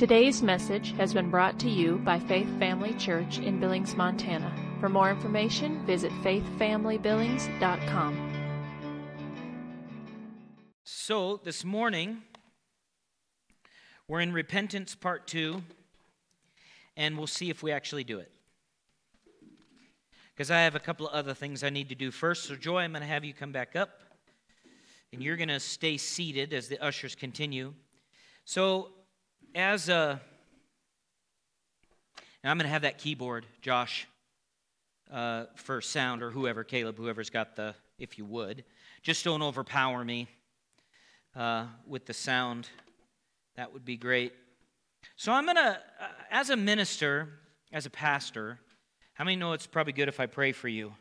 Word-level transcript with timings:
Today's 0.00 0.42
message 0.42 0.92
has 0.92 1.12
been 1.12 1.28
brought 1.28 1.58
to 1.58 1.68
you 1.68 1.98
by 1.98 2.18
Faith 2.18 2.48
Family 2.58 2.94
Church 2.94 3.38
in 3.38 3.60
Billings, 3.60 3.94
Montana. 3.94 4.50
For 4.80 4.88
more 4.88 5.10
information, 5.10 5.84
visit 5.84 6.10
faithfamilybillings.com. 6.22 8.32
So, 10.84 11.38
this 11.44 11.66
morning, 11.66 12.22
we're 14.08 14.20
in 14.20 14.32
Repentance 14.32 14.94
Part 14.94 15.26
2, 15.26 15.62
and 16.96 17.18
we'll 17.18 17.26
see 17.26 17.50
if 17.50 17.62
we 17.62 17.70
actually 17.70 18.04
do 18.04 18.20
it. 18.20 18.32
Because 20.34 20.50
I 20.50 20.60
have 20.60 20.76
a 20.76 20.80
couple 20.80 21.08
of 21.08 21.12
other 21.12 21.34
things 21.34 21.62
I 21.62 21.68
need 21.68 21.90
to 21.90 21.94
do 21.94 22.10
first. 22.10 22.44
So, 22.44 22.56
Joy, 22.56 22.78
I'm 22.78 22.92
going 22.92 23.02
to 23.02 23.06
have 23.06 23.22
you 23.22 23.34
come 23.34 23.52
back 23.52 23.76
up, 23.76 24.00
and 25.12 25.22
you're 25.22 25.36
going 25.36 25.48
to 25.48 25.60
stay 25.60 25.98
seated 25.98 26.54
as 26.54 26.68
the 26.68 26.82
ushers 26.82 27.14
continue. 27.14 27.74
So, 28.46 28.92
as 29.54 29.88
a. 29.88 30.20
And 32.42 32.50
I'm 32.50 32.56
going 32.56 32.64
to 32.64 32.72
have 32.72 32.82
that 32.82 32.98
keyboard, 32.98 33.44
Josh, 33.60 34.06
uh, 35.12 35.44
for 35.56 35.80
sound, 35.80 36.22
or 36.22 36.30
whoever, 36.30 36.64
Caleb, 36.64 36.96
whoever's 36.96 37.28
got 37.28 37.54
the, 37.54 37.74
if 37.98 38.16
you 38.16 38.24
would. 38.24 38.64
Just 39.02 39.24
don't 39.24 39.42
overpower 39.42 40.02
me 40.04 40.26
uh, 41.36 41.66
with 41.86 42.06
the 42.06 42.14
sound. 42.14 42.68
That 43.56 43.72
would 43.74 43.84
be 43.84 43.98
great. 43.98 44.32
So 45.16 45.32
I'm 45.32 45.44
going 45.44 45.56
to, 45.56 45.78
uh, 46.00 46.06
as 46.30 46.48
a 46.48 46.56
minister, 46.56 47.28
as 47.72 47.84
a 47.84 47.90
pastor, 47.90 48.58
how 49.14 49.24
many 49.24 49.36
know 49.36 49.52
it's 49.52 49.66
probably 49.66 49.92
good 49.92 50.08
if 50.08 50.18
I 50.18 50.24
pray 50.26 50.52
for 50.52 50.68
you? 50.68 50.94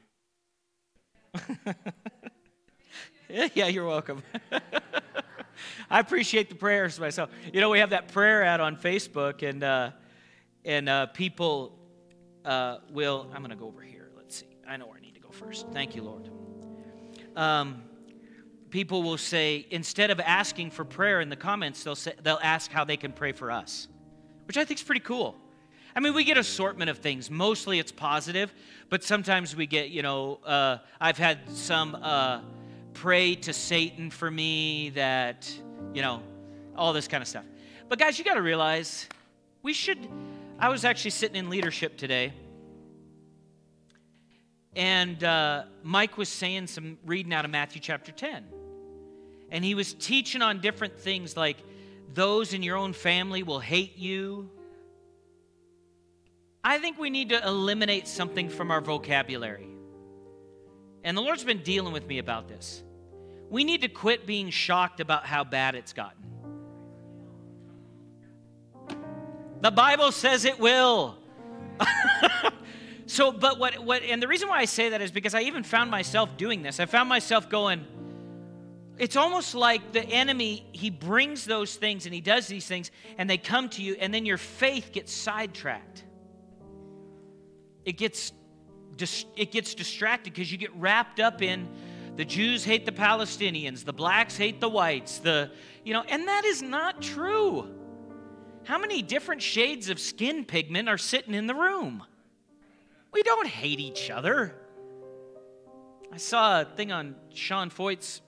yeah, 3.29 3.67
you're 3.67 3.85
welcome. 3.85 4.21
I 5.89 5.99
appreciate 5.99 6.49
the 6.49 6.55
prayers 6.55 6.99
myself. 6.99 7.29
You 7.53 7.61
know, 7.61 7.69
we 7.69 7.79
have 7.79 7.91
that 7.91 8.09
prayer 8.09 8.43
ad 8.43 8.59
on 8.59 8.75
Facebook, 8.75 9.47
and 9.47 9.63
uh, 9.63 9.91
and 10.65 10.89
uh, 10.89 11.07
people 11.07 11.77
uh, 12.45 12.77
will. 12.91 13.29
I'm 13.33 13.41
going 13.41 13.51
to 13.51 13.55
go 13.55 13.67
over 13.67 13.81
here. 13.81 14.09
Let's 14.15 14.37
see. 14.37 14.47
I 14.67 14.77
know 14.77 14.87
where 14.87 14.97
I 14.97 15.01
need 15.01 15.15
to 15.15 15.21
go 15.21 15.29
first. 15.29 15.67
Thank 15.71 15.95
you, 15.95 16.03
Lord. 16.03 16.29
Um, 17.35 17.83
people 18.69 19.03
will 19.03 19.17
say 19.17 19.65
instead 19.69 20.11
of 20.11 20.19
asking 20.19 20.71
for 20.71 20.85
prayer 20.85 21.21
in 21.21 21.29
the 21.29 21.35
comments, 21.35 21.83
they'll 21.83 21.95
say 21.95 22.13
they'll 22.23 22.39
ask 22.41 22.71
how 22.71 22.83
they 22.83 22.97
can 22.97 23.11
pray 23.11 23.31
for 23.31 23.51
us, 23.51 23.87
which 24.47 24.57
I 24.57 24.65
think 24.65 24.79
is 24.79 24.83
pretty 24.83 25.01
cool. 25.01 25.35
I 25.95 26.01
mean, 26.01 26.13
we 26.13 26.23
get 26.23 26.37
assortment 26.37 26.89
of 26.89 26.99
things. 26.99 27.31
Mostly 27.31 27.79
it's 27.79 27.91
positive, 27.91 28.53
but 28.89 29.03
sometimes 29.03 29.55
we 29.55 29.65
get, 29.65 29.89
you 29.89 30.03
know, 30.03 30.39
uh, 30.45 30.77
I've 31.01 31.17
had 31.17 31.49
some 31.49 31.95
uh, 31.95 32.41
pray 32.93 33.35
to 33.35 33.53
Satan 33.53 34.11
for 34.11 34.29
me 34.29 34.91
that, 34.91 35.51
you 35.93 36.01
know, 36.01 36.21
all 36.75 36.93
this 36.93 37.07
kind 37.07 37.21
of 37.21 37.27
stuff. 37.27 37.45
But 37.87 37.99
guys, 37.99 38.19
you 38.19 38.25
got 38.25 38.35
to 38.35 38.41
realize 38.41 39.07
we 39.61 39.73
should. 39.73 39.97
I 40.59 40.69
was 40.69 40.85
actually 40.85 41.11
sitting 41.11 41.35
in 41.35 41.49
leadership 41.49 41.97
today, 41.97 42.33
and 44.75 45.23
uh, 45.23 45.63
Mike 45.83 46.17
was 46.17 46.29
saying 46.29 46.67
some 46.67 46.97
reading 47.05 47.33
out 47.33 47.45
of 47.45 47.51
Matthew 47.51 47.81
chapter 47.81 48.11
10. 48.11 48.45
And 49.51 49.65
he 49.65 49.73
was 49.73 49.93
teaching 49.93 50.41
on 50.41 50.61
different 50.61 50.99
things 50.99 51.35
like 51.35 51.57
those 52.13 52.53
in 52.53 52.63
your 52.63 52.77
own 52.77 52.93
family 52.93 53.43
will 53.43 53.59
hate 53.59 53.97
you. 53.97 54.49
I 56.63 56.77
think 56.77 56.99
we 56.99 57.09
need 57.09 57.29
to 57.29 57.45
eliminate 57.45 58.07
something 58.07 58.49
from 58.49 58.69
our 58.69 58.81
vocabulary. 58.81 59.67
And 61.03 61.17
the 61.17 61.21
Lord's 61.21 61.43
been 61.43 61.63
dealing 61.63 61.93
with 61.93 62.05
me 62.05 62.19
about 62.19 62.47
this. 62.47 62.83
We 63.49 63.63
need 63.63 63.81
to 63.81 63.87
quit 63.87 64.27
being 64.27 64.49
shocked 64.51 64.99
about 64.99 65.25
how 65.25 65.43
bad 65.43 65.75
it's 65.75 65.93
gotten. 65.93 66.23
The 69.61 69.71
Bible 69.71 70.11
says 70.11 70.45
it 70.45 70.59
will. 70.59 71.17
so, 73.07 73.31
but 73.31 73.59
what, 73.59 73.77
what, 73.79 74.03
and 74.03 74.21
the 74.21 74.27
reason 74.27 74.47
why 74.47 74.59
I 74.59 74.65
say 74.65 74.89
that 74.89 75.01
is 75.01 75.11
because 75.11 75.33
I 75.33 75.41
even 75.41 75.63
found 75.63 75.91
myself 75.91 76.37
doing 76.37 76.61
this. 76.61 76.79
I 76.79 76.85
found 76.85 77.09
myself 77.09 77.49
going, 77.49 77.85
it's 78.97 79.15
almost 79.15 79.55
like 79.55 79.91
the 79.91 80.03
enemy, 80.03 80.65
he 80.71 80.89
brings 80.89 81.45
those 81.45 81.75
things 81.75 82.05
and 82.05 82.13
he 82.13 82.21
does 82.21 82.47
these 82.47 82.67
things, 82.67 82.91
and 83.17 83.29
they 83.29 83.37
come 83.37 83.69
to 83.69 83.81
you, 83.81 83.95
and 83.99 84.13
then 84.13 84.25
your 84.25 84.37
faith 84.37 84.91
gets 84.93 85.13
sidetracked. 85.13 86.03
It 87.83 87.93
gets, 87.97 88.31
it 89.35 89.51
gets 89.51 89.73
distracted 89.73 90.33
because 90.33 90.51
you 90.51 90.57
get 90.57 90.73
wrapped 90.75 91.19
up 91.19 91.41
in 91.41 91.67
the 92.19 92.25
Jews 92.25 92.65
hate 92.65 92.85
the 92.85 92.91
Palestinians, 92.91 93.85
the 93.85 93.93
blacks 93.93 94.35
hate 94.35 94.59
the 94.59 94.67
whites, 94.67 95.19
the, 95.19 95.49
you 95.85 95.93
know, 95.93 96.01
and 96.01 96.27
that 96.27 96.43
is 96.43 96.61
not 96.61 97.01
true. 97.01 97.73
How 98.65 98.77
many 98.77 99.01
different 99.01 99.41
shades 99.41 99.89
of 99.89 100.01
skin 100.01 100.43
pigment 100.43 100.89
are 100.89 100.97
sitting 100.97 101.33
in 101.33 101.47
the 101.47 101.55
room? 101.55 102.03
We 103.13 103.23
don't 103.23 103.47
hate 103.47 103.79
each 103.79 104.09
other. 104.09 104.53
I 106.11 106.17
saw 106.17 106.59
a 106.59 106.65
thing 106.65 106.91
on 106.91 107.15
Sean 107.33 107.69
Feucht's 107.69 108.19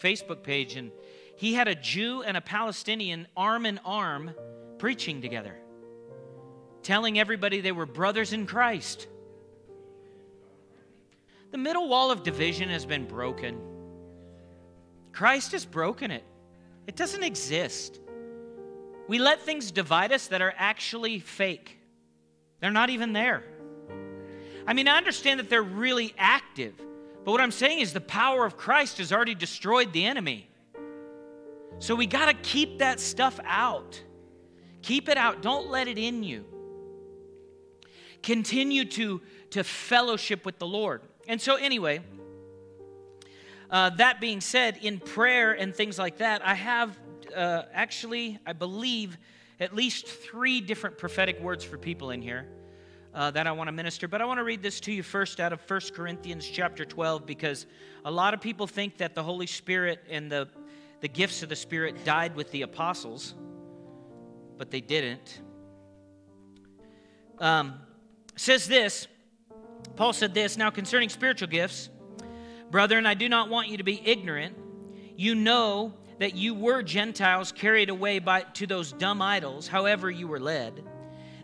Facebook 0.00 0.44
page, 0.44 0.76
and 0.76 0.92
he 1.34 1.54
had 1.54 1.66
a 1.66 1.74
Jew 1.74 2.22
and 2.22 2.36
a 2.36 2.40
Palestinian 2.40 3.26
arm 3.36 3.66
in 3.66 3.80
arm 3.84 4.30
preaching 4.78 5.22
together, 5.22 5.56
telling 6.84 7.18
everybody 7.18 7.60
they 7.62 7.72
were 7.72 7.84
brothers 7.84 8.32
in 8.32 8.46
Christ. 8.46 9.08
The 11.50 11.58
middle 11.58 11.88
wall 11.88 12.10
of 12.10 12.22
division 12.22 12.68
has 12.68 12.84
been 12.84 13.06
broken. 13.06 13.58
Christ 15.12 15.52
has 15.52 15.64
broken 15.64 16.10
it, 16.10 16.24
it 16.86 16.96
doesn't 16.96 17.22
exist. 17.22 18.00
We 19.08 19.18
let 19.18 19.40
things 19.40 19.70
divide 19.70 20.12
us 20.12 20.26
that 20.26 20.42
are 20.42 20.52
actually 20.56 21.18
fake, 21.18 21.78
they're 22.60 22.70
not 22.70 22.90
even 22.90 23.12
there. 23.12 23.44
I 24.66 24.74
mean, 24.74 24.86
I 24.86 24.98
understand 24.98 25.40
that 25.40 25.48
they're 25.48 25.62
really 25.62 26.14
active, 26.18 26.74
but 27.24 27.32
what 27.32 27.40
I'm 27.40 27.50
saying 27.50 27.80
is 27.80 27.94
the 27.94 28.02
power 28.02 28.44
of 28.44 28.58
Christ 28.58 28.98
has 28.98 29.12
already 29.12 29.34
destroyed 29.34 29.94
the 29.94 30.04
enemy. 30.04 30.50
So 31.78 31.94
we 31.94 32.06
got 32.06 32.26
to 32.26 32.34
keep 32.34 32.80
that 32.80 33.00
stuff 33.00 33.40
out. 33.44 34.02
Keep 34.82 35.08
it 35.08 35.16
out. 35.16 35.42
Don't 35.42 35.70
let 35.70 35.88
it 35.88 35.96
in 35.96 36.22
you. 36.22 36.44
Continue 38.22 38.84
to, 38.84 39.22
to 39.50 39.64
fellowship 39.64 40.44
with 40.44 40.58
the 40.58 40.66
Lord. 40.66 41.02
And 41.28 41.38
so, 41.40 41.56
anyway, 41.56 42.00
uh, 43.70 43.90
that 43.90 44.18
being 44.18 44.40
said, 44.40 44.78
in 44.80 44.98
prayer 44.98 45.52
and 45.52 45.74
things 45.74 45.98
like 45.98 46.18
that, 46.18 46.44
I 46.44 46.54
have 46.54 46.98
uh, 47.36 47.64
actually, 47.74 48.38
I 48.46 48.54
believe, 48.54 49.18
at 49.60 49.74
least 49.74 50.06
three 50.06 50.62
different 50.62 50.96
prophetic 50.96 51.38
words 51.40 51.62
for 51.64 51.76
people 51.76 52.10
in 52.10 52.22
here. 52.22 52.48
Uh, 53.14 53.30
that 53.30 53.46
I 53.46 53.52
want 53.52 53.68
to 53.68 53.72
minister. 53.72 54.06
But 54.06 54.20
I 54.20 54.26
want 54.26 54.38
to 54.38 54.44
read 54.44 54.62
this 54.62 54.80
to 54.80 54.92
you 54.92 55.02
first 55.02 55.40
out 55.40 55.52
of 55.52 55.60
1 55.68 55.80
Corinthians 55.94 56.46
chapter 56.46 56.84
12 56.84 57.26
because 57.26 57.66
a 58.04 58.10
lot 58.10 58.34
of 58.34 58.40
people 58.40 58.66
think 58.66 58.98
that 58.98 59.14
the 59.14 59.22
Holy 59.22 59.46
Spirit 59.46 60.04
and 60.10 60.30
the, 60.30 60.46
the 61.00 61.08
gifts 61.08 61.42
of 61.42 61.48
the 61.48 61.56
Spirit 61.56 62.04
died 62.04 62.36
with 62.36 62.50
the 62.52 62.62
apostles, 62.62 63.34
but 64.58 64.70
they 64.70 64.82
didn't. 64.82 65.40
Um, 67.38 67.80
says 68.36 68.68
this 68.68 69.08
Paul 69.96 70.12
said 70.12 70.34
this 70.34 70.56
Now 70.56 70.70
concerning 70.70 71.08
spiritual 71.08 71.48
gifts, 71.48 71.90
brethren, 72.70 73.06
I 73.06 73.14
do 73.14 73.28
not 73.28 73.48
want 73.48 73.68
you 73.68 73.76
to 73.78 73.84
be 73.84 74.00
ignorant. 74.04 74.56
You 75.16 75.34
know 75.34 75.94
that 76.18 76.34
you 76.34 76.54
were 76.54 76.82
Gentiles 76.82 77.52
carried 77.52 77.90
away 77.90 78.18
by, 78.18 78.42
to 78.54 78.66
those 78.66 78.92
dumb 78.92 79.22
idols, 79.22 79.68
however 79.68 80.10
you 80.10 80.28
were 80.28 80.40
led. 80.40 80.84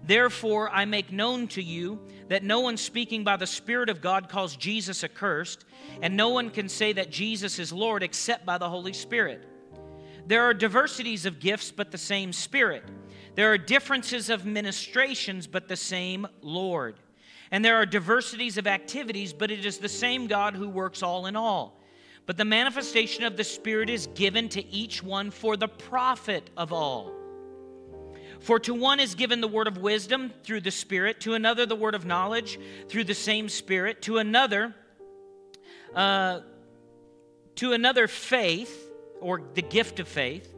Therefore, 0.07 0.69
I 0.71 0.85
make 0.85 1.13
known 1.13 1.49
to 1.49 1.63
you 1.63 1.99
that 2.29 2.43
no 2.43 2.61
one 2.61 2.77
speaking 2.77 3.25
by 3.25 3.37
the 3.37 3.47
Spirit 3.47 3.89
of 3.89 4.01
God 4.01 4.29
calls 4.29 4.57
Jesus 4.57 5.03
accursed, 5.03 5.65
and 6.03 6.17
no 6.17 6.31
one 6.31 6.51
can 6.51 6.69
say 6.69 6.93
that 6.93 7.11
Jesus 7.11 7.59
is 7.59 7.73
Lord 7.73 8.03
except 8.03 8.45
by 8.45 8.59
the 8.59 8.69
Holy 8.69 8.93
Spirit. 8.93 9.47
There 10.27 10.43
are 10.43 10.55
diversities 10.55 11.27
of 11.27 11.41
gifts, 11.41 11.71
but 11.71 11.91
the 11.91 11.99
same 11.99 12.33
Spirit. 12.33 12.85
There 13.35 13.53
are 13.53 13.59
differences 13.59 14.31
of 14.31 14.47
ministrations, 14.47 15.47
but 15.47 15.69
the 15.69 15.77
same 15.77 16.27
Lord. 16.41 16.99
And 17.51 17.65
there 17.65 17.77
are 17.77 17.87
diversities 17.87 18.59
of 18.59 18.67
activities, 18.67 19.33
but 19.33 19.51
it 19.51 19.65
is 19.65 19.79
the 19.79 19.89
same 19.89 20.27
God 20.27 20.55
who 20.55 20.69
works 20.69 21.03
all 21.03 21.27
in 21.27 21.37
all. 21.37 21.81
But 22.27 22.37
the 22.37 22.45
manifestation 22.45 23.25
of 23.25 23.37
the 23.37 23.45
Spirit 23.45 23.91
is 23.91 24.07
given 24.09 24.49
to 24.51 24.67
each 24.67 25.03
one 25.03 25.31
for 25.31 25.57
the 25.57 25.69
profit 25.69 26.49
of 26.57 26.73
all. 26.73 27.13
For 28.41 28.59
to 28.61 28.75
one 28.75 29.01
is 29.01 29.15
given 29.15 29.41
the 29.41 29.49
word 29.49 29.67
of 29.67 29.79
wisdom 29.79 30.33
through 30.43 30.63
the 30.63 30.71
Spirit, 30.71 31.21
to 31.21 31.35
another 31.35 31.67
the 31.67 31.77
word 31.77 31.95
of 31.95 32.05
knowledge 32.05 32.59
through 32.89 33.05
the 33.05 33.15
same 33.15 33.49
Spirit, 33.49 34.03
to 34.03 34.19
another, 34.19 34.75
uh, 35.95 36.41
to 37.57 37.73
another 37.73 38.09
faith 38.09 38.91
or 39.21 39.43
the 39.55 39.63
gift 39.63 40.01
of 40.01 40.09
faith 40.09 40.55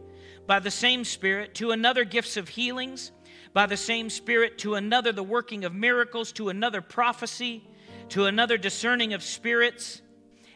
by 0.46 0.60
the 0.60 0.70
same 0.70 1.04
Spirit, 1.04 1.54
to 1.54 1.72
another 1.72 2.04
gifts 2.04 2.36
of 2.36 2.48
healings 2.48 3.10
by 3.56 3.64
the 3.64 3.74
same 3.74 4.10
Spirit, 4.10 4.58
to 4.58 4.74
another 4.74 5.12
the 5.12 5.22
working 5.22 5.64
of 5.64 5.74
miracles, 5.74 6.30
to 6.30 6.50
another 6.50 6.82
prophecy, 6.82 7.66
to 8.10 8.26
another 8.26 8.58
discerning 8.58 9.14
of 9.14 9.22
spirits, 9.22 10.02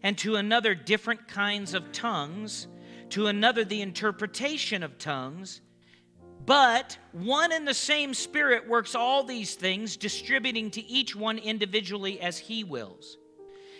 and 0.02 0.18
to 0.18 0.36
another 0.36 0.74
different 0.74 1.26
kinds 1.26 1.72
of 1.72 1.92
tongues, 1.92 2.68
to 3.08 3.28
another 3.28 3.64
the 3.64 3.80
interpretation 3.80 4.82
of 4.82 4.98
tongues. 4.98 5.62
But 6.44 6.98
one 7.12 7.52
and 7.52 7.66
the 7.66 7.72
same 7.72 8.12
Spirit 8.12 8.68
works 8.68 8.94
all 8.94 9.24
these 9.24 9.54
things, 9.54 9.96
distributing 9.96 10.70
to 10.72 10.84
each 10.86 11.16
one 11.16 11.38
individually 11.38 12.20
as 12.20 12.36
He 12.36 12.64
wills. 12.64 13.16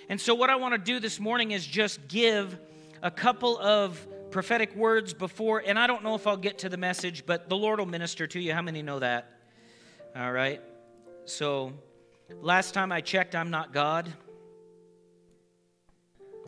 And 0.08 0.18
so, 0.18 0.34
what 0.34 0.48
I 0.48 0.56
want 0.56 0.72
to 0.72 0.78
do 0.78 0.98
this 0.98 1.20
morning 1.20 1.50
is 1.50 1.66
just 1.66 2.08
give 2.08 2.58
a 3.02 3.10
couple 3.10 3.58
of 3.58 4.08
prophetic 4.30 4.74
words 4.76 5.12
before, 5.12 5.62
and 5.64 5.78
I 5.78 5.86
don't 5.86 6.02
know 6.02 6.14
if 6.14 6.26
I'll 6.26 6.36
get 6.36 6.58
to 6.58 6.68
the 6.68 6.76
message, 6.76 7.26
but 7.26 7.48
the 7.48 7.56
Lord 7.56 7.78
will 7.78 7.86
minister 7.86 8.26
to 8.26 8.40
you. 8.40 8.52
How 8.52 8.62
many 8.62 8.82
know 8.82 8.98
that? 8.98 9.30
All 10.16 10.32
right. 10.32 10.60
So, 11.24 11.72
last 12.40 12.74
time 12.74 12.92
I 12.92 13.00
checked, 13.00 13.34
I'm 13.34 13.50
not 13.50 13.72
God. 13.72 14.12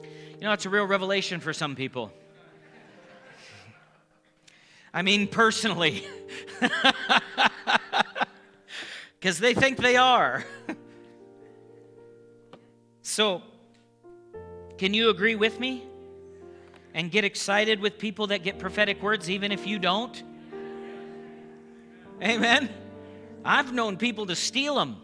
You 0.03 0.49
know, 0.49 0.53
it's 0.53 0.67
a 0.67 0.71
real 0.71 0.87
revelation 0.87 1.41
for 1.41 1.53
some 1.53 1.77
people. 1.77 2.13
I 4.95 5.03
mean, 5.03 5.27
personally, 5.27 6.05
because 9.21 9.39
they 9.39 9.55
think 9.55 9.79
they 9.79 9.97
are. 9.97 10.45
so, 13.03 13.43
can 14.77 14.93
you 14.93 15.09
agree 15.11 15.35
with 15.35 15.59
me? 15.59 15.85
And 16.95 17.11
get 17.11 17.25
excited 17.25 17.81
with 17.81 17.99
people 17.99 18.29
that 18.29 18.43
get 18.43 18.59
prophetic 18.59 19.03
words, 19.03 19.31
even 19.31 19.51
if 19.51 19.67
you 19.67 19.79
don't? 19.79 20.23
Amen. 22.23 22.69
I've 23.45 23.73
known 23.73 23.97
people 23.97 24.27
to 24.27 24.37
steal 24.37 24.77
them. 24.77 24.97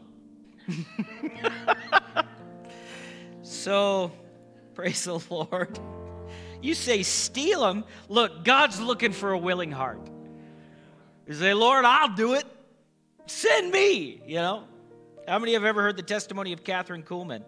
so, 3.42 4.12
praise 4.74 5.04
the 5.04 5.18
Lord. 5.30 5.78
You 6.60 6.74
say 6.74 7.02
steal 7.02 7.62
them. 7.62 7.84
Look, 8.08 8.44
God's 8.44 8.80
looking 8.80 9.12
for 9.12 9.32
a 9.32 9.38
willing 9.38 9.72
heart. 9.72 10.10
You 11.26 11.34
say, 11.34 11.54
Lord, 11.54 11.84
I'll 11.84 12.14
do 12.14 12.34
it. 12.34 12.44
Send 13.26 13.70
me, 13.70 14.22
you 14.26 14.36
know. 14.36 14.64
How 15.26 15.38
many 15.38 15.52
have 15.52 15.64
ever 15.64 15.82
heard 15.82 15.96
the 15.96 16.02
testimony 16.02 16.52
of 16.52 16.64
Kathryn 16.64 17.04
Kuhlman? 17.04 17.40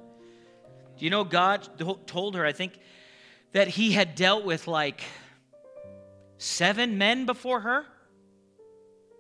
Do 0.99 1.05
you 1.05 1.11
know 1.11 1.25
God 1.25 1.67
told 2.07 2.35
her, 2.35 2.45
I 2.45 2.53
think, 2.53 2.79
that 3.53 3.69
he 3.69 3.93
had 3.93 4.15
dealt 4.15 4.45
with 4.45 4.69
like 4.69 5.03
seven 6.39 6.99
men 6.99 7.27
before 7.27 7.61
her 7.61 7.85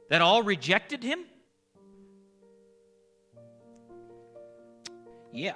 that 0.08 0.22
all 0.22 0.42
rejected 0.42 1.02
him? 1.02 1.20
Yeah. 5.32 5.54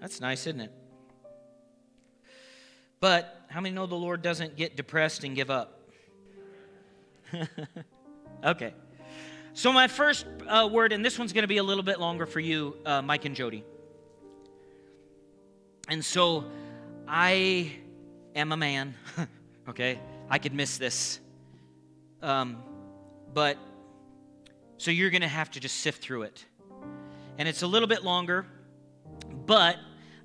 That's 0.00 0.20
nice, 0.20 0.46
isn't 0.46 0.60
it? 0.60 0.72
But 3.00 3.44
how 3.48 3.60
many 3.60 3.74
know 3.74 3.86
the 3.86 3.96
Lord 3.96 4.22
doesn't 4.22 4.56
get 4.56 4.76
depressed 4.76 5.24
and 5.24 5.34
give 5.34 5.50
up? 5.50 5.80
okay. 8.44 8.74
So, 9.52 9.72
my 9.72 9.88
first 9.88 10.26
uh, 10.46 10.68
word, 10.70 10.92
and 10.92 11.04
this 11.04 11.18
one's 11.18 11.32
going 11.32 11.42
to 11.42 11.48
be 11.48 11.56
a 11.56 11.62
little 11.62 11.82
bit 11.82 11.98
longer 11.98 12.24
for 12.24 12.40
you, 12.40 12.76
uh, 12.86 13.02
Mike 13.02 13.24
and 13.24 13.34
Jody. 13.34 13.64
And 15.88 16.04
so, 16.04 16.44
I 17.12 17.72
am 18.36 18.52
a 18.52 18.56
man, 18.56 18.94
okay? 19.68 19.98
I 20.30 20.38
could 20.38 20.54
miss 20.54 20.78
this. 20.78 21.18
Um, 22.22 22.62
but, 23.34 23.58
so 24.78 24.92
you're 24.92 25.10
going 25.10 25.22
to 25.22 25.26
have 25.26 25.50
to 25.50 25.60
just 25.60 25.78
sift 25.78 26.04
through 26.04 26.22
it. 26.22 26.44
And 27.36 27.48
it's 27.48 27.62
a 27.62 27.66
little 27.66 27.88
bit 27.88 28.04
longer, 28.04 28.46
but 29.44 29.76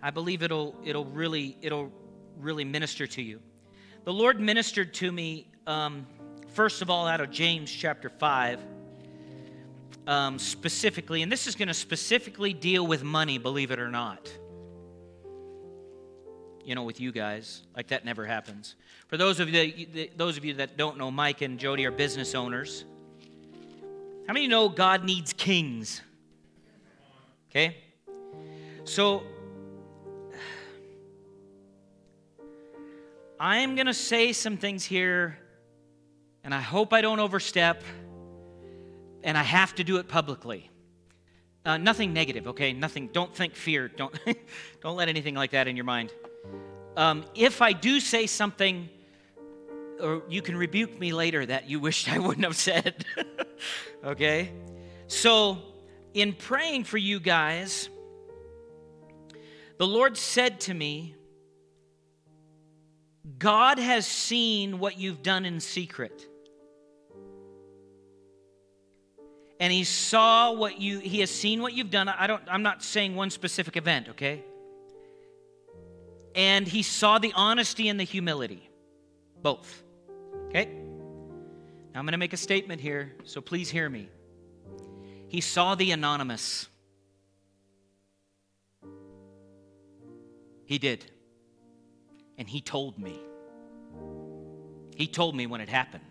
I 0.03 0.11
believe 0.11 0.43
it'll, 0.43 0.75
it'll 0.85 1.05
really, 1.05 1.57
it'll 1.63 1.91
really 2.37 2.63
minister 2.63 3.07
to 3.07 3.21
you. 3.23 3.41
The 4.03 4.13
Lord 4.13 4.39
ministered 4.39 4.93
to 4.95 5.11
me, 5.11 5.47
um, 5.65 6.05
first 6.49 6.83
of 6.83 6.91
all, 6.91 7.07
out 7.07 7.19
of 7.19 7.31
James 7.31 7.71
chapter 7.71 8.09
5, 8.09 8.59
um, 10.05 10.37
specifically, 10.37 11.23
and 11.23 11.31
this 11.31 11.47
is 11.47 11.55
going 11.55 11.67
to 11.67 11.73
specifically 11.73 12.53
deal 12.53 12.85
with 12.85 13.03
money, 13.03 13.39
believe 13.39 13.71
it 13.71 13.79
or 13.79 13.89
not. 13.89 14.29
You 16.65 16.75
know, 16.75 16.83
with 16.83 16.99
you 16.99 17.11
guys, 17.11 17.61
like 17.75 17.87
that 17.87 18.05
never 18.05 18.25
happens. 18.25 18.75
For 19.07 19.17
those 19.17 19.39
of 19.39 19.49
you 19.49 19.85
that, 19.93 20.17
those 20.17 20.35
of 20.35 20.43
you 20.43 20.55
that 20.55 20.77
don't 20.77 20.97
know, 20.97 21.11
Mike 21.11 21.41
and 21.41 21.59
Jody 21.59 21.85
are 21.85 21.91
business 21.91 22.33
owners. 22.33 22.85
How 24.27 24.33
many 24.33 24.47
know 24.47 24.67
God 24.67 25.03
needs 25.03 25.31
kings? 25.31 26.01
Okay? 27.51 27.77
So 28.83 29.23
I'm 33.39 33.75
going 33.75 33.87
to 33.87 33.93
say 33.93 34.33
some 34.33 34.57
things 34.57 34.83
here, 34.83 35.37
and 36.43 36.53
I 36.53 36.61
hope 36.61 36.93
I 36.93 37.01
don't 37.01 37.19
overstep, 37.19 37.83
and 39.23 39.37
I 39.37 39.43
have 39.43 39.75
to 39.75 39.83
do 39.83 39.97
it 39.97 40.07
publicly. 40.07 40.69
Uh, 41.65 41.77
nothing 41.77 42.13
negative, 42.13 42.47
okay? 42.47 42.73
Nothing. 42.73 43.09
Don't 43.11 43.33
think 43.35 43.55
fear. 43.55 43.87
Don't 43.87 44.17
don't 44.81 44.95
let 44.95 45.09
anything 45.09 45.35
like 45.35 45.51
that 45.51 45.67
in 45.67 45.75
your 45.75 45.85
mind. 45.85 46.11
Um, 46.97 47.25
if 47.35 47.61
I 47.61 47.73
do 47.73 47.99
say 47.99 48.25
something, 48.25 48.89
or 49.99 50.23
you 50.29 50.41
can 50.41 50.55
rebuke 50.55 50.97
me 50.99 51.13
later 51.13 51.45
that 51.45 51.69
you 51.69 51.79
wished 51.79 52.11
I 52.11 52.19
wouldn't 52.19 52.45
have 52.45 52.55
said. 52.55 53.05
okay. 54.03 54.51
So, 55.07 55.57
in 56.13 56.33
praying 56.33 56.85
for 56.85 56.97
you 56.97 57.19
guys, 57.19 57.89
the 59.77 59.85
Lord 59.87 60.17
said 60.17 60.61
to 60.61 60.73
me, 60.73 61.15
God 63.37 63.77
has 63.77 64.07
seen 64.07 64.79
what 64.79 64.97
you've 64.97 65.21
done 65.21 65.45
in 65.45 65.59
secret. 65.59 66.27
And 69.59 69.71
he 69.71 69.83
saw 69.83 70.53
what 70.53 70.79
you 70.79 70.99
he 70.99 71.21
has 71.21 71.31
seen 71.31 71.61
what 71.61 71.73
you've 71.73 71.89
done. 71.89 72.07
I 72.07 72.27
don't 72.27 72.43
I'm 72.47 72.63
not 72.63 72.83
saying 72.83 73.15
one 73.15 73.29
specific 73.29 73.77
event, 73.77 74.09
okay? 74.09 74.43
And 76.35 76.67
he 76.67 76.83
saw 76.83 77.17
the 77.17 77.31
honesty 77.33 77.87
and 77.87 77.99
the 77.99 78.03
humility. 78.03 78.69
Both. 79.41 79.83
Okay? 80.47 80.65
Now 80.65 81.99
I'm 81.99 82.05
going 82.05 82.11
to 82.11 82.17
make 82.17 82.33
a 82.33 82.37
statement 82.37 82.81
here, 82.81 83.13
so 83.23 83.39
please 83.39 83.69
hear 83.69 83.89
me. 83.89 84.09
He 85.29 85.39
saw 85.41 85.75
the 85.75 85.91
anonymous. 85.91 86.67
He 90.65 90.77
did. 90.77 91.05
And 92.37 92.49
he 92.49 92.59
told 92.59 92.99
me. 92.99 93.19
He 94.95 95.07
told 95.07 95.35
me 95.35 95.47
when 95.47 95.61
it 95.61 95.69
happened. 95.69 96.03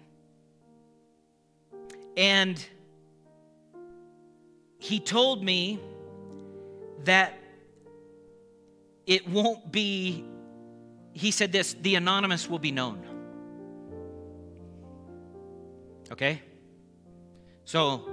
And 2.16 2.64
he 4.78 5.00
told 5.00 5.42
me 5.42 5.80
that 7.04 7.34
it 9.06 9.28
won't 9.28 9.70
be, 9.70 10.24
he 11.12 11.30
said 11.30 11.52
this 11.52 11.74
the 11.74 11.94
anonymous 11.96 12.48
will 12.48 12.58
be 12.58 12.72
known. 12.72 13.04
Okay? 16.12 16.40
So, 17.64 18.08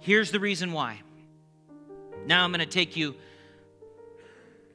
here's 0.00 0.30
the 0.30 0.40
reason 0.40 0.72
why. 0.72 1.00
Now 2.26 2.44
I'm 2.44 2.52
going 2.52 2.60
to 2.60 2.66
take 2.66 2.96
you 2.96 3.16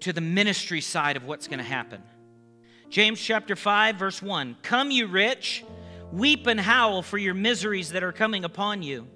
to 0.02 0.14
the 0.14 0.22
ministry 0.22 0.82
side 0.82 1.18
of 1.18 1.24
what's 1.24 1.48
going 1.48 1.60
to 1.60 1.66
happen. 1.66 2.02
James 2.90 3.20
chapter 3.20 3.56
5, 3.56 3.96
verse 3.96 4.22
1 4.22 4.58
Come, 4.64 4.92
you 4.92 5.08
rich, 5.08 5.64
weep 6.12 6.48
and 6.48 6.60
howl 6.60 7.02
for 7.02 7.18
your 7.18 7.34
miseries 7.34 7.92
that 7.92 8.04
are 8.04 8.12
coming 8.12 8.44
upon 8.44 8.84
you. 8.84 9.08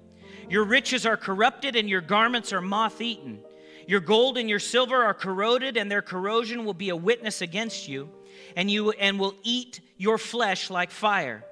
Your 0.48 0.64
riches 0.64 1.06
are 1.06 1.16
corrupted, 1.16 1.76
and 1.76 1.88
your 1.88 2.00
garments 2.00 2.52
are 2.52 2.60
moth 2.60 3.00
eaten. 3.00 3.40
Your 3.86 4.00
gold 4.00 4.38
and 4.38 4.48
your 4.48 4.58
silver 4.58 5.02
are 5.02 5.14
corroded, 5.14 5.76
and 5.76 5.90
their 5.90 6.02
corrosion 6.02 6.64
will 6.64 6.74
be 6.74 6.90
a 6.90 6.96
witness 6.96 7.42
against 7.42 7.88
you, 7.88 8.08
and 8.56 8.70
you 8.70 8.90
and 8.92 9.18
will 9.18 9.34
eat 9.42 9.80
your 9.96 10.18
flesh 10.18 10.70
like 10.70 10.90
fire. 10.90 11.44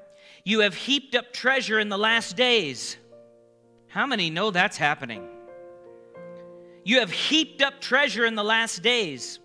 You 0.45 0.61
have 0.61 0.75
heaped 0.75 1.15
up 1.15 1.33
treasure 1.33 1.79
in 1.79 1.89
the 1.89 1.99
last 1.99 2.37
days. 2.37 2.97
How 3.89 4.07
many 4.07 4.31
know 4.31 4.51
that's 4.51 4.77
happening? 4.77 5.27
You 6.85 7.01
have 7.01 7.11
heaped 7.11 7.63
up 7.63 7.81
treasure 7.81 8.25
in 8.25 8.35
the 8.35 8.45
last 8.45 8.83
days. 8.83 9.39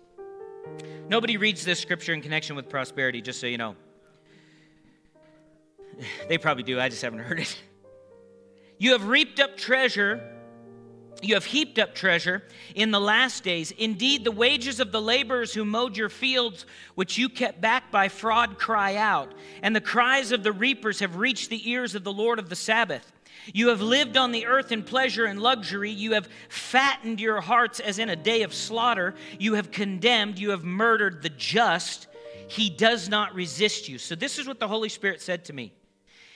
Nobody 1.08 1.36
reads 1.36 1.64
this 1.64 1.78
scripture 1.78 2.12
in 2.12 2.22
connection 2.22 2.56
with 2.56 2.68
prosperity, 2.68 3.20
just 3.20 3.40
so 3.40 3.46
you 3.46 3.58
know. 3.58 3.76
They 6.28 6.38
probably 6.38 6.62
do, 6.62 6.78
I 6.78 6.88
just 6.88 7.02
haven't 7.02 7.20
heard 7.20 7.40
it. 7.40 7.56
You 8.78 8.92
have 8.92 9.08
reaped 9.08 9.40
up 9.40 9.56
treasure, 9.56 10.35
you 11.22 11.34
have 11.34 11.46
heaped 11.46 11.78
up 11.78 11.94
treasure 11.94 12.42
in 12.74 12.90
the 12.90 13.00
last 13.00 13.42
days. 13.42 13.70
Indeed, 13.72 14.24
the 14.24 14.30
wages 14.30 14.80
of 14.80 14.92
the 14.92 15.00
laborers 15.00 15.54
who 15.54 15.64
mowed 15.64 15.96
your 15.96 16.08
fields, 16.08 16.66
which 16.94 17.16
you 17.16 17.28
kept 17.28 17.60
back 17.60 17.90
by 17.90 18.08
fraud, 18.08 18.58
cry 18.58 18.96
out, 18.96 19.32
and 19.62 19.74
the 19.74 19.80
cries 19.80 20.32
of 20.32 20.42
the 20.42 20.52
reapers 20.52 21.00
have 21.00 21.16
reached 21.16 21.50
the 21.50 21.70
ears 21.70 21.94
of 21.94 22.04
the 22.04 22.12
Lord 22.12 22.38
of 22.38 22.48
the 22.48 22.56
Sabbath. 22.56 23.12
You 23.52 23.68
have 23.68 23.80
lived 23.80 24.16
on 24.16 24.32
the 24.32 24.46
earth 24.46 24.72
in 24.72 24.82
pleasure 24.82 25.24
and 25.24 25.40
luxury. 25.40 25.90
You 25.90 26.12
have 26.12 26.28
fattened 26.48 27.20
your 27.20 27.40
hearts 27.40 27.80
as 27.80 27.98
in 27.98 28.08
a 28.08 28.16
day 28.16 28.42
of 28.42 28.52
slaughter. 28.52 29.14
You 29.38 29.54
have 29.54 29.70
condemned, 29.70 30.38
you 30.38 30.50
have 30.50 30.64
murdered 30.64 31.22
the 31.22 31.30
just. 31.30 32.08
he 32.48 32.70
does 32.70 33.08
not 33.08 33.34
resist 33.34 33.88
you. 33.88 33.98
So, 33.98 34.14
this 34.14 34.38
is 34.38 34.46
what 34.46 34.60
the 34.60 34.68
Holy 34.68 34.88
Spirit 34.88 35.20
said 35.20 35.44
to 35.46 35.52
me. 35.52 35.72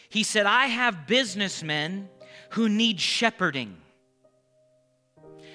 He 0.09 0.25
said, 0.25 0.45
I 0.47 0.67
have 0.67 1.07
businessmen 1.07 2.09
who 2.51 2.69
need 2.69 3.01
shepherding. 3.01 3.77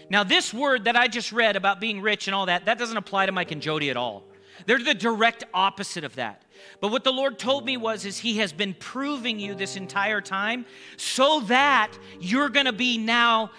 Now, 0.10 0.24
this 0.24 0.54
word 0.54 0.86
that 0.86 0.96
I 0.96 1.08
just 1.08 1.32
read 1.32 1.56
about 1.56 1.80
being 1.80 2.02
rich 2.02 2.28
and 2.28 2.36
all 2.36 2.46
that, 2.46 2.66
that 2.66 2.78
doesn't 2.78 2.98
apply 2.98 3.26
to 3.26 3.32
Mike 3.32 3.52
and 3.52 3.62
Jody 3.62 3.90
at 3.90 3.98
all. 3.98 4.24
They're 4.66 4.80
the 4.80 4.94
direct 4.94 5.44
opposite 5.54 6.04
of 6.04 6.16
that. 6.16 6.44
But 6.80 6.90
what 6.90 7.04
the 7.04 7.12
Lord 7.12 7.38
told 7.38 7.66
me 7.66 7.78
was 7.78 8.06
is 8.06 8.18
he 8.18 8.38
has 8.38 8.54
been 8.54 8.74
proving 8.74 9.40
you 9.40 9.54
this 9.54 9.76
entire 9.76 10.22
time 10.22 10.66
so 10.98 11.42
that 11.42 11.92
you're 12.20 12.50
going 12.50 12.66
to 12.66 12.74
be 12.74 12.98
now 12.98 13.52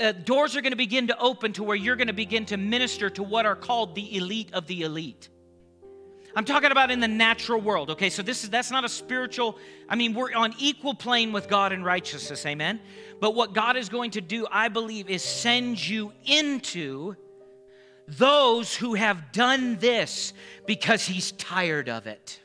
uh, 0.00 0.12
doors 0.12 0.54
are 0.56 0.60
going 0.60 0.72
to 0.72 0.76
begin 0.76 1.06
to 1.06 1.18
open 1.18 1.52
to 1.54 1.62
where 1.62 1.76
you're 1.76 1.96
going 1.96 2.08
to 2.08 2.12
begin 2.12 2.44
to 2.46 2.56
minister 2.56 3.08
to 3.10 3.22
what 3.22 3.46
are 3.46 3.56
called 3.56 3.94
the 3.94 4.16
elite 4.16 4.52
of 4.52 4.66
the 4.66 4.82
elite. 4.82 5.30
I'm 6.34 6.44
talking 6.44 6.70
about 6.70 6.90
in 6.90 7.00
the 7.00 7.08
natural 7.08 7.60
world. 7.60 7.90
Okay, 7.90 8.08
so 8.08 8.22
this 8.22 8.42
is 8.42 8.50
that's 8.50 8.70
not 8.70 8.84
a 8.84 8.88
spiritual. 8.88 9.58
I 9.88 9.96
mean, 9.96 10.14
we're 10.14 10.32
on 10.32 10.54
equal 10.58 10.94
plane 10.94 11.32
with 11.32 11.48
God 11.48 11.72
in 11.72 11.84
righteousness. 11.84 12.46
Amen. 12.46 12.80
But 13.20 13.34
what 13.34 13.52
God 13.52 13.76
is 13.76 13.88
going 13.88 14.12
to 14.12 14.20
do, 14.20 14.46
I 14.50 14.68
believe, 14.68 15.10
is 15.10 15.22
send 15.22 15.86
you 15.86 16.12
into 16.24 17.16
those 18.08 18.74
who 18.74 18.94
have 18.94 19.32
done 19.32 19.76
this 19.76 20.32
because 20.66 21.04
he's 21.04 21.32
tired 21.32 21.88
of 21.88 22.06
it. 22.06 22.40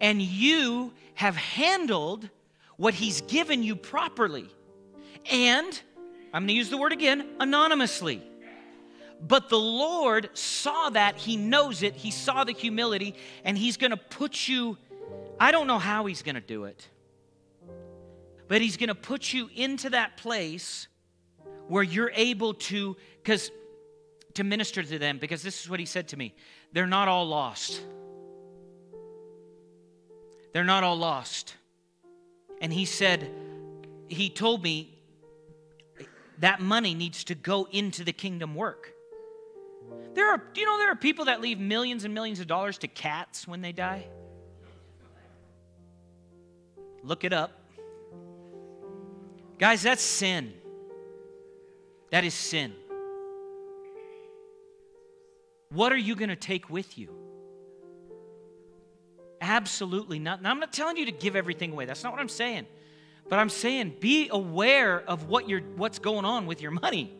And 0.00 0.22
you 0.22 0.92
have 1.14 1.36
handled 1.36 2.28
what 2.76 2.94
he's 2.94 3.20
given 3.22 3.62
you 3.62 3.76
properly. 3.76 4.48
And, 5.30 5.80
I'm 6.32 6.42
going 6.42 6.48
to 6.48 6.54
use 6.54 6.70
the 6.70 6.78
word 6.78 6.92
again, 6.92 7.28
anonymously. 7.40 8.22
But 9.20 9.48
the 9.48 9.58
Lord 9.58 10.30
saw 10.34 10.90
that. 10.90 11.16
He 11.16 11.36
knows 11.36 11.82
it. 11.82 11.94
He 11.96 12.10
saw 12.10 12.44
the 12.44 12.52
humility, 12.52 13.14
and 13.44 13.58
He's 13.58 13.76
going 13.76 13.90
to 13.90 13.96
put 13.96 14.48
you, 14.48 14.76
I 15.40 15.50
don't 15.50 15.66
know 15.66 15.78
how 15.78 16.06
He's 16.06 16.22
going 16.22 16.36
to 16.36 16.40
do 16.40 16.64
it, 16.64 16.86
but 18.46 18.60
He's 18.60 18.76
going 18.76 18.88
to 18.88 18.94
put 18.94 19.32
you 19.32 19.50
into 19.54 19.90
that 19.90 20.16
place 20.16 20.86
where 21.66 21.82
you're 21.82 22.12
able 22.14 22.54
to, 22.54 22.96
because 23.22 23.50
to 24.34 24.44
minister 24.44 24.82
to 24.82 24.98
them, 24.98 25.18
because 25.18 25.42
this 25.42 25.62
is 25.62 25.68
what 25.68 25.80
He 25.80 25.86
said 25.86 26.08
to 26.08 26.16
me 26.16 26.34
they're 26.72 26.86
not 26.86 27.08
all 27.08 27.26
lost. 27.26 27.82
They're 30.52 30.64
not 30.64 30.84
all 30.84 30.96
lost. 30.96 31.54
And 32.60 32.72
He 32.72 32.84
said, 32.84 33.30
He 34.08 34.30
told 34.30 34.62
me, 34.62 34.94
that 36.40 36.60
money 36.60 36.94
needs 36.94 37.24
to 37.24 37.34
go 37.34 37.66
into 37.72 38.04
the 38.04 38.12
kingdom 38.12 38.54
work. 38.54 38.92
There 40.14 40.28
are, 40.30 40.42
do 40.52 40.60
you 40.60 40.66
know 40.66 40.78
there 40.78 40.90
are 40.90 40.96
people 40.96 41.26
that 41.26 41.40
leave 41.40 41.60
millions 41.60 42.04
and 42.04 42.12
millions 42.12 42.40
of 42.40 42.46
dollars 42.46 42.78
to 42.78 42.88
cats 42.88 43.46
when 43.46 43.60
they 43.60 43.72
die? 43.72 44.06
Look 47.02 47.24
it 47.24 47.32
up. 47.32 47.52
Guys, 49.58 49.82
that's 49.82 50.02
sin. 50.02 50.52
That 52.10 52.24
is 52.24 52.34
sin. 52.34 52.72
What 55.70 55.92
are 55.92 55.96
you 55.96 56.14
going 56.14 56.30
to 56.30 56.36
take 56.36 56.70
with 56.70 56.96
you? 56.96 57.10
Absolutely 59.40 60.18
not. 60.18 60.42
Now, 60.42 60.50
I'm 60.50 60.60
not 60.60 60.72
telling 60.72 60.96
you 60.96 61.06
to 61.06 61.12
give 61.12 61.36
everything 61.36 61.72
away. 61.72 61.84
That's 61.84 62.02
not 62.02 62.12
what 62.12 62.20
I'm 62.20 62.28
saying. 62.28 62.66
But 63.28 63.38
I'm 63.38 63.50
saying 63.50 63.96
be 64.00 64.28
aware 64.30 65.00
of 65.00 65.28
what 65.28 65.48
you're, 65.48 65.60
what's 65.60 65.98
going 65.98 66.24
on 66.24 66.46
with 66.46 66.62
your 66.62 66.70
money. 66.70 67.14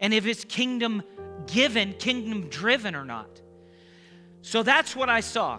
And 0.00 0.14
if 0.14 0.26
it's 0.26 0.44
kingdom 0.44 1.02
given, 1.46 1.94
kingdom 1.94 2.48
driven 2.48 2.94
or 2.94 3.04
not. 3.04 3.40
So 4.42 4.62
that's 4.62 4.94
what 4.94 5.08
I 5.08 5.20
saw. 5.20 5.58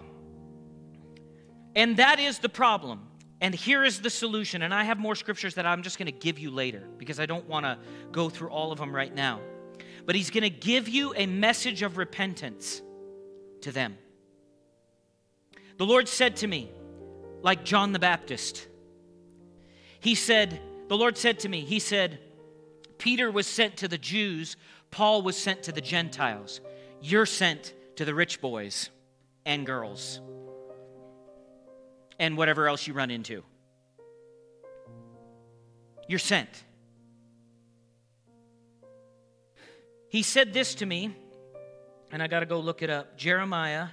And 1.74 1.96
that 1.98 2.18
is 2.18 2.38
the 2.38 2.48
problem. 2.48 3.00
And 3.40 3.54
here 3.54 3.84
is 3.84 4.00
the 4.00 4.10
solution. 4.10 4.62
And 4.62 4.72
I 4.72 4.84
have 4.84 4.98
more 4.98 5.14
scriptures 5.14 5.54
that 5.56 5.66
I'm 5.66 5.82
just 5.82 5.98
going 5.98 6.06
to 6.06 6.18
give 6.18 6.38
you 6.38 6.50
later 6.50 6.88
because 6.96 7.20
I 7.20 7.26
don't 7.26 7.46
want 7.48 7.66
to 7.66 7.78
go 8.12 8.28
through 8.28 8.48
all 8.48 8.72
of 8.72 8.78
them 8.78 8.94
right 8.94 9.14
now. 9.14 9.40
But 10.06 10.14
he's 10.14 10.30
going 10.30 10.44
to 10.44 10.50
give 10.50 10.88
you 10.88 11.12
a 11.16 11.26
message 11.26 11.82
of 11.82 11.98
repentance 11.98 12.80
to 13.62 13.72
them. 13.72 13.98
The 15.76 15.84
Lord 15.84 16.08
said 16.08 16.36
to 16.36 16.46
me, 16.46 16.70
like 17.42 17.64
John 17.64 17.92
the 17.92 17.98
Baptist, 17.98 18.66
He 20.00 20.14
said, 20.14 20.60
The 20.88 20.96
Lord 20.96 21.18
said 21.18 21.40
to 21.40 21.48
me, 21.48 21.60
He 21.60 21.78
said, 21.78 22.18
Peter 22.98 23.30
was 23.30 23.46
sent 23.46 23.76
to 23.78 23.88
the 23.88 23.98
Jews 23.98 24.56
Paul 24.90 25.22
was 25.22 25.36
sent 25.36 25.64
to 25.64 25.72
the 25.72 25.80
Gentiles. 25.80 26.60
You're 27.00 27.26
sent 27.26 27.74
to 27.96 28.04
the 28.04 28.14
rich 28.14 28.40
boys 28.40 28.90
and 29.44 29.66
girls 29.66 30.20
and 32.18 32.36
whatever 32.36 32.68
else 32.68 32.86
you 32.86 32.94
run 32.94 33.10
into. 33.10 33.42
You're 36.08 36.18
sent. 36.18 36.64
He 40.08 40.22
said 40.22 40.52
this 40.52 40.76
to 40.76 40.86
me, 40.86 41.14
and 42.12 42.22
I 42.22 42.28
got 42.28 42.40
to 42.40 42.46
go 42.46 42.60
look 42.60 42.82
it 42.82 42.90
up. 42.90 43.18
Jeremiah. 43.18 43.88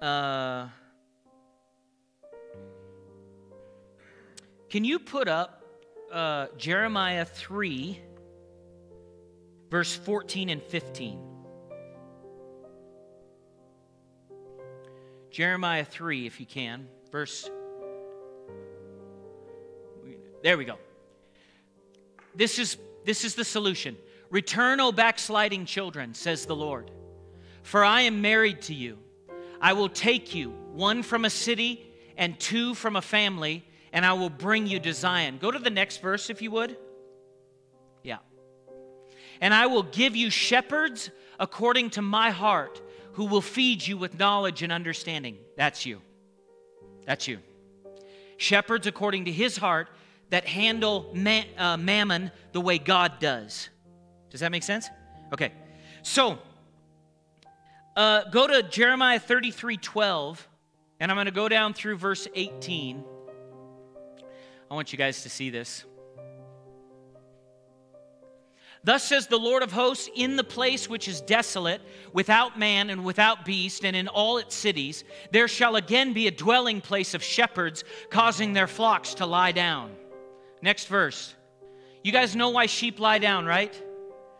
Uh, 0.00 0.68
can 4.68 4.84
you 4.84 4.98
put 4.98 5.28
up 5.28 5.63
uh, 6.12 6.46
Jeremiah 6.56 7.24
3, 7.24 8.00
verse 9.70 9.94
14 9.94 10.48
and 10.50 10.62
15. 10.62 11.18
Jeremiah 15.30 15.84
3, 15.84 16.26
if 16.26 16.38
you 16.38 16.46
can, 16.46 16.86
verse. 17.10 17.50
There 20.42 20.56
we 20.56 20.64
go. 20.64 20.78
This 22.34 22.58
is, 22.58 22.76
this 23.04 23.24
is 23.24 23.34
the 23.34 23.44
solution. 23.44 23.96
Return, 24.30 24.80
O 24.80 24.92
backsliding 24.92 25.66
children, 25.66 26.14
says 26.14 26.46
the 26.46 26.56
Lord, 26.56 26.90
for 27.62 27.84
I 27.84 28.02
am 28.02 28.22
married 28.22 28.62
to 28.62 28.74
you. 28.74 28.98
I 29.60 29.72
will 29.72 29.88
take 29.88 30.34
you, 30.34 30.50
one 30.72 31.02
from 31.02 31.24
a 31.24 31.30
city 31.30 31.90
and 32.16 32.38
two 32.38 32.74
from 32.74 32.96
a 32.96 33.02
family 33.02 33.64
and 33.94 34.04
I 34.04 34.12
will 34.12 34.28
bring 34.28 34.66
you 34.66 34.80
to 34.80 34.92
Zion. 34.92 35.38
Go 35.40 35.52
to 35.52 35.58
the 35.58 35.70
next 35.70 36.02
verse, 36.02 36.28
if 36.28 36.42
you 36.42 36.50
would. 36.50 36.76
Yeah. 38.02 38.18
And 39.40 39.54
I 39.54 39.66
will 39.66 39.84
give 39.84 40.16
you 40.16 40.30
shepherds 40.30 41.10
according 41.38 41.90
to 41.90 42.02
my 42.02 42.30
heart 42.30 42.82
who 43.12 43.24
will 43.24 43.40
feed 43.40 43.86
you 43.86 43.96
with 43.96 44.18
knowledge 44.18 44.64
and 44.64 44.72
understanding. 44.72 45.36
That's 45.56 45.86
you. 45.86 46.02
That's 47.06 47.28
you. 47.28 47.38
Shepherds 48.36 48.88
according 48.88 49.26
to 49.26 49.32
his 49.32 49.56
heart 49.56 49.88
that 50.30 50.44
handle 50.44 51.14
uh, 51.56 51.76
mammon 51.76 52.32
the 52.50 52.60
way 52.60 52.78
God 52.78 53.20
does. 53.20 53.68
Does 54.28 54.40
that 54.40 54.50
make 54.50 54.64
sense? 54.64 54.88
Okay. 55.32 55.52
So, 56.02 56.40
uh, 57.96 58.24
go 58.30 58.48
to 58.48 58.64
Jeremiah 58.64 59.20
33 59.20 59.76
12, 59.76 60.48
and 60.98 61.12
I'm 61.12 61.16
going 61.16 61.26
to 61.26 61.30
go 61.30 61.48
down 61.48 61.74
through 61.74 61.96
verse 61.98 62.26
18. 62.34 63.04
I 64.70 64.74
want 64.74 64.92
you 64.92 64.98
guys 64.98 65.22
to 65.22 65.28
see 65.28 65.50
this. 65.50 65.84
Thus 68.84 69.02
says 69.02 69.26
the 69.26 69.38
Lord 69.38 69.62
of 69.62 69.72
hosts, 69.72 70.10
in 70.14 70.36
the 70.36 70.44
place 70.44 70.90
which 70.90 71.08
is 71.08 71.22
desolate, 71.22 71.80
without 72.12 72.58
man 72.58 72.90
and 72.90 73.02
without 73.02 73.44
beast, 73.46 73.82
and 73.84 73.96
in 73.96 74.08
all 74.08 74.36
its 74.36 74.54
cities, 74.54 75.04
there 75.30 75.48
shall 75.48 75.76
again 75.76 76.12
be 76.12 76.26
a 76.26 76.30
dwelling 76.30 76.82
place 76.82 77.14
of 77.14 77.22
shepherds, 77.22 77.82
causing 78.10 78.52
their 78.52 78.66
flocks 78.66 79.14
to 79.14 79.26
lie 79.26 79.52
down. 79.52 79.90
Next 80.60 80.86
verse. 80.86 81.34
You 82.02 82.12
guys 82.12 82.36
know 82.36 82.50
why 82.50 82.66
sheep 82.66 83.00
lie 83.00 83.18
down, 83.18 83.46
right? 83.46 83.74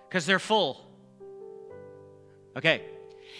Because 0.09 0.27
they're 0.27 0.39
full. 0.39 0.87
Okay. 2.55 2.83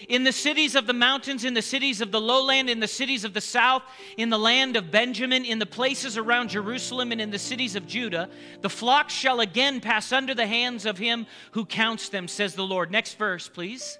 In 0.09 0.23
the 0.23 0.31
cities 0.31 0.75
of 0.75 0.87
the 0.87 0.93
mountains, 0.93 1.45
in 1.45 1.53
the 1.53 1.61
cities 1.61 2.01
of 2.01 2.11
the 2.11 2.21
lowland, 2.21 2.69
in 2.69 2.79
the 2.79 2.87
cities 2.87 3.23
of 3.23 3.33
the 3.33 3.41
south, 3.41 3.83
in 4.17 4.29
the 4.29 4.39
land 4.39 4.75
of 4.75 4.91
Benjamin, 4.91 5.45
in 5.45 5.59
the 5.59 5.65
places 5.65 6.17
around 6.17 6.49
Jerusalem, 6.49 7.11
and 7.11 7.21
in 7.21 7.31
the 7.31 7.39
cities 7.39 7.75
of 7.75 7.87
Judah, 7.87 8.29
the 8.61 8.69
flocks 8.69 9.13
shall 9.13 9.39
again 9.39 9.81
pass 9.81 10.11
under 10.11 10.33
the 10.33 10.47
hands 10.47 10.85
of 10.85 10.97
him 10.97 11.25
who 11.51 11.65
counts 11.65 12.09
them, 12.09 12.27
says 12.27 12.55
the 12.55 12.65
Lord. 12.65 12.91
Next 12.91 13.17
verse, 13.17 13.47
please. 13.47 13.97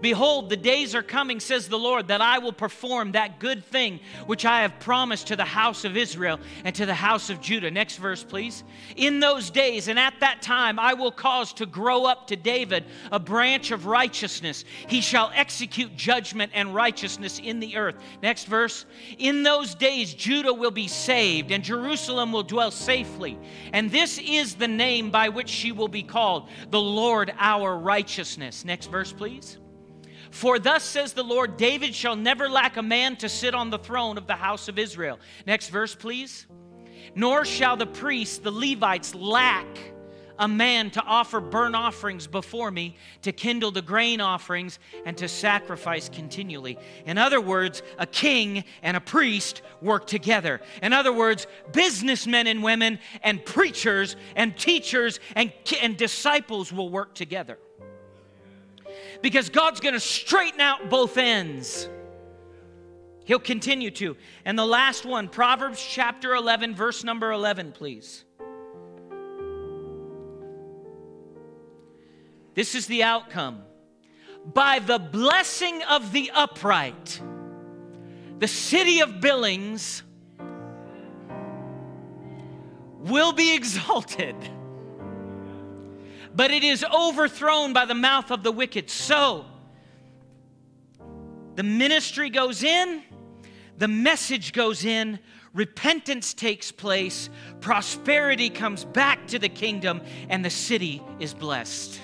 Behold, 0.00 0.48
the 0.48 0.56
days 0.56 0.94
are 0.94 1.02
coming, 1.02 1.40
says 1.40 1.68
the 1.68 1.78
Lord, 1.78 2.08
that 2.08 2.20
I 2.20 2.38
will 2.38 2.52
perform 2.52 3.12
that 3.12 3.40
good 3.40 3.64
thing 3.64 3.98
which 4.26 4.44
I 4.44 4.62
have 4.62 4.78
promised 4.78 5.26
to 5.28 5.36
the 5.36 5.44
house 5.44 5.84
of 5.84 5.96
Israel 5.96 6.38
and 6.64 6.74
to 6.76 6.86
the 6.86 6.94
house 6.94 7.30
of 7.30 7.40
Judah. 7.40 7.70
Next 7.70 7.96
verse, 7.96 8.22
please. 8.22 8.62
In 8.96 9.18
those 9.18 9.50
days 9.50 9.88
and 9.88 9.98
at 9.98 10.14
that 10.20 10.40
time, 10.40 10.78
I 10.78 10.94
will 10.94 11.10
cause 11.10 11.52
to 11.54 11.66
grow 11.66 12.04
up 12.04 12.28
to 12.28 12.36
David 12.36 12.84
a 13.10 13.18
branch 13.18 13.70
of 13.72 13.86
righteousness. 13.86 14.64
He 14.86 15.00
shall 15.00 15.32
execute 15.34 15.96
judgment 15.96 16.52
and 16.54 16.74
righteousness 16.74 17.40
in 17.42 17.58
the 17.58 17.76
earth. 17.76 17.96
Next 18.22 18.44
verse. 18.44 18.86
In 19.18 19.42
those 19.42 19.74
days, 19.74 20.14
Judah 20.14 20.54
will 20.54 20.70
be 20.70 20.88
saved 20.88 21.50
and 21.50 21.64
Jerusalem 21.64 22.30
will 22.30 22.44
dwell 22.44 22.70
safely. 22.70 23.36
And 23.72 23.90
this 23.90 24.18
is 24.18 24.54
the 24.54 24.68
name 24.68 25.10
by 25.10 25.28
which 25.28 25.48
she 25.48 25.72
will 25.72 25.88
be 25.88 26.02
called 26.02 26.48
the 26.70 26.80
Lord 26.80 27.32
our 27.38 27.76
righteousness. 27.76 28.64
Next 28.64 28.86
verse, 28.86 29.12
please. 29.12 29.58
For 30.30 30.58
thus 30.58 30.84
says 30.84 31.12
the 31.12 31.22
Lord 31.22 31.56
David 31.56 31.94
shall 31.94 32.16
never 32.16 32.48
lack 32.48 32.76
a 32.76 32.82
man 32.82 33.16
to 33.16 33.28
sit 33.28 33.54
on 33.54 33.70
the 33.70 33.78
throne 33.78 34.18
of 34.18 34.26
the 34.26 34.36
house 34.36 34.68
of 34.68 34.78
Israel. 34.78 35.18
Next 35.46 35.68
verse, 35.68 35.94
please. 35.94 36.46
Nor 37.14 37.44
shall 37.44 37.76
the 37.76 37.86
priests, 37.86 38.38
the 38.38 38.50
Levites, 38.50 39.14
lack 39.14 39.66
a 40.38 40.46
man 40.46 40.90
to 40.90 41.02
offer 41.02 41.40
burnt 41.40 41.74
offerings 41.74 42.26
before 42.26 42.70
me, 42.70 42.96
to 43.22 43.32
kindle 43.32 43.70
the 43.70 43.82
grain 43.82 44.20
offerings, 44.20 44.78
and 45.04 45.16
to 45.18 45.28
sacrifice 45.28 46.08
continually. 46.08 46.78
In 47.06 47.18
other 47.18 47.40
words, 47.40 47.82
a 47.98 48.06
king 48.06 48.64
and 48.82 48.96
a 48.96 49.00
priest 49.00 49.62
work 49.82 50.06
together. 50.06 50.60
In 50.82 50.92
other 50.92 51.12
words, 51.12 51.46
businessmen 51.72 52.46
and 52.46 52.62
women, 52.62 52.98
and 53.22 53.44
preachers 53.44 54.16
and 54.36 54.56
teachers 54.56 55.18
and, 55.34 55.52
and 55.82 55.96
disciples 55.96 56.72
will 56.72 56.88
work 56.88 57.14
together 57.14 57.58
because 59.22 59.48
God's 59.48 59.80
going 59.80 59.94
to 59.94 60.00
straighten 60.00 60.60
out 60.60 60.90
both 60.90 61.16
ends. 61.16 61.88
He'll 63.24 63.38
continue 63.38 63.90
to. 63.92 64.16
And 64.44 64.58
the 64.58 64.66
last 64.66 65.04
one, 65.04 65.28
Proverbs 65.28 65.84
chapter 65.86 66.34
11, 66.34 66.74
verse 66.74 67.04
number 67.04 67.30
11, 67.30 67.72
please. 67.72 68.24
This 72.54 72.74
is 72.74 72.86
the 72.86 73.02
outcome. 73.02 73.62
By 74.44 74.78
the 74.78 74.98
blessing 74.98 75.82
of 75.82 76.12
the 76.12 76.30
upright, 76.34 77.20
the 78.38 78.48
city 78.48 79.00
of 79.00 79.20
Billings 79.20 80.02
will 82.98 83.32
be 83.32 83.54
exalted 83.56 84.36
but 86.38 86.52
it 86.52 86.62
is 86.62 86.84
overthrown 86.84 87.72
by 87.72 87.84
the 87.84 87.96
mouth 87.96 88.30
of 88.30 88.44
the 88.44 88.52
wicked. 88.52 88.88
So, 88.88 89.44
the 91.56 91.64
ministry 91.64 92.30
goes 92.30 92.62
in, 92.62 93.02
the 93.76 93.88
message 93.88 94.52
goes 94.52 94.84
in, 94.84 95.18
repentance 95.52 96.34
takes 96.34 96.70
place, 96.70 97.28
prosperity 97.58 98.50
comes 98.50 98.84
back 98.84 99.26
to 99.26 99.40
the 99.40 99.48
kingdom, 99.48 100.00
and 100.28 100.44
the 100.44 100.50
city 100.50 101.02
is 101.18 101.34
blessed. 101.34 102.00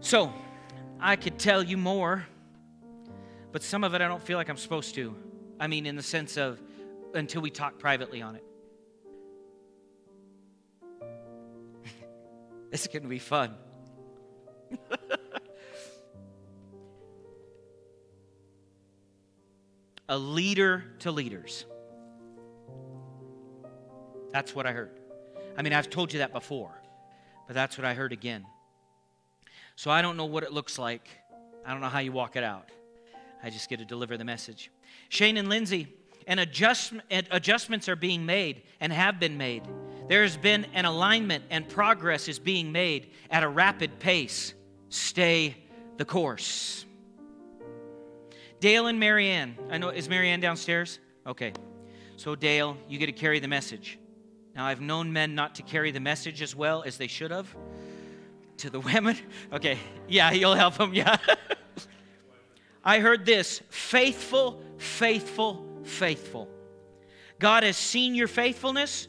So, 0.00 0.32
I 0.98 1.16
could 1.16 1.38
tell 1.38 1.62
you 1.62 1.76
more, 1.76 2.26
but 3.52 3.62
some 3.62 3.84
of 3.84 3.92
it 3.92 4.00
I 4.00 4.08
don't 4.08 4.22
feel 4.22 4.38
like 4.38 4.48
I'm 4.48 4.56
supposed 4.56 4.94
to. 4.94 5.14
I 5.60 5.66
mean, 5.66 5.84
in 5.84 5.96
the 5.96 6.02
sense 6.02 6.38
of 6.38 6.58
until 7.12 7.42
we 7.42 7.50
talk 7.50 7.78
privately 7.78 8.22
on 8.22 8.36
it. 8.36 8.44
This 12.72 12.88
to 12.88 13.00
be 13.00 13.18
fun. 13.18 13.54
a 20.08 20.16
leader 20.16 20.82
to 21.00 21.10
leaders. 21.10 21.66
That's 24.32 24.54
what 24.54 24.66
I 24.66 24.72
heard. 24.72 24.98
I 25.58 25.60
mean, 25.60 25.74
I've 25.74 25.90
told 25.90 26.14
you 26.14 26.20
that 26.20 26.32
before, 26.32 26.72
but 27.46 27.52
that's 27.52 27.76
what 27.76 27.84
I 27.84 27.92
heard 27.92 28.14
again. 28.14 28.46
So 29.76 29.90
I 29.90 30.00
don't 30.00 30.16
know 30.16 30.24
what 30.24 30.42
it 30.42 30.52
looks 30.52 30.78
like. 30.78 31.06
I 31.66 31.72
don't 31.72 31.82
know 31.82 31.88
how 31.88 31.98
you 31.98 32.12
walk 32.12 32.36
it 32.36 32.44
out. 32.44 32.70
I 33.42 33.50
just 33.50 33.68
get 33.68 33.80
to 33.80 33.84
deliver 33.84 34.16
the 34.16 34.24
message. 34.24 34.70
Shane 35.10 35.36
and 35.36 35.50
Lindsay, 35.50 35.88
and 36.26 36.40
adjust, 36.40 36.94
adjustments 37.10 37.86
are 37.90 37.96
being 37.96 38.24
made 38.24 38.62
and 38.80 38.94
have 38.94 39.20
been 39.20 39.36
made. 39.36 39.62
There 40.12 40.24
has 40.24 40.36
been 40.36 40.66
an 40.74 40.84
alignment 40.84 41.44
and 41.48 41.66
progress 41.66 42.28
is 42.28 42.38
being 42.38 42.70
made 42.70 43.12
at 43.30 43.42
a 43.42 43.48
rapid 43.48 43.98
pace. 43.98 44.52
Stay 44.90 45.56
the 45.96 46.04
course. 46.04 46.84
Dale 48.60 48.88
and 48.88 49.00
Marianne. 49.00 49.56
I 49.70 49.78
know, 49.78 49.88
is 49.88 50.10
Marianne 50.10 50.40
downstairs? 50.40 50.98
Okay. 51.26 51.54
So, 52.18 52.34
Dale, 52.34 52.76
you 52.90 52.98
get 52.98 53.06
to 53.06 53.12
carry 53.12 53.40
the 53.40 53.48
message. 53.48 53.98
Now, 54.54 54.66
I've 54.66 54.82
known 54.82 55.14
men 55.14 55.34
not 55.34 55.54
to 55.54 55.62
carry 55.62 55.92
the 55.92 56.00
message 56.00 56.42
as 56.42 56.54
well 56.54 56.82
as 56.82 56.98
they 56.98 57.06
should 57.06 57.30
have 57.30 57.48
to 58.58 58.68
the 58.68 58.80
women. 58.92 59.16
Okay. 59.50 59.78
Yeah, 60.08 60.30
you'll 60.32 60.56
help 60.56 60.76
them. 60.76 60.92
Yeah. 60.92 61.16
I 62.84 62.98
heard 62.98 63.24
this 63.24 63.62
faithful, 63.70 64.62
faithful, 64.76 65.66
faithful. 65.84 66.50
God 67.38 67.62
has 67.62 67.78
seen 67.78 68.14
your 68.14 68.28
faithfulness 68.28 69.08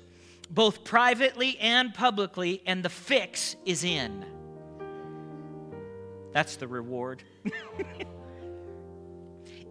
both 0.53 0.83
privately 0.83 1.57
and 1.59 1.93
publicly, 1.93 2.61
and 2.67 2.83
the 2.83 2.89
fix 2.89 3.55
is 3.65 3.83
in. 3.83 4.23
That's 6.31 6.57
the 6.57 6.67
reward. 6.67 7.23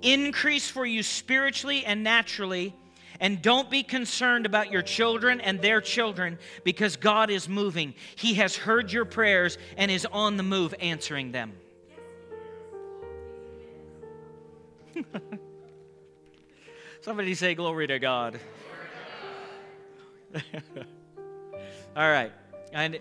Increase 0.02 0.68
for 0.68 0.84
you 0.84 1.04
spiritually 1.04 1.84
and 1.84 2.02
naturally. 2.02 2.74
And 3.20 3.40
don't 3.40 3.70
be 3.70 3.84
concerned 3.84 4.46
about 4.46 4.72
your 4.72 4.82
children 4.82 5.40
and 5.40 5.62
their 5.62 5.80
children 5.80 6.40
because 6.64 6.96
God 6.96 7.30
is 7.30 7.48
moving. 7.48 7.94
He 8.16 8.34
has 8.34 8.56
heard 8.56 8.90
your 8.90 9.04
prayers 9.04 9.58
and 9.76 9.92
is 9.92 10.04
on 10.10 10.36
the 10.36 10.42
move 10.42 10.74
answering 10.80 11.30
them. 11.30 11.52
Somebody 17.00 17.34
say, 17.34 17.54
Glory 17.54 17.86
to 17.86 18.00
God. 18.00 18.40
All 21.96 22.10
right. 22.10 22.32
And 22.72 22.98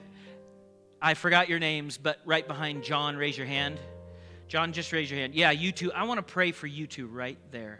I 1.01 1.13
forgot 1.13 1.49
your 1.49 1.59
names, 1.59 1.97
but 1.97 2.19
right 2.25 2.47
behind 2.47 2.83
John, 2.83 3.15
raise 3.15 3.37
your 3.37 3.47
hand. 3.47 3.79
John, 4.47 4.73
just 4.73 4.91
raise 4.91 5.09
your 5.09 5.19
hand. 5.19 5.33
Yeah, 5.33 5.51
you 5.51 5.71
two. 5.71 5.91
I 5.93 6.03
want 6.03 6.17
to 6.17 6.23
pray 6.23 6.51
for 6.51 6.67
you 6.67 6.85
two 6.85 7.07
right 7.07 7.37
there. 7.51 7.79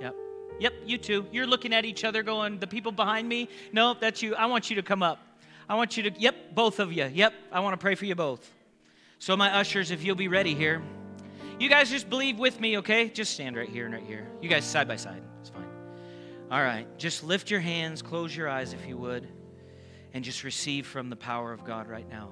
Yep. 0.00 0.14
Yep, 0.60 0.72
you 0.86 0.98
two. 0.98 1.26
You're 1.32 1.46
looking 1.46 1.74
at 1.74 1.84
each 1.84 2.04
other 2.04 2.22
going, 2.22 2.58
the 2.58 2.66
people 2.66 2.92
behind 2.92 3.28
me? 3.28 3.48
No, 3.72 3.94
that's 3.94 4.22
you. 4.22 4.34
I 4.34 4.46
want 4.46 4.70
you 4.70 4.76
to 4.76 4.82
come 4.82 5.02
up. 5.02 5.18
I 5.68 5.74
want 5.74 5.96
you 5.96 6.04
to, 6.04 6.12
yep, 6.18 6.54
both 6.54 6.78
of 6.78 6.92
you. 6.92 7.06
Yep, 7.12 7.34
I 7.50 7.60
want 7.60 7.72
to 7.72 7.78
pray 7.78 7.96
for 7.96 8.04
you 8.04 8.14
both. 8.14 8.48
So, 9.18 9.36
my 9.36 9.52
ushers, 9.56 9.90
if 9.90 10.04
you'll 10.04 10.14
be 10.14 10.28
ready 10.28 10.54
here, 10.54 10.80
you 11.58 11.68
guys 11.68 11.90
just 11.90 12.08
believe 12.08 12.38
with 12.38 12.60
me, 12.60 12.78
okay? 12.78 13.08
Just 13.08 13.32
stand 13.32 13.56
right 13.56 13.68
here 13.68 13.86
and 13.86 13.94
right 13.94 14.04
here. 14.04 14.28
You 14.40 14.48
guys 14.48 14.64
side 14.64 14.86
by 14.86 14.96
side. 14.96 15.22
It's 15.40 15.50
fine. 15.50 15.55
All 16.48 16.62
right, 16.62 16.86
just 16.96 17.24
lift 17.24 17.50
your 17.50 17.58
hands, 17.58 18.02
close 18.02 18.36
your 18.36 18.48
eyes 18.48 18.72
if 18.72 18.86
you 18.86 18.96
would, 18.98 19.26
and 20.14 20.24
just 20.24 20.44
receive 20.44 20.86
from 20.86 21.10
the 21.10 21.16
power 21.16 21.52
of 21.52 21.64
God 21.64 21.88
right 21.88 22.08
now. 22.08 22.30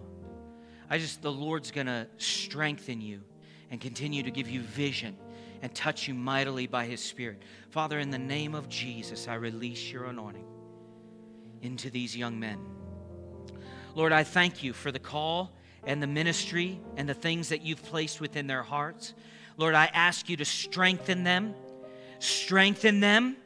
I 0.89 0.99
just, 0.99 1.21
the 1.21 1.33
Lord's 1.33 1.73
going 1.73 1.89
to 1.89 2.07
strengthen 2.19 3.01
you 3.01 3.23
and 3.73 3.81
continue 3.81 4.23
to 4.23 4.31
give 4.31 4.49
you 4.49 4.61
vision 4.61 5.17
and 5.63 5.75
touch 5.75 6.07
you 6.07 6.15
mightily 6.15 6.69
by 6.69 6.85
His 6.85 7.03
Spirit. 7.03 7.43
Father, 7.71 7.99
in 7.99 8.11
the 8.11 8.19
name 8.19 8.55
of 8.55 8.69
Jesus, 8.69 9.27
I 9.27 9.35
release 9.35 9.91
your 9.91 10.05
anointing 10.05 10.47
into 11.63 11.91
these 11.91 12.17
young 12.17 12.39
men. 12.39 12.61
Lord, 13.97 14.13
I 14.13 14.23
thank 14.23 14.63
you 14.63 14.73
for 14.73 14.93
the 14.93 15.01
call 15.01 15.57
and 15.85 16.01
the 16.01 16.07
ministry 16.07 16.81
and 16.97 17.09
the 17.09 17.15
things 17.15 17.49
that 17.49 17.63
you've 17.63 17.83
placed 17.83 18.21
within 18.21 18.47
their 18.47 18.63
hearts. 18.63 19.13
Lord, 19.57 19.75
I 19.75 19.87
ask 19.87 20.29
you 20.29 20.37
to 20.37 20.45
strengthen 20.45 21.25
them, 21.25 21.55
strengthen 22.21 23.01
them 23.01 23.39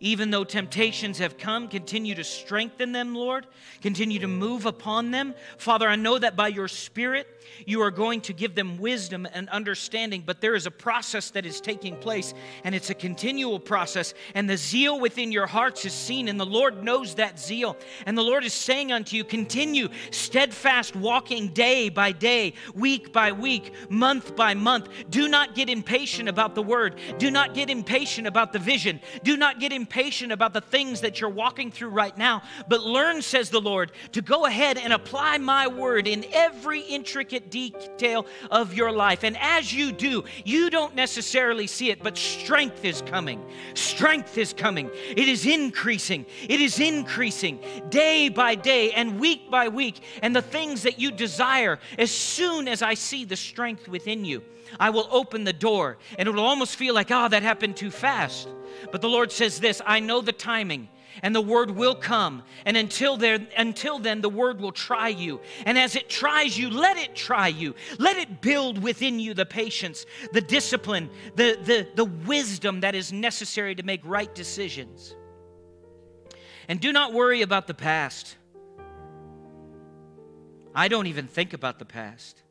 even 0.00 0.30
though 0.30 0.44
temptations 0.44 1.18
have 1.18 1.36
come, 1.36 1.68
continue 1.68 2.14
to 2.14 2.24
strengthen 2.24 2.92
them, 2.92 3.14
Lord. 3.14 3.46
Continue 3.82 4.18
to 4.20 4.28
move 4.28 4.64
upon 4.64 5.10
them. 5.10 5.34
Father, 5.58 5.86
I 5.86 5.96
know 5.96 6.18
that 6.18 6.36
by 6.36 6.48
your 6.48 6.68
Spirit, 6.68 7.26
you 7.66 7.82
are 7.82 7.90
going 7.90 8.22
to 8.22 8.32
give 8.32 8.54
them 8.54 8.78
wisdom 8.78 9.28
and 9.34 9.50
understanding, 9.50 10.22
but 10.24 10.40
there 10.40 10.54
is 10.54 10.66
a 10.66 10.70
process 10.70 11.28
that 11.30 11.44
is 11.44 11.60
taking 11.60 11.96
place, 11.96 12.32
and 12.64 12.74
it's 12.74 12.88
a 12.88 12.94
continual 12.94 13.60
process. 13.60 14.14
And 14.34 14.48
the 14.48 14.56
zeal 14.56 14.98
within 14.98 15.32
your 15.32 15.46
hearts 15.46 15.84
is 15.84 15.92
seen, 15.92 16.28
and 16.28 16.40
the 16.40 16.46
Lord 16.46 16.82
knows 16.82 17.16
that 17.16 17.38
zeal. 17.38 17.76
And 18.06 18.16
the 18.16 18.22
Lord 18.22 18.44
is 18.44 18.54
saying 18.54 18.92
unto 18.92 19.16
you, 19.16 19.24
continue 19.24 19.88
steadfast 20.10 20.96
walking 20.96 21.48
day 21.48 21.90
by 21.90 22.12
day, 22.12 22.54
week 22.74 23.12
by 23.12 23.32
week, 23.32 23.74
month 23.90 24.34
by 24.34 24.54
month. 24.54 24.88
Do 25.10 25.28
not 25.28 25.54
get 25.54 25.68
impatient 25.68 26.30
about 26.30 26.54
the 26.54 26.62
word. 26.62 26.98
Do 27.18 27.30
not 27.30 27.52
get 27.52 27.68
impatient 27.68 28.26
about 28.26 28.54
the 28.54 28.58
vision. 28.58 28.98
Do 29.22 29.36
not 29.36 29.60
get 29.60 29.72
impatient 29.72 29.89
impatient 29.90 30.30
about 30.30 30.52
the 30.52 30.60
things 30.60 31.00
that 31.00 31.20
you're 31.20 31.28
walking 31.28 31.72
through 31.72 31.88
right 31.88 32.16
now, 32.16 32.40
but 32.68 32.80
learn, 32.80 33.20
says 33.20 33.50
the 33.50 33.60
Lord, 33.60 33.90
to 34.12 34.22
go 34.22 34.46
ahead 34.46 34.78
and 34.78 34.92
apply 34.92 35.38
my 35.38 35.66
word 35.66 36.06
in 36.06 36.24
every 36.32 36.82
intricate 36.82 37.50
detail 37.50 38.24
of 38.52 38.72
your 38.72 38.92
life. 38.92 39.24
And 39.24 39.36
as 39.38 39.74
you 39.74 39.90
do, 39.90 40.22
you 40.44 40.70
don't 40.70 40.94
necessarily 40.94 41.66
see 41.66 41.90
it, 41.90 42.04
but 42.04 42.16
strength 42.16 42.84
is 42.84 43.02
coming. 43.02 43.44
Strength 43.74 44.38
is 44.38 44.52
coming. 44.52 44.88
It 45.08 45.28
is 45.28 45.44
increasing. 45.44 46.24
It 46.48 46.60
is 46.60 46.78
increasing 46.78 47.58
day 47.88 48.28
by 48.28 48.54
day 48.54 48.92
and 48.92 49.18
week 49.18 49.50
by 49.50 49.66
week. 49.66 50.02
And 50.22 50.36
the 50.36 50.42
things 50.42 50.84
that 50.84 51.00
you 51.00 51.10
desire, 51.10 51.80
as 51.98 52.12
soon 52.12 52.68
as 52.68 52.80
I 52.80 52.94
see 52.94 53.24
the 53.24 53.34
strength 53.34 53.88
within 53.88 54.24
you, 54.24 54.44
I 54.78 54.90
will 54.90 55.08
open 55.10 55.44
the 55.44 55.52
door. 55.52 55.98
And 56.18 56.28
it 56.28 56.32
will 56.32 56.44
almost 56.44 56.76
feel 56.76 56.94
like, 56.94 57.10
oh, 57.10 57.28
that 57.28 57.42
happened 57.42 57.76
too 57.76 57.90
fast. 57.90 58.48
But 58.92 59.00
the 59.00 59.08
Lord 59.08 59.32
says 59.32 59.60
this 59.60 59.80
I 59.84 60.00
know 60.00 60.20
the 60.20 60.32
timing 60.32 60.88
and 61.22 61.34
the 61.34 61.40
word 61.40 61.70
will 61.70 61.94
come. 61.94 62.42
And 62.64 62.76
until 62.76 63.16
then, 63.16 63.48
until 63.56 63.98
then, 63.98 64.20
the 64.20 64.28
word 64.28 64.60
will 64.60 64.72
try 64.72 65.08
you. 65.08 65.40
And 65.66 65.78
as 65.78 65.96
it 65.96 66.08
tries 66.08 66.56
you, 66.56 66.70
let 66.70 66.96
it 66.96 67.14
try 67.14 67.48
you. 67.48 67.74
Let 67.98 68.16
it 68.16 68.40
build 68.40 68.82
within 68.82 69.18
you 69.18 69.34
the 69.34 69.46
patience, 69.46 70.06
the 70.32 70.40
discipline, 70.40 71.10
the, 71.36 71.58
the, 71.62 71.88
the 71.94 72.04
wisdom 72.04 72.80
that 72.80 72.94
is 72.94 73.12
necessary 73.12 73.74
to 73.74 73.82
make 73.82 74.00
right 74.04 74.32
decisions. 74.34 75.14
And 76.68 76.80
do 76.80 76.92
not 76.92 77.12
worry 77.12 77.42
about 77.42 77.66
the 77.66 77.74
past. 77.74 78.36
I 80.74 80.88
don't 80.88 81.08
even 81.08 81.26
think 81.26 81.52
about 81.52 81.78
the 81.78 81.84
past. 81.84 82.42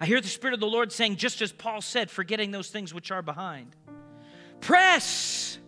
I 0.00 0.06
hear 0.06 0.20
the 0.20 0.28
Spirit 0.28 0.54
of 0.54 0.60
the 0.60 0.66
Lord 0.66 0.92
saying, 0.92 1.16
just 1.16 1.40
as 1.42 1.52
Paul 1.52 1.80
said, 1.80 2.10
forgetting 2.10 2.50
those 2.50 2.68
things 2.68 2.92
which 2.92 3.10
are 3.10 3.22
behind. 3.22 3.76
Press 4.60 5.58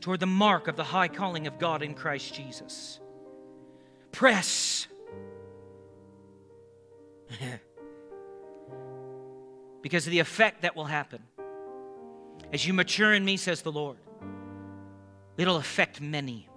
toward 0.00 0.20
the 0.20 0.26
mark 0.26 0.68
of 0.68 0.76
the 0.76 0.84
high 0.84 1.08
calling 1.08 1.46
of 1.46 1.58
God 1.58 1.82
in 1.82 1.94
Christ 1.94 2.34
Jesus. 2.34 3.00
Press. 4.12 4.86
because 9.82 10.06
of 10.06 10.10
the 10.10 10.18
effect 10.18 10.62
that 10.62 10.76
will 10.76 10.84
happen. 10.84 11.22
As 12.52 12.66
you 12.66 12.72
mature 12.72 13.12
in 13.12 13.24
me, 13.24 13.36
says 13.36 13.62
the 13.62 13.72
Lord, 13.72 13.98
it'll 15.36 15.56
affect 15.56 16.00
many. 16.00 16.48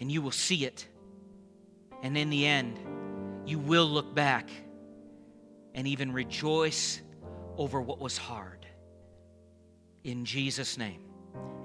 And 0.00 0.10
you 0.10 0.20
will 0.20 0.30
see 0.30 0.64
it. 0.64 0.86
And 2.02 2.18
in 2.18 2.30
the 2.30 2.46
end, 2.46 2.78
you 3.46 3.58
will 3.58 3.86
look 3.86 4.14
back 4.14 4.48
and 5.74 5.86
even 5.86 6.12
rejoice 6.12 7.00
over 7.56 7.80
what 7.80 7.98
was 7.98 8.16
hard. 8.16 8.66
In 10.04 10.24
Jesus' 10.24 10.78
name, 10.78 11.00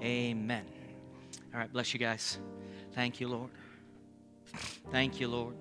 amen. 0.02 0.66
All 1.54 1.60
right, 1.60 1.72
bless 1.72 1.94
you 1.94 2.00
guys. 2.00 2.38
Thank 2.94 3.20
you, 3.20 3.28
Lord. 3.28 3.50
Thank 4.92 5.20
you, 5.20 5.28
Lord. 5.28 5.56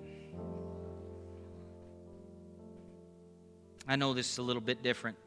I 3.87 3.95
know 3.95 4.13
this 4.13 4.29
is 4.31 4.37
a 4.37 4.41
little 4.41 4.61
bit 4.61 4.83
different, 4.83 5.17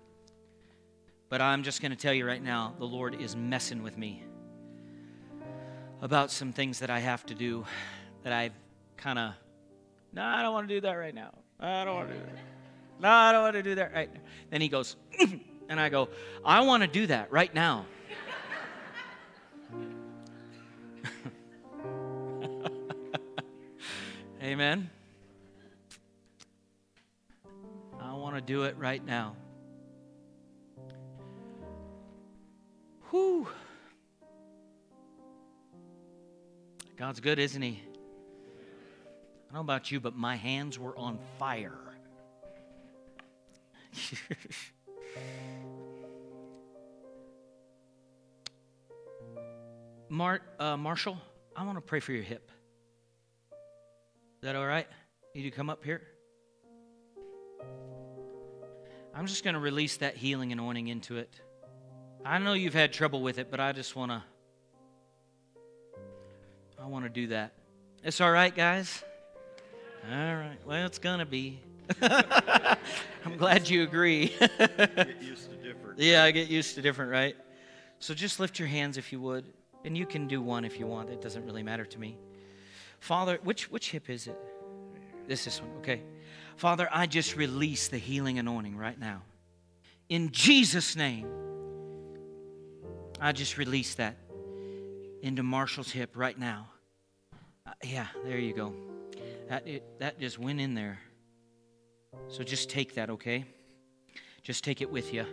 but 1.28 1.40
I'm 1.40 1.62
just 1.62 1.80
going 1.80 1.92
to 1.92 1.96
tell 1.96 2.12
you 2.12 2.26
right 2.26 2.42
now 2.42 2.74
the 2.78 2.84
Lord 2.84 3.20
is 3.20 3.34
messing 3.34 3.82
with 3.82 3.96
me 3.96 4.22
about 6.02 6.30
some 6.30 6.52
things 6.52 6.78
that 6.80 6.90
I 6.90 6.98
have 6.98 7.24
to 7.26 7.34
do 7.34 7.64
that 8.22 8.32
I've 8.32 8.52
kind 8.96 9.18
of, 9.18 9.32
no, 10.12 10.22
I 10.22 10.42
don't 10.42 10.52
want 10.52 10.68
to 10.68 10.74
do 10.74 10.80
that 10.82 10.94
right 10.94 11.14
now. 11.14 11.32
I 11.58 11.84
don't 11.84 11.94
want 11.94 12.08
to 12.08 12.14
do 12.14 12.20
that. 12.20 12.38
No, 13.00 13.08
I 13.08 13.32
don't 13.32 13.42
want 13.42 13.54
to 13.54 13.62
do 13.62 13.74
that 13.76 13.94
right 13.94 14.12
now. 14.12 14.20
Then 14.50 14.60
he 14.60 14.68
goes, 14.68 14.96
And 15.70 15.80
I 15.80 15.88
go, 15.88 16.08
I 16.44 16.60
want 16.62 16.82
to 16.82 16.88
do 16.88 17.06
that 17.06 17.30
right 17.30 17.54
now. 17.54 17.86
Amen. 24.42 24.90
I 28.00 28.12
want 28.14 28.34
to 28.34 28.40
do 28.40 28.64
it 28.64 28.74
right 28.78 29.06
now. 29.06 29.36
Whew. 33.10 33.46
God's 36.96 37.20
good, 37.20 37.38
isn't 37.38 37.62
He? 37.62 37.80
I 39.50 39.54
don't 39.54 39.66
know 39.66 39.72
about 39.72 39.90
you, 39.90 39.98
but 39.98 40.14
my 40.14 40.36
hands 40.36 40.78
were 40.78 40.96
on 40.96 41.18
fire. 41.40 41.74
Mar- 50.08 50.42
uh, 50.60 50.76
Marshall, 50.76 51.18
I 51.56 51.64
want 51.64 51.78
to 51.78 51.82
pray 51.82 51.98
for 51.98 52.12
your 52.12 52.22
hip. 52.22 52.48
Is 53.50 53.56
that 54.42 54.54
all 54.54 54.66
right? 54.66 54.86
Need 55.34 55.42
you 55.44 55.50
come 55.50 55.68
up 55.68 55.82
here? 55.84 56.02
I'm 59.12 59.26
just 59.26 59.42
going 59.42 59.54
to 59.54 59.60
release 59.60 59.96
that 59.96 60.16
healing 60.16 60.52
anointing 60.52 60.86
into 60.86 61.16
it. 61.18 61.40
I 62.24 62.38
know 62.38 62.52
you've 62.52 62.72
had 62.72 62.92
trouble 62.92 63.20
with 63.20 63.38
it, 63.38 63.50
but 63.50 63.58
I 63.58 63.72
just 63.72 63.96
want 63.96 64.12
to 64.12 64.22
I 66.80 66.86
want 66.86 67.04
to 67.04 67.10
do 67.10 67.26
that. 67.28 67.54
It's 68.04 68.20
all 68.20 68.30
right, 68.30 68.54
guys? 68.54 69.02
All 70.08 70.36
right. 70.36 70.58
Well, 70.66 70.86
it's 70.86 70.98
going 70.98 71.18
to 71.18 71.26
be. 71.26 71.60
I'm 72.02 73.36
glad 73.36 73.68
you 73.68 73.82
agree. 73.82 74.34
get 74.38 75.22
used 75.22 75.50
to 75.50 75.56
different. 75.56 75.98
Yeah, 75.98 76.24
I 76.24 76.30
get 76.30 76.48
used 76.48 76.74
to 76.76 76.82
different, 76.82 77.10
right? 77.10 77.36
So 77.98 78.14
just 78.14 78.40
lift 78.40 78.58
your 78.58 78.68
hands 78.68 78.96
if 78.96 79.12
you 79.12 79.20
would. 79.20 79.44
And 79.84 79.96
you 79.96 80.06
can 80.06 80.28
do 80.28 80.40
one 80.42 80.64
if 80.64 80.78
you 80.78 80.86
want. 80.86 81.10
It 81.10 81.20
doesn't 81.20 81.44
really 81.44 81.62
matter 81.62 81.84
to 81.84 81.98
me. 81.98 82.18
Father, 82.98 83.38
which, 83.42 83.70
which 83.70 83.90
hip 83.90 84.10
is 84.10 84.26
it? 84.26 84.38
This 85.26 85.46
is 85.46 85.60
one, 85.60 85.70
okay. 85.78 86.02
Father, 86.56 86.88
I 86.92 87.06
just 87.06 87.36
release 87.36 87.88
the 87.88 87.98
healing 87.98 88.38
anointing 88.38 88.76
right 88.76 88.98
now. 88.98 89.22
In 90.08 90.30
Jesus' 90.32 90.96
name, 90.96 91.26
I 93.20 93.32
just 93.32 93.56
release 93.56 93.94
that 93.94 94.16
into 95.22 95.42
Marshall's 95.42 95.90
hip 95.90 96.10
right 96.14 96.38
now. 96.38 96.68
Uh, 97.66 97.72
yeah, 97.84 98.06
there 98.24 98.38
you 98.38 98.52
go. 98.52 98.74
That, 99.50 99.66
it, 99.66 99.82
that 99.98 100.20
just 100.20 100.38
went 100.38 100.60
in 100.60 100.74
there. 100.74 101.00
So 102.28 102.44
just 102.44 102.70
take 102.70 102.94
that, 102.94 103.10
okay? 103.10 103.44
Just 104.44 104.62
take 104.62 104.80
it 104.80 104.88
with 104.88 105.12
you. 105.12 105.26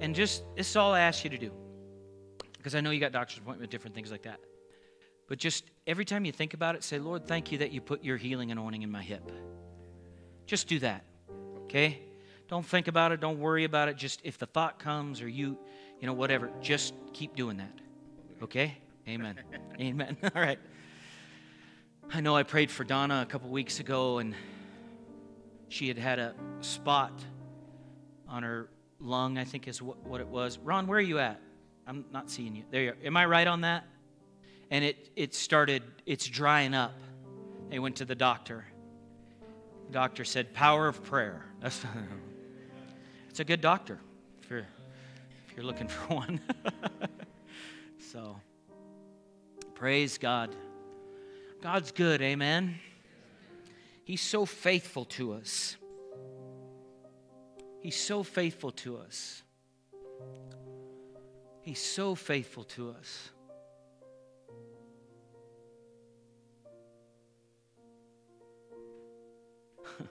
And 0.00 0.14
just, 0.14 0.42
this 0.56 0.70
is 0.70 0.76
all 0.76 0.94
I 0.94 1.00
ask 1.00 1.24
you 1.24 1.30
to 1.30 1.36
do 1.36 1.52
because 2.56 2.74
I 2.74 2.80
know 2.80 2.90
you 2.90 2.98
got 2.98 3.12
doctor's 3.12 3.36
appointment, 3.36 3.70
different 3.70 3.94
things 3.94 4.10
like 4.10 4.22
that. 4.22 4.40
But 5.28 5.38
just 5.38 5.64
every 5.86 6.06
time 6.06 6.24
you 6.24 6.32
think 6.32 6.54
about 6.54 6.74
it, 6.74 6.82
say, 6.82 6.98
Lord, 6.98 7.28
thank 7.28 7.52
you 7.52 7.58
that 7.58 7.70
you 7.70 7.82
put 7.82 8.02
your 8.02 8.16
healing 8.16 8.50
anointing 8.50 8.80
in 8.80 8.90
my 8.90 9.02
hip. 9.02 9.30
Just 10.46 10.66
do 10.66 10.78
that, 10.78 11.04
okay? 11.64 11.98
Don't 12.48 12.64
think 12.64 12.88
about 12.88 13.12
it. 13.12 13.20
Don't 13.20 13.38
worry 13.38 13.64
about 13.64 13.90
it. 13.90 13.98
Just 13.98 14.22
if 14.24 14.38
the 14.38 14.46
thought 14.46 14.78
comes 14.78 15.20
or 15.20 15.28
you, 15.28 15.58
you 16.00 16.06
know, 16.06 16.14
whatever, 16.14 16.50
just 16.62 16.94
keep 17.12 17.36
doing 17.36 17.58
that, 17.58 17.78
okay? 18.42 18.78
Amen. 19.06 19.38
Amen. 19.78 20.16
All 20.34 20.40
right. 20.40 20.58
I 22.10 22.20
know 22.22 22.34
I 22.34 22.42
prayed 22.42 22.70
for 22.70 22.84
Donna 22.84 23.20
a 23.20 23.30
couple 23.30 23.50
weeks 23.50 23.80
ago, 23.80 24.16
and 24.16 24.34
she 25.68 25.88
had 25.88 25.98
had 25.98 26.18
a 26.18 26.34
spot 26.62 27.12
on 28.26 28.42
her 28.42 28.70
lung, 28.98 29.36
I 29.36 29.44
think 29.44 29.68
is 29.68 29.82
what, 29.82 30.20
it 30.22 30.26
was. 30.26 30.56
Ron, 30.58 30.86
where 30.86 30.98
are 30.98 31.02
you 31.02 31.18
at? 31.18 31.38
I'm 31.86 32.06
not 32.10 32.30
seeing 32.30 32.56
you. 32.56 32.64
There 32.70 32.82
you 32.82 32.90
are. 32.90 32.96
Am 33.04 33.14
I 33.14 33.26
right 33.26 33.46
on 33.46 33.60
that? 33.60 33.84
And 34.70 34.86
it, 34.86 35.10
it 35.16 35.34
started, 35.34 35.82
it's 36.06 36.26
drying 36.26 36.72
up. 36.72 36.98
They 37.68 37.78
went 37.78 37.96
to 37.96 38.06
the 38.06 38.14
doctor. 38.14 38.64
The 39.88 39.92
doctor 39.92 40.24
said, 40.24 40.54
Power 40.54 40.88
of 40.88 41.02
prayer. 41.04 41.44
That's, 41.60 41.84
it's 43.28 43.40
a 43.40 43.44
good 43.44 43.60
doctor 43.60 44.00
if 44.42 44.48
you're, 44.48 44.60
if 44.60 45.56
you're 45.56 45.66
looking 45.66 45.88
for 45.88 46.14
one. 46.14 46.40
so, 47.98 48.40
praise 49.74 50.16
God. 50.16 50.56
God's 51.60 51.90
good, 51.90 52.22
amen. 52.22 52.78
He's 54.04 54.20
so 54.20 54.46
faithful 54.46 55.04
to 55.06 55.32
us. 55.32 55.76
He's 57.80 57.98
so 57.98 58.22
faithful 58.22 58.70
to 58.72 58.98
us. 58.98 59.42
He's 61.62 61.80
so 61.80 62.14
faithful 62.14 62.62
to 62.64 62.90
us. 62.90 63.30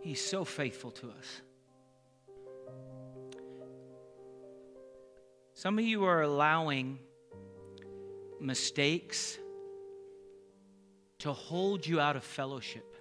He's 0.00 0.24
so 0.24 0.44
faithful 0.44 0.90
to 0.90 1.10
us. 1.10 1.42
Some 5.54 5.78
of 5.78 5.84
you 5.84 6.04
are 6.04 6.22
allowing 6.22 6.98
mistakes 8.40 9.38
to 11.20 11.32
hold 11.32 11.86
you 11.86 12.00
out 12.00 12.16
of 12.16 12.24
fellowship. 12.24 12.96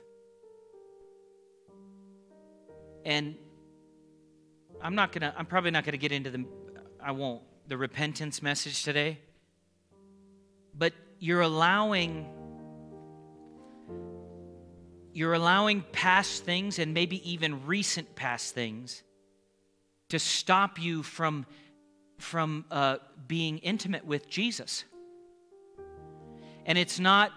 And 3.05 3.35
I'm 4.81 4.95
not 4.95 5.11
gonna, 5.11 5.33
I'm 5.37 5.45
probably 5.45 5.71
not 5.71 5.85
gonna 5.85 5.97
get 5.97 6.11
into 6.11 6.29
the, 6.29 6.45
I 7.01 7.11
won't, 7.11 7.41
the 7.67 7.77
repentance 7.77 8.41
message 8.41 8.83
today. 8.83 9.19
But 10.77 10.93
you're 11.19 11.41
allowing, 11.41 12.29
you're 15.13 15.33
allowing 15.33 15.83
past 15.91 16.43
things 16.43 16.79
and 16.79 16.93
maybe 16.93 17.29
even 17.29 17.65
recent 17.65 18.15
past 18.15 18.53
things 18.53 19.03
to 20.09 20.19
stop 20.19 20.81
you 20.81 21.03
from, 21.03 21.45
from 22.17 22.65
uh, 22.71 22.97
being 23.27 23.59
intimate 23.59 24.05
with 24.05 24.29
Jesus. 24.29 24.83
And 26.69 26.77
it's 26.77 26.99
not, 26.99 27.31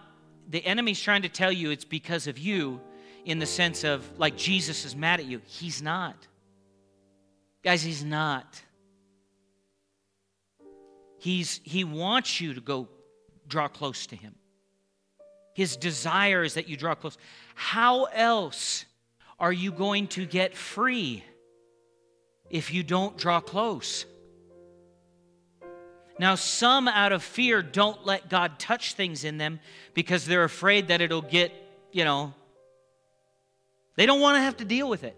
the 0.50 0.64
enemy's 0.64 1.00
trying 1.00 1.22
to 1.22 1.28
tell 1.30 1.50
you 1.50 1.70
it's 1.70 1.86
because 1.86 2.26
of 2.26 2.38
you 2.38 2.82
in 3.24 3.38
the 3.38 3.46
sense 3.46 3.82
of 3.82 4.06
like 4.18 4.36
Jesus 4.36 4.84
is 4.84 4.94
mad 4.94 5.20
at 5.20 5.26
you. 5.26 5.40
He's 5.46 5.80
not. 5.80 6.14
Guys, 7.64 7.82
he's 7.82 8.04
not. 8.04 8.60
He's, 11.18 11.62
he 11.64 11.82
wants 11.82 12.42
you 12.42 12.52
to 12.52 12.60
go 12.60 12.88
draw 13.48 13.68
close 13.68 14.06
to 14.08 14.16
him. 14.16 14.34
His 15.54 15.76
desire 15.78 16.42
is 16.42 16.54
that 16.54 16.68
you 16.68 16.76
draw 16.76 16.94
close. 16.94 17.16
How 17.54 18.04
else 18.04 18.84
are 19.38 19.52
you 19.52 19.72
going 19.72 20.08
to 20.08 20.26
get 20.26 20.54
free 20.54 21.24
if 22.50 22.74
you 22.74 22.82
don't 22.82 23.16
draw 23.16 23.40
close? 23.40 24.04
Now, 26.18 26.34
some 26.34 26.88
out 26.88 27.12
of 27.12 27.22
fear 27.22 27.62
don't 27.62 28.04
let 28.04 28.28
God 28.28 28.58
touch 28.58 28.94
things 28.94 29.24
in 29.24 29.38
them 29.38 29.60
because 29.94 30.26
they're 30.26 30.44
afraid 30.44 30.88
that 30.88 31.00
it'll 31.00 31.22
get, 31.22 31.52
you 31.90 32.04
know, 32.04 32.34
they 33.96 34.06
don't 34.06 34.20
want 34.20 34.36
to 34.36 34.40
have 34.40 34.56
to 34.58 34.64
deal 34.64 34.88
with 34.88 35.04
it. 35.04 35.16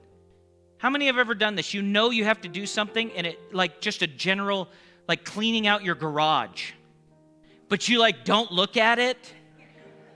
How 0.78 0.90
many 0.90 1.06
have 1.06 1.18
ever 1.18 1.34
done 1.34 1.54
this? 1.54 1.74
You 1.74 1.82
know 1.82 2.10
you 2.10 2.24
have 2.24 2.40
to 2.42 2.48
do 2.48 2.66
something 2.66 3.10
and 3.12 3.26
it, 3.26 3.38
like, 3.52 3.80
just 3.80 4.02
a 4.02 4.06
general, 4.06 4.68
like 5.08 5.24
cleaning 5.24 5.66
out 5.66 5.82
your 5.82 5.94
garage, 5.94 6.72
but 7.68 7.88
you, 7.88 7.98
like, 7.98 8.24
don't 8.24 8.52
look 8.52 8.76
at 8.76 8.98
it 8.98 9.32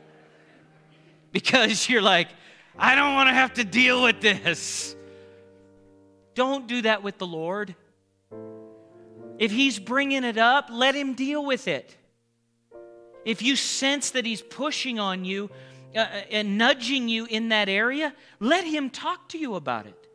because 1.33 1.89
you're 1.89 2.03
like, 2.03 2.29
I 2.79 2.95
don't 2.95 3.15
want 3.15 3.29
to 3.29 3.35
have 3.35 3.55
to 3.55 3.65
deal 3.65 4.03
with 4.03 4.21
this. 4.21 4.95
Don't 6.35 6.69
do 6.69 6.83
that 6.83 7.03
with 7.03 7.19
the 7.19 7.27
Lord. 7.27 7.75
If 9.39 9.51
He's 9.53 9.79
bringing 9.79 10.25
it 10.25 10.39
up, 10.39 10.69
let 10.71 10.95
Him 10.95 11.15
deal 11.15 11.45
with 11.45 11.69
it. 11.69 11.97
If 13.25 13.43
you 13.43 13.57
sense 13.57 14.11
that 14.11 14.25
He's 14.25 14.43
pushing 14.43 14.99
on 14.99 15.25
you 15.25 15.51
uh, 15.95 16.01
uh, 16.01 16.23
and 16.31 16.59
nudging 16.59 17.09
you 17.09 17.27
in 17.27 17.51
that 17.51 17.69
area, 17.69 18.15
let 18.41 18.65
Him 18.65 18.91
talk 18.91 19.29
to 19.31 19.39
you 19.39 19.55
about 19.55 19.87
it. 19.87 20.09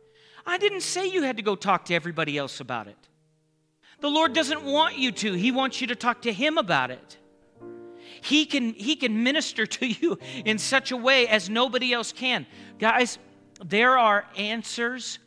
I 0.46 0.58
didn't 0.58 0.82
say 0.82 1.06
you 1.06 1.22
had 1.22 1.36
to 1.38 1.42
go 1.42 1.56
talk 1.56 1.86
to 1.86 1.94
everybody 1.94 2.36
else 2.36 2.60
about 2.60 2.86
it. 2.86 2.98
The 4.00 4.10
Lord 4.10 4.34
doesn't 4.34 4.62
want 4.62 4.98
you 4.98 5.12
to, 5.12 5.32
He 5.32 5.50
wants 5.50 5.80
you 5.80 5.86
to 5.88 5.94
talk 5.94 6.22
to 6.22 6.32
Him 6.32 6.58
about 6.58 6.90
it. 6.90 7.18
He 8.20 8.46
can, 8.46 8.72
he 8.72 8.96
can 8.96 9.22
minister 9.22 9.66
to 9.66 9.86
you 9.86 10.18
in 10.46 10.58
such 10.58 10.92
a 10.92 10.96
way 10.96 11.28
as 11.28 11.50
nobody 11.50 11.92
else 11.92 12.10
can. 12.10 12.46
Guys, 12.78 13.18
there 13.62 13.98
are 13.98 14.24
answers 14.36 15.18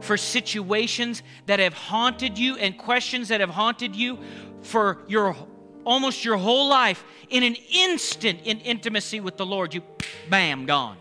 for 0.00 0.16
situations 0.16 1.22
that 1.46 1.58
have 1.58 1.74
haunted 1.74 2.38
you 2.38 2.56
and 2.56 2.76
questions 2.76 3.28
that 3.28 3.40
have 3.40 3.50
haunted 3.50 3.94
you 3.94 4.18
for 4.62 4.98
your 5.08 5.36
almost 5.84 6.24
your 6.24 6.36
whole 6.36 6.68
life 6.68 7.04
in 7.28 7.42
an 7.42 7.56
instant 7.70 8.40
in 8.44 8.60
intimacy 8.60 9.20
with 9.20 9.36
the 9.36 9.46
Lord. 9.46 9.74
You 9.74 9.82
bam 10.30 10.66
gone. 10.66 10.98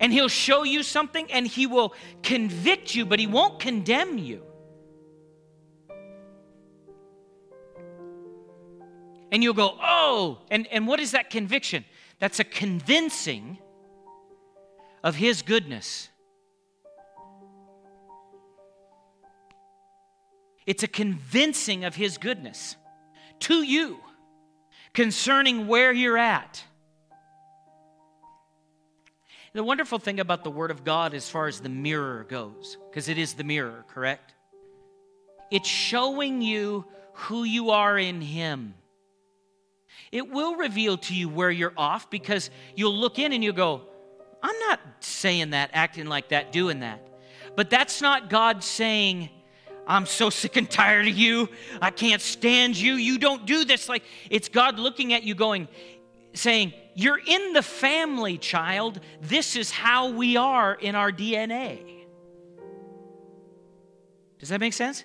And 0.00 0.12
he'll 0.12 0.28
show 0.28 0.64
you 0.64 0.82
something 0.82 1.30
and 1.30 1.46
he 1.46 1.66
will 1.66 1.94
convict 2.22 2.94
you 2.94 3.06
but 3.06 3.18
he 3.18 3.26
won't 3.26 3.60
condemn 3.60 4.18
you. 4.18 4.42
And 9.30 9.42
you'll 9.42 9.54
go 9.54 9.76
oh 9.80 10.38
and 10.50 10.66
and 10.68 10.86
what 10.86 11.00
is 11.00 11.12
that 11.12 11.30
conviction? 11.30 11.84
That's 12.18 12.40
a 12.40 12.44
convincing 12.44 13.58
of 15.02 15.14
his 15.16 15.42
goodness 15.42 16.08
It's 20.66 20.82
a 20.82 20.88
convincing 20.88 21.84
of 21.84 21.94
His 21.94 22.18
goodness 22.18 22.76
to 23.40 23.62
you 23.62 23.98
concerning 24.92 25.66
where 25.66 25.92
you're 25.92 26.18
at. 26.18 26.64
The 29.52 29.62
wonderful 29.62 29.98
thing 29.98 30.18
about 30.18 30.42
the 30.42 30.50
Word 30.50 30.70
of 30.70 30.82
God 30.84 31.14
as 31.14 31.28
far 31.28 31.46
as 31.46 31.60
the 31.60 31.68
mirror 31.68 32.26
goes, 32.28 32.76
because 32.90 33.08
it 33.08 33.18
is 33.18 33.34
the 33.34 33.44
mirror, 33.44 33.84
correct? 33.88 34.34
It's 35.50 35.68
showing 35.68 36.42
you 36.42 36.86
who 37.12 37.44
you 37.44 37.70
are 37.70 37.96
in 37.96 38.20
Him. 38.20 38.74
It 40.10 40.28
will 40.28 40.56
reveal 40.56 40.96
to 40.98 41.14
you 41.14 41.28
where 41.28 41.50
you're 41.50 41.72
off 41.76 42.10
because 42.10 42.50
you'll 42.74 42.96
look 42.96 43.18
in 43.18 43.32
and 43.32 43.44
you'll 43.44 43.52
go, 43.52 43.82
I'm 44.42 44.58
not 44.68 44.80
saying 45.00 45.50
that, 45.50 45.70
acting 45.72 46.06
like 46.06 46.30
that, 46.30 46.50
doing 46.50 46.80
that. 46.80 47.06
But 47.54 47.70
that's 47.70 48.02
not 48.02 48.28
God 48.28 48.64
saying, 48.64 49.30
I'm 49.86 50.06
so 50.06 50.30
sick 50.30 50.56
and 50.56 50.70
tired 50.70 51.08
of 51.08 51.14
you. 51.14 51.48
I 51.80 51.90
can't 51.90 52.22
stand 52.22 52.76
you. 52.76 52.94
You 52.94 53.18
don't 53.18 53.46
do 53.46 53.64
this. 53.64 53.88
Like, 53.88 54.02
it's 54.30 54.48
God 54.48 54.78
looking 54.78 55.12
at 55.12 55.24
you 55.24 55.34
going, 55.34 55.68
saying, 56.32 56.72
You're 56.94 57.20
in 57.24 57.52
the 57.52 57.62
family, 57.62 58.38
child. 58.38 59.00
This 59.20 59.56
is 59.56 59.70
how 59.70 60.10
we 60.10 60.36
are 60.36 60.74
in 60.74 60.94
our 60.94 61.12
DNA. 61.12 62.06
Does 64.38 64.48
that 64.50 64.60
make 64.60 64.72
sense? 64.72 65.04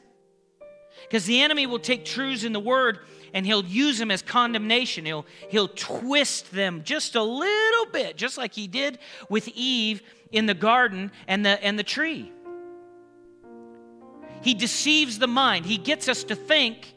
Because 1.04 1.26
the 1.26 1.42
enemy 1.42 1.66
will 1.66 1.80
take 1.80 2.06
truths 2.06 2.44
in 2.44 2.54
the 2.54 2.60
word 2.60 3.00
and 3.34 3.46
he'll 3.46 3.66
use 3.66 3.98
them 3.98 4.12
as 4.12 4.22
condemnation. 4.22 5.06
He'll, 5.06 5.26
he'll 5.50 5.68
twist 5.68 6.52
them 6.52 6.82
just 6.84 7.16
a 7.16 7.24
little 7.24 7.86
bit, 7.92 8.18
just 8.18 8.38
like 8.38 8.54
he 8.54 8.68
did 8.68 9.00
with 9.30 9.48
Eve 9.50 10.02
in 10.32 10.46
the 10.46 10.54
garden 10.54 11.12
and 11.28 11.46
the, 11.46 11.64
and 11.64 11.78
the 11.78 11.84
tree. 11.84 12.32
He 14.42 14.54
deceives 14.54 15.20
the 15.20 15.28
mind. 15.28 15.66
He 15.66 15.78
gets 15.78 16.08
us 16.08 16.24
to 16.26 16.36
think 16.36 16.94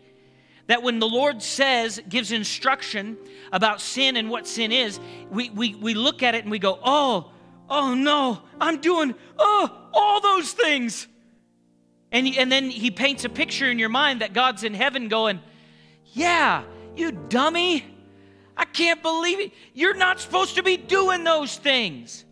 that 0.67 0.83
when 0.83 0.99
the 0.99 1.09
Lord 1.09 1.43
says, 1.43 2.01
gives 2.09 2.33
instruction 2.33 3.19
about 3.53 3.81
sin 3.81 4.17
and 4.17 4.31
what 4.31 4.47
sin 4.47 4.73
is, 4.73 5.01
we, 5.31 5.51
we, 5.51 5.75
we 5.75 5.95
look 5.95 6.23
at 6.23 6.35
it 6.35 6.43
and 6.43 6.51
we 6.51 6.59
go, 6.59 6.79
oh, 6.83 7.33
oh 7.69 7.95
no, 7.95 8.41
I'm 8.61 8.81
doing, 8.81 9.15
oh, 9.39 9.89
all 9.93 10.21
those 10.21 10.53
things. 10.53 11.09
And, 12.13 12.27
and 12.37 12.53
then 12.53 12.71
he 12.71 12.91
paints 12.91 13.25
a 13.25 13.29
picture 13.29 13.71
in 13.71 13.79
your 13.79 13.89
mind 13.89 14.21
that 14.21 14.35
God's 14.35 14.65
in 14.65 14.75
heaven 14.75 15.09
going, 15.09 15.41
yeah, 16.13 16.65
you 16.95 17.13
dummy. 17.13 17.85
I 18.57 18.67
can't 18.67 19.03
believe 19.03 19.41
it. 19.41 19.53
You're 19.73 19.97
not 19.97 20.21
supposed 20.21 20.57
to 20.57 20.63
be 20.63 20.77
doing 20.77 21.25
those 21.25 21.57
things. 21.57 22.25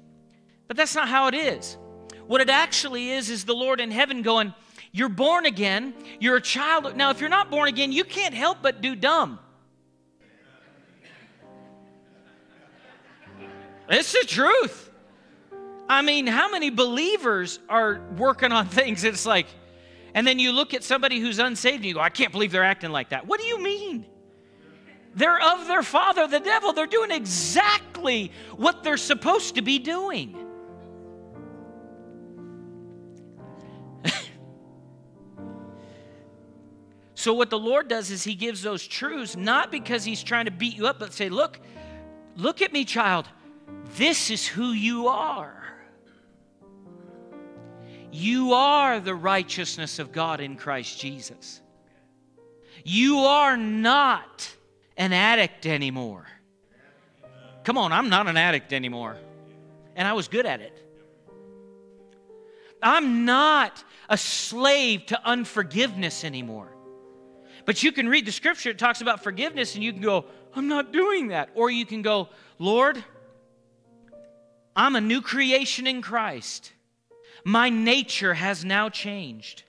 But 0.68 0.76
that's 0.76 0.94
not 0.94 1.08
how 1.08 1.28
it 1.28 1.34
is. 1.34 1.76
What 2.26 2.40
it 2.40 2.50
actually 2.50 3.10
is, 3.10 3.28
is 3.28 3.44
the 3.44 3.54
Lord 3.54 3.80
in 3.80 3.90
heaven 3.90 4.22
going, 4.22 4.54
you're 4.92 5.08
born 5.08 5.46
again. 5.46 5.94
You're 6.18 6.36
a 6.36 6.40
child. 6.40 6.96
Now, 6.96 7.10
if 7.10 7.20
you're 7.20 7.28
not 7.28 7.50
born 7.50 7.68
again, 7.68 7.92
you 7.92 8.04
can't 8.04 8.34
help 8.34 8.58
but 8.62 8.80
do 8.80 8.96
dumb. 8.96 9.38
It's 13.88 14.12
the 14.12 14.24
truth. 14.26 14.90
I 15.88 16.02
mean, 16.02 16.26
how 16.26 16.50
many 16.50 16.70
believers 16.70 17.58
are 17.68 18.00
working 18.16 18.52
on 18.52 18.66
things? 18.66 19.02
It's 19.02 19.26
like, 19.26 19.46
and 20.14 20.26
then 20.26 20.38
you 20.38 20.52
look 20.52 20.74
at 20.74 20.84
somebody 20.84 21.18
who's 21.18 21.38
unsaved 21.38 21.76
and 21.76 21.84
you 21.84 21.94
go, 21.94 22.00
I 22.00 22.10
can't 22.10 22.30
believe 22.32 22.52
they're 22.52 22.64
acting 22.64 22.90
like 22.90 23.10
that. 23.10 23.26
What 23.26 23.40
do 23.40 23.46
you 23.46 23.60
mean? 23.60 24.06
They're 25.14 25.40
of 25.40 25.66
their 25.66 25.82
father, 25.82 26.28
the 26.28 26.38
devil. 26.38 26.72
They're 26.72 26.86
doing 26.86 27.10
exactly 27.10 28.30
what 28.56 28.84
they're 28.84 28.96
supposed 28.96 29.56
to 29.56 29.62
be 29.62 29.80
doing. 29.80 30.36
So, 37.20 37.34
what 37.34 37.50
the 37.50 37.58
Lord 37.58 37.86
does 37.86 38.10
is 38.10 38.24
He 38.24 38.34
gives 38.34 38.62
those 38.62 38.86
truths 38.86 39.36
not 39.36 39.70
because 39.70 40.04
He's 40.04 40.22
trying 40.22 40.46
to 40.46 40.50
beat 40.50 40.74
you 40.74 40.86
up, 40.86 40.98
but 40.98 41.12
say, 41.12 41.28
Look, 41.28 41.60
look 42.34 42.62
at 42.62 42.72
me, 42.72 42.86
child. 42.86 43.28
This 43.98 44.30
is 44.30 44.46
who 44.46 44.72
you 44.72 45.08
are. 45.08 45.62
You 48.10 48.54
are 48.54 49.00
the 49.00 49.14
righteousness 49.14 49.98
of 49.98 50.12
God 50.12 50.40
in 50.40 50.56
Christ 50.56 50.98
Jesus. 50.98 51.60
You 52.84 53.18
are 53.18 53.58
not 53.58 54.50
an 54.96 55.12
addict 55.12 55.66
anymore. 55.66 56.26
Come 57.64 57.76
on, 57.76 57.92
I'm 57.92 58.08
not 58.08 58.28
an 58.28 58.38
addict 58.38 58.72
anymore. 58.72 59.18
And 59.94 60.08
I 60.08 60.14
was 60.14 60.26
good 60.26 60.46
at 60.46 60.62
it. 60.62 60.82
I'm 62.82 63.26
not 63.26 63.84
a 64.08 64.16
slave 64.16 65.04
to 65.06 65.20
unforgiveness 65.22 66.24
anymore. 66.24 66.78
But 67.64 67.82
you 67.82 67.92
can 67.92 68.08
read 68.08 68.26
the 68.26 68.32
scripture, 68.32 68.70
it 68.70 68.78
talks 68.78 69.00
about 69.00 69.22
forgiveness, 69.22 69.74
and 69.74 69.84
you 69.84 69.92
can 69.92 70.02
go, 70.02 70.24
I'm 70.54 70.68
not 70.68 70.92
doing 70.92 71.28
that. 71.28 71.50
Or 71.54 71.70
you 71.70 71.86
can 71.86 72.02
go, 72.02 72.28
Lord, 72.58 73.02
I'm 74.74 74.96
a 74.96 75.00
new 75.00 75.20
creation 75.20 75.86
in 75.86 76.02
Christ. 76.02 76.72
My 77.44 77.68
nature 77.68 78.34
has 78.34 78.64
now 78.64 78.88
changed. 78.88 79.64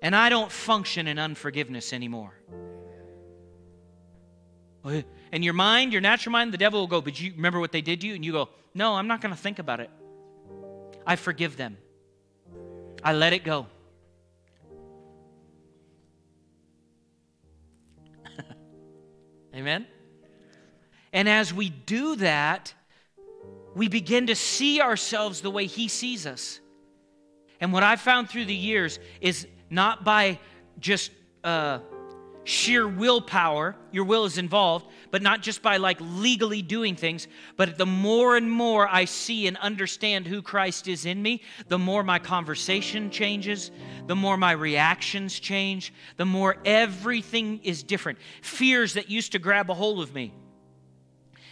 And 0.00 0.16
I 0.16 0.28
don't 0.28 0.50
function 0.50 1.06
in 1.06 1.18
unforgiveness 1.18 1.92
anymore. 1.92 2.34
And 5.32 5.44
your 5.44 5.54
mind, 5.54 5.92
your 5.92 6.00
natural 6.00 6.32
mind, 6.32 6.52
the 6.52 6.58
devil 6.58 6.80
will 6.80 6.88
go, 6.88 7.00
But 7.00 7.20
you 7.20 7.32
remember 7.32 7.60
what 7.60 7.70
they 7.70 7.82
did 7.82 8.00
to 8.00 8.06
you? 8.08 8.14
And 8.14 8.24
you 8.24 8.32
go, 8.32 8.48
No, 8.74 8.94
I'm 8.94 9.06
not 9.06 9.20
going 9.20 9.34
to 9.34 9.40
think 9.40 9.60
about 9.60 9.80
it. 9.80 9.90
I 11.06 11.16
forgive 11.16 11.56
them. 11.56 11.76
I 13.02 13.12
let 13.12 13.32
it 13.32 13.44
go. 13.44 13.66
Amen? 19.54 19.86
And 21.12 21.28
as 21.28 21.52
we 21.52 21.68
do 21.68 22.16
that, 22.16 22.72
we 23.74 23.88
begin 23.88 24.26
to 24.28 24.34
see 24.34 24.80
ourselves 24.80 25.40
the 25.40 25.50
way 25.50 25.66
He 25.66 25.88
sees 25.88 26.26
us. 26.26 26.60
And 27.60 27.72
what 27.72 27.82
I've 27.82 28.00
found 28.00 28.28
through 28.28 28.46
the 28.46 28.54
years 28.54 28.98
is 29.20 29.46
not 29.70 30.04
by 30.04 30.38
just 30.78 31.10
uh, 31.44 31.78
sheer 32.44 32.88
willpower, 32.88 33.76
your 33.92 34.04
will 34.04 34.24
is 34.24 34.38
involved, 34.38 34.86
but 35.10 35.22
not 35.22 35.42
just 35.42 35.62
by 35.62 35.76
like 35.76 35.98
legally 36.00 36.62
doing 36.62 36.96
things, 36.96 37.28
but 37.56 37.78
the 37.78 37.86
more 37.86 38.36
and 38.36 38.50
more 38.50 38.88
I 38.88 39.04
see 39.04 39.46
and 39.46 39.56
understand 39.58 40.26
who 40.26 40.42
Christ 40.42 40.88
is 40.88 41.06
in 41.06 41.22
me, 41.22 41.42
the 41.68 41.78
more 41.78 42.02
my 42.02 42.18
conversation 42.18 43.10
changes, 43.10 43.70
the 44.06 44.16
more 44.16 44.36
my 44.36 44.52
reactions 44.52 45.38
change, 45.38 45.92
the 46.16 46.24
more 46.24 46.56
everything 46.64 47.60
is 47.62 47.82
different. 47.82 48.18
Fears 48.42 48.94
that 48.94 49.08
used 49.08 49.32
to 49.32 49.38
grab 49.38 49.70
a 49.70 49.74
hold 49.74 50.00
of 50.00 50.14
me. 50.14 50.32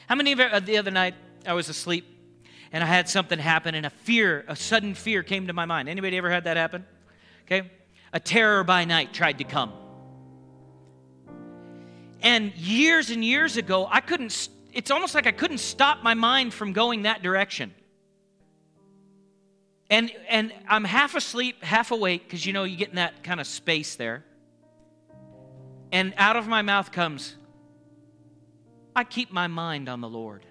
How 0.08 0.16
many 0.16 0.32
of 0.32 0.40
you, 0.40 0.44
uh, 0.46 0.60
the 0.60 0.78
other 0.78 0.90
night, 0.90 1.14
I 1.46 1.52
was 1.52 1.68
asleep 1.68 2.04
and 2.72 2.82
I 2.82 2.86
had 2.86 3.08
something 3.08 3.38
happen 3.38 3.74
and 3.74 3.86
a 3.86 3.90
fear, 3.90 4.44
a 4.48 4.56
sudden 4.56 4.94
fear 4.94 5.22
came 5.22 5.46
to 5.46 5.52
my 5.52 5.66
mind. 5.66 5.88
Anybody 5.88 6.16
ever 6.16 6.30
had 6.30 6.44
that 6.44 6.56
happen? 6.56 6.84
Okay? 7.44 7.70
A 8.12 8.18
terror 8.18 8.64
by 8.64 8.84
night 8.84 9.12
tried 9.12 9.38
to 9.38 9.44
come. 9.44 9.72
And 12.22 12.54
years 12.54 13.10
and 13.10 13.24
years 13.24 13.56
ago, 13.56 13.88
I 13.90 14.00
couldn't, 14.00 14.48
it's 14.72 14.90
almost 14.90 15.14
like 15.14 15.26
I 15.26 15.32
couldn't 15.32 15.58
stop 15.58 16.02
my 16.02 16.14
mind 16.14 16.52
from 16.52 16.72
going 16.72 17.02
that 17.02 17.22
direction. 17.22 17.74
And, 19.88 20.12
and 20.28 20.52
I'm 20.68 20.84
half 20.84 21.14
asleep, 21.16 21.64
half 21.64 21.90
awake, 21.90 22.24
because 22.24 22.46
you 22.46 22.52
know, 22.52 22.64
you 22.64 22.76
get 22.76 22.90
in 22.90 22.96
that 22.96 23.24
kind 23.24 23.40
of 23.40 23.46
space 23.46 23.96
there. 23.96 24.24
And 25.90 26.14
out 26.16 26.36
of 26.36 26.46
my 26.46 26.62
mouth 26.62 26.92
comes, 26.92 27.34
I 28.94 29.04
keep 29.04 29.32
my 29.32 29.48
mind 29.48 29.88
on 29.88 30.00
the 30.00 30.08
Lord. 30.08 30.46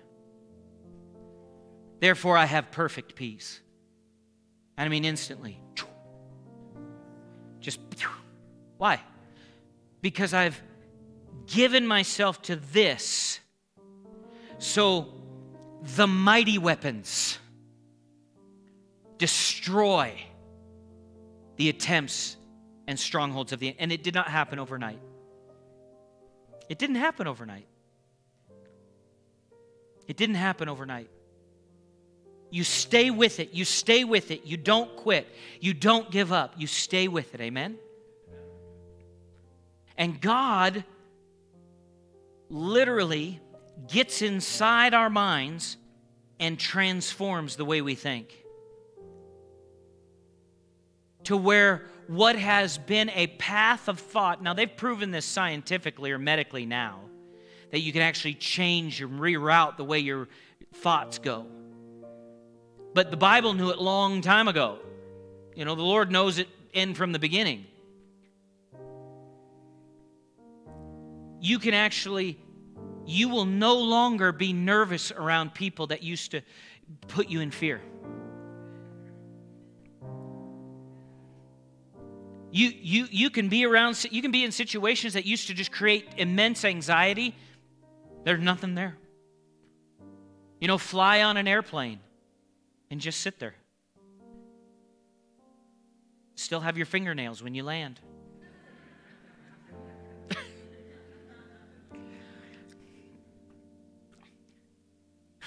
Therefore, 1.99 2.37
I 2.37 2.45
have 2.45 2.71
perfect 2.71 3.15
peace. 3.15 3.61
And 4.77 4.85
I 4.85 4.89
mean, 4.89 5.05
instantly. 5.05 5.59
Just, 7.59 7.79
why? 8.77 9.01
Because 10.01 10.33
I've 10.33 10.61
given 11.49 11.85
myself 11.85 12.41
to 12.43 12.55
this. 12.55 13.39
So 14.57 15.07
the 15.95 16.07
mighty 16.07 16.57
weapons 16.57 17.37
destroy 19.17 20.13
the 21.57 21.69
attempts 21.69 22.37
and 22.87 22.99
strongholds 22.99 23.51
of 23.51 23.59
the 23.59 23.75
and 23.77 23.91
it 23.91 24.03
did 24.03 24.13
not 24.13 24.27
happen 24.27 24.59
overnight. 24.59 24.99
It 26.69 26.77
didn't 26.77 26.97
happen 26.97 27.27
overnight. 27.27 27.65
It 30.07 30.17
didn't 30.17 30.35
happen 30.35 30.69
overnight. 30.69 31.09
You 32.51 32.63
stay 32.63 33.11
with 33.11 33.39
it. 33.39 33.53
You 33.53 33.63
stay 33.63 34.03
with 34.03 34.31
it. 34.31 34.45
You 34.45 34.57
don't 34.57 34.95
quit. 34.95 35.27
You 35.59 35.73
don't 35.73 36.09
give 36.09 36.31
up. 36.31 36.55
You 36.57 36.65
stay 36.65 37.07
with 37.07 37.35
it. 37.35 37.41
Amen? 37.41 37.77
And 39.97 40.19
God 40.19 40.83
literally 42.49 43.39
gets 43.87 44.21
inside 44.21 44.93
our 44.93 45.09
minds 45.09 45.77
and 46.39 46.59
transforms 46.59 47.55
the 47.55 47.65
way 47.65 47.81
we 47.81 47.95
think. 47.95 48.35
To 51.25 51.37
where 51.37 51.85
what 52.07 52.35
has 52.35 52.77
been 52.77 53.09
a 53.11 53.27
path 53.27 53.87
of 53.87 53.99
thought, 53.99 54.41
now 54.41 54.53
they've 54.53 54.75
proven 54.75 55.11
this 55.11 55.25
scientifically 55.25 56.11
or 56.11 56.17
medically 56.17 56.65
now, 56.65 57.01
that 57.71 57.81
you 57.81 57.91
can 57.91 58.01
actually 58.01 58.33
change 58.33 59.01
and 59.01 59.19
reroute 59.19 59.77
the 59.77 59.83
way 59.83 59.99
your 59.99 60.27
thoughts 60.73 61.19
go. 61.19 61.45
But 62.93 63.11
the 63.11 63.17
Bible 63.17 63.53
knew 63.53 63.69
it 63.69 63.79
long 63.79 64.21
time 64.21 64.47
ago. 64.47 64.79
You 65.55 65.65
know, 65.65 65.75
the 65.75 65.83
Lord 65.83 66.11
knows 66.11 66.39
it 66.39 66.47
in 66.73 66.95
from 66.95 67.11
the 67.11 67.19
beginning. 67.19 67.65
You 71.39 71.59
can 71.59 71.73
actually, 71.73 72.37
you 73.05 73.29
will 73.29 73.45
no 73.45 73.75
longer 73.75 74.31
be 74.31 74.53
nervous 74.53 75.11
around 75.11 75.53
people 75.53 75.87
that 75.87 76.03
used 76.03 76.31
to 76.31 76.41
put 77.07 77.29
you 77.29 77.39
in 77.41 77.51
fear. 77.51 77.81
You, 82.51 82.71
you, 82.81 83.07
you 83.11 83.29
can 83.29 83.47
be 83.47 83.65
around, 83.65 84.05
you 84.09 84.21
can 84.21 84.31
be 84.31 84.43
in 84.43 84.51
situations 84.51 85.13
that 85.13 85.25
used 85.25 85.47
to 85.47 85.53
just 85.53 85.71
create 85.71 86.07
immense 86.17 86.65
anxiety. 86.65 87.35
There's 88.23 88.41
nothing 88.41 88.75
there. 88.75 88.97
You 90.59 90.67
know, 90.67 90.77
fly 90.77 91.21
on 91.21 91.37
an 91.37 91.47
airplane 91.47 91.99
and 92.89 92.99
just 92.99 93.21
sit 93.21 93.39
there. 93.39 93.55
Still 96.35 96.59
have 96.61 96.75
your 96.75 96.85
fingernails 96.85 97.43
when 97.43 97.53
you 97.53 97.63
land. 97.63 97.99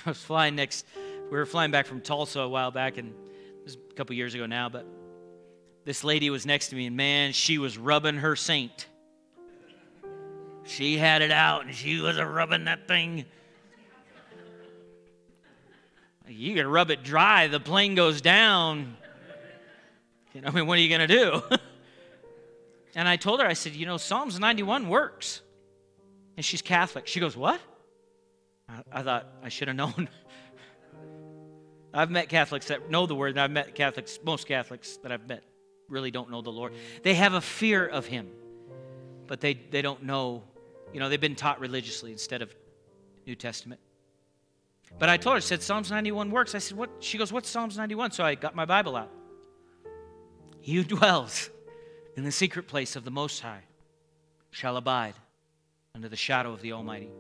I 0.07 0.11
was 0.11 0.19
flying 0.19 0.57
next, 0.57 0.87
we 1.31 1.37
were 1.37 1.47
flying 1.47 1.71
back 1.71 1.87
from 1.87 2.01
Tulsa 2.01 2.41
a 2.41 2.49
while 2.49 2.71
back, 2.71 2.99
and 2.99 3.11
it 3.11 3.65
was 3.65 3.75
a 3.75 3.95
couple 3.95 4.17
years 4.17 4.35
ago 4.35 4.47
now, 4.47 4.69
but 4.69 4.87
this 5.85 6.03
lady 6.03 6.29
was 6.31 6.45
next 6.45 6.69
to 6.69 6.77
me, 6.77 6.87
and 6.87 6.97
man, 6.97 7.33
she 7.33 7.59
was 7.59 7.79
rubbing 7.79 8.17
her 8.17 8.35
saint. 8.35 8.87
She 10.65 10.97
had 10.97 11.23
it 11.23 11.31
out, 11.31 11.65
and 11.67 11.75
she 11.75 12.01
was 12.01 12.21
rubbing 12.21 12.65
that 12.65 12.89
thing. 12.89 13.25
You 16.29 16.55
can 16.55 16.67
rub 16.67 16.91
it 16.91 17.03
dry, 17.03 17.47
the 17.49 17.61
plane 17.61 17.95
goes 17.95 18.21
down. 18.21 18.97
You 20.35 20.41
know, 20.41 20.49
I 20.49 20.51
mean, 20.51 20.67
what 20.67 20.79
are 20.79 20.81
you 20.81 20.89
going 20.89 21.07
to 21.07 21.15
do? 21.15 21.43
and 22.95 23.07
I 23.07 23.17
told 23.17 23.41
her, 23.41 23.47
I 23.47 23.53
said, 23.53 23.75
you 23.75 23.87
know, 23.87 23.99
Psalms 23.99 24.39
91 24.39 24.89
works. 24.89 25.43
And 26.37 26.45
she's 26.45 26.63
Catholic. 26.63 27.07
She 27.07 27.21
goes, 27.21 27.37
what? 27.37 27.61
I, 28.73 29.01
I 29.01 29.03
thought 29.03 29.27
I 29.43 29.49
should 29.49 29.69
have 29.69 29.77
known. 29.77 30.09
I've 31.95 32.11
met 32.11 32.29
Catholics 32.29 32.67
that 32.69 32.91
know 32.91 33.07
the 33.07 33.15
word, 33.15 33.31
and 33.31 33.41
I've 33.41 33.51
met 33.51 33.75
Catholics, 33.75 34.19
most 34.25 34.47
Catholics 34.47 34.97
that 35.03 35.13
I've 35.13 35.29
met 35.29 35.45
really 35.89 36.11
don't 36.11 36.31
know 36.31 36.41
the 36.41 36.51
Lord. 36.51 36.73
They 37.03 37.15
have 37.15 37.35
a 37.35 37.41
fear 37.41 37.87
of 37.87 38.07
Him, 38.07 38.29
but 39.27 39.41
they, 39.41 39.55
they 39.55 39.83
don't 39.83 40.03
know, 40.05 40.43
you 40.93 41.01
know, 41.01 41.09
they've 41.09 41.21
been 41.21 41.37
taught 41.37 41.61
religiously 41.61 42.13
instead 42.13 42.41
of 42.41 42.55
New 43.27 43.35
Testament. 43.35 43.81
But 44.99 45.09
I 45.09 45.17
told 45.17 45.35
her, 45.35 45.37
I 45.39 45.41
said, 45.41 45.63
Psalms 45.63 45.91
91 45.91 46.31
works. 46.31 46.55
I 46.55 46.59
said, 46.59 46.77
what? 46.77 46.91
She 47.01 47.19
goes, 47.19 47.33
what's 47.33 47.49
Psalms 47.49 47.77
91? 47.77 48.13
So 48.13 48.25
I 48.25 48.35
got 48.35 48.55
my 48.55 48.65
Bible 48.65 48.97
out. 48.97 49.11
He 50.61 50.75
who 50.75 50.85
dwells 50.85 51.51
in 52.17 52.25
the 52.25 52.33
secret 52.33 52.69
place 52.69 52.95
of 52.95 53.05
the 53.05 53.11
Most 53.11 53.41
High 53.41 53.63
shall 54.51 54.77
abide 54.77 55.15
under 55.95 56.09
the 56.09 56.17
shadow 56.17 56.53
of 56.53 56.61
the 56.61 56.73
Almighty. 56.73 57.11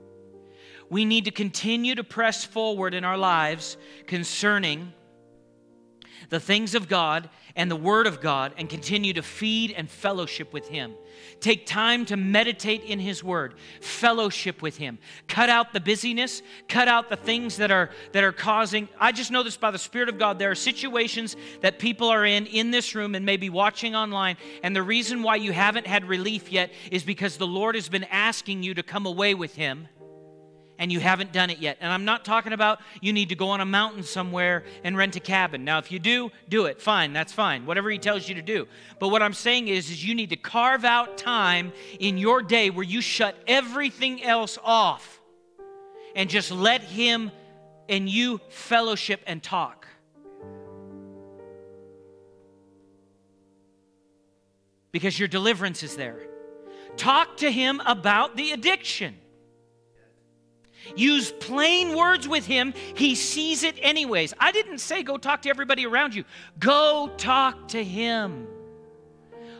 We 0.92 1.06
need 1.06 1.24
to 1.24 1.30
continue 1.30 1.94
to 1.94 2.04
press 2.04 2.44
forward 2.44 2.92
in 2.92 3.02
our 3.02 3.16
lives 3.16 3.78
concerning 4.06 4.92
the 6.28 6.38
things 6.38 6.74
of 6.74 6.86
God 6.86 7.30
and 7.56 7.70
the 7.70 7.76
Word 7.76 8.06
of 8.06 8.20
God 8.20 8.52
and 8.58 8.68
continue 8.68 9.14
to 9.14 9.22
feed 9.22 9.70
and 9.70 9.88
fellowship 9.88 10.52
with 10.52 10.68
Him. 10.68 10.92
Take 11.40 11.64
time 11.64 12.04
to 12.06 12.18
meditate 12.18 12.82
in 12.84 12.98
His 12.98 13.24
Word, 13.24 13.54
fellowship 13.80 14.60
with 14.60 14.76
Him. 14.76 14.98
Cut 15.28 15.48
out 15.48 15.72
the 15.72 15.80
busyness, 15.80 16.42
cut 16.68 16.88
out 16.88 17.08
the 17.08 17.16
things 17.16 17.56
that 17.56 17.70
are 17.70 17.88
that 18.12 18.22
are 18.22 18.30
causing. 18.30 18.86
I 19.00 19.12
just 19.12 19.30
know 19.30 19.42
this 19.42 19.56
by 19.56 19.70
the 19.70 19.78
Spirit 19.78 20.10
of 20.10 20.18
God. 20.18 20.38
There 20.38 20.50
are 20.50 20.54
situations 20.54 21.36
that 21.62 21.78
people 21.78 22.10
are 22.10 22.26
in 22.26 22.44
in 22.44 22.70
this 22.70 22.94
room 22.94 23.14
and 23.14 23.24
maybe 23.24 23.48
watching 23.48 23.94
online, 23.94 24.36
and 24.62 24.76
the 24.76 24.82
reason 24.82 25.22
why 25.22 25.36
you 25.36 25.52
haven't 25.52 25.86
had 25.86 26.04
relief 26.04 26.52
yet 26.52 26.70
is 26.90 27.02
because 27.02 27.38
the 27.38 27.46
Lord 27.46 27.76
has 27.76 27.88
been 27.88 28.04
asking 28.04 28.62
you 28.62 28.74
to 28.74 28.82
come 28.82 29.06
away 29.06 29.32
with 29.32 29.54
Him 29.54 29.88
and 30.82 30.90
you 30.90 30.98
haven't 30.98 31.30
done 31.30 31.48
it 31.48 31.60
yet. 31.60 31.78
And 31.80 31.92
I'm 31.92 32.04
not 32.04 32.24
talking 32.24 32.52
about 32.52 32.80
you 33.00 33.12
need 33.12 33.28
to 33.28 33.36
go 33.36 33.50
on 33.50 33.60
a 33.60 33.64
mountain 33.64 34.02
somewhere 34.02 34.64
and 34.82 34.96
rent 34.96 35.14
a 35.14 35.20
cabin. 35.20 35.64
Now, 35.64 35.78
if 35.78 35.92
you 35.92 36.00
do, 36.00 36.32
do 36.48 36.66
it. 36.66 36.82
Fine, 36.82 37.12
that's 37.12 37.32
fine. 37.32 37.66
Whatever 37.66 37.88
he 37.88 37.98
tells 37.98 38.28
you 38.28 38.34
to 38.34 38.42
do. 38.42 38.66
But 38.98 39.10
what 39.10 39.22
I'm 39.22 39.32
saying 39.32 39.68
is, 39.68 39.88
is 39.90 40.04
you 40.04 40.16
need 40.16 40.30
to 40.30 40.36
carve 40.36 40.84
out 40.84 41.16
time 41.16 41.72
in 42.00 42.18
your 42.18 42.42
day 42.42 42.68
where 42.70 42.84
you 42.84 43.00
shut 43.00 43.36
everything 43.46 44.24
else 44.24 44.58
off 44.64 45.20
and 46.16 46.28
just 46.28 46.50
let 46.50 46.82
him 46.82 47.30
and 47.88 48.08
you 48.08 48.40
fellowship 48.48 49.20
and 49.24 49.40
talk. 49.40 49.86
Because 54.90 55.16
your 55.16 55.28
deliverance 55.28 55.84
is 55.84 55.94
there. 55.94 56.26
Talk 56.96 57.36
to 57.36 57.52
him 57.52 57.80
about 57.86 58.34
the 58.34 58.50
addiction. 58.50 59.14
Use 60.96 61.32
plain 61.32 61.96
words 61.96 62.28
with 62.28 62.46
him. 62.46 62.74
He 62.96 63.14
sees 63.14 63.62
it 63.62 63.76
anyways. 63.80 64.34
I 64.38 64.52
didn't 64.52 64.78
say 64.78 65.02
go 65.02 65.16
talk 65.16 65.42
to 65.42 65.50
everybody 65.50 65.86
around 65.86 66.14
you, 66.14 66.24
go 66.58 67.10
talk 67.16 67.68
to 67.68 67.82
him. 67.82 68.48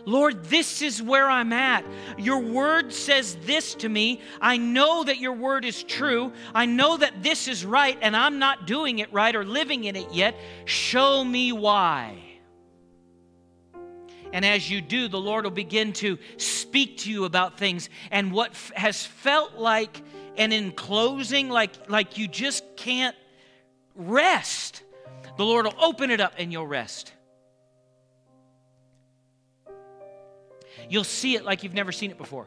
Lord, 0.04 0.44
this 0.44 0.82
is 0.82 1.00
where 1.00 1.30
I'm 1.30 1.52
at. 1.52 1.84
Your 2.18 2.40
word 2.40 2.92
says 2.92 3.36
this 3.42 3.74
to 3.76 3.88
me. 3.88 4.20
I 4.40 4.56
know 4.56 5.04
that 5.04 5.18
your 5.18 5.32
word 5.32 5.64
is 5.64 5.84
true. 5.84 6.32
I 6.54 6.66
know 6.66 6.96
that 6.96 7.22
this 7.22 7.46
is 7.46 7.64
right, 7.64 7.96
and 8.02 8.16
I'm 8.16 8.38
not 8.38 8.66
doing 8.66 8.98
it 8.98 9.12
right 9.12 9.34
or 9.34 9.44
living 9.44 9.84
in 9.84 9.94
it 9.94 10.12
yet. 10.12 10.34
Show 10.64 11.24
me 11.24 11.52
why. 11.52 12.18
And 14.32 14.44
as 14.44 14.68
you 14.68 14.80
do, 14.80 15.08
the 15.08 15.20
Lord 15.20 15.44
will 15.44 15.50
begin 15.50 15.92
to 15.94 16.18
speak 16.38 16.98
to 16.98 17.10
you 17.10 17.24
about 17.24 17.58
things 17.58 17.90
and 18.10 18.32
what 18.32 18.52
f- 18.52 18.72
has 18.74 19.04
felt 19.04 19.56
like 19.56 20.02
an 20.36 20.52
enclosing, 20.52 21.48
like, 21.48 21.88
like 21.88 22.18
you 22.18 22.28
just 22.28 22.64
can't 22.76 23.16
rest. 23.94 24.82
The 25.36 25.44
Lord 25.44 25.66
will 25.66 25.74
open 25.80 26.10
it 26.10 26.20
up 26.20 26.34
and 26.38 26.52
you'll 26.52 26.66
rest. 26.66 27.12
You'll 30.88 31.04
see 31.04 31.36
it 31.36 31.44
like 31.44 31.62
you've 31.62 31.74
never 31.74 31.92
seen 31.92 32.10
it 32.10 32.18
before. 32.18 32.46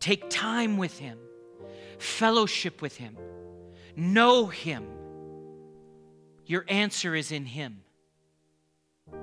Take 0.00 0.30
time 0.30 0.78
with 0.78 0.98
Him, 0.98 1.18
fellowship 1.98 2.80
with 2.80 2.96
Him, 2.96 3.16
know 3.94 4.46
Him. 4.46 4.86
Your 6.46 6.64
answer 6.68 7.14
is 7.14 7.30
in 7.30 7.44
Him. 7.44 7.82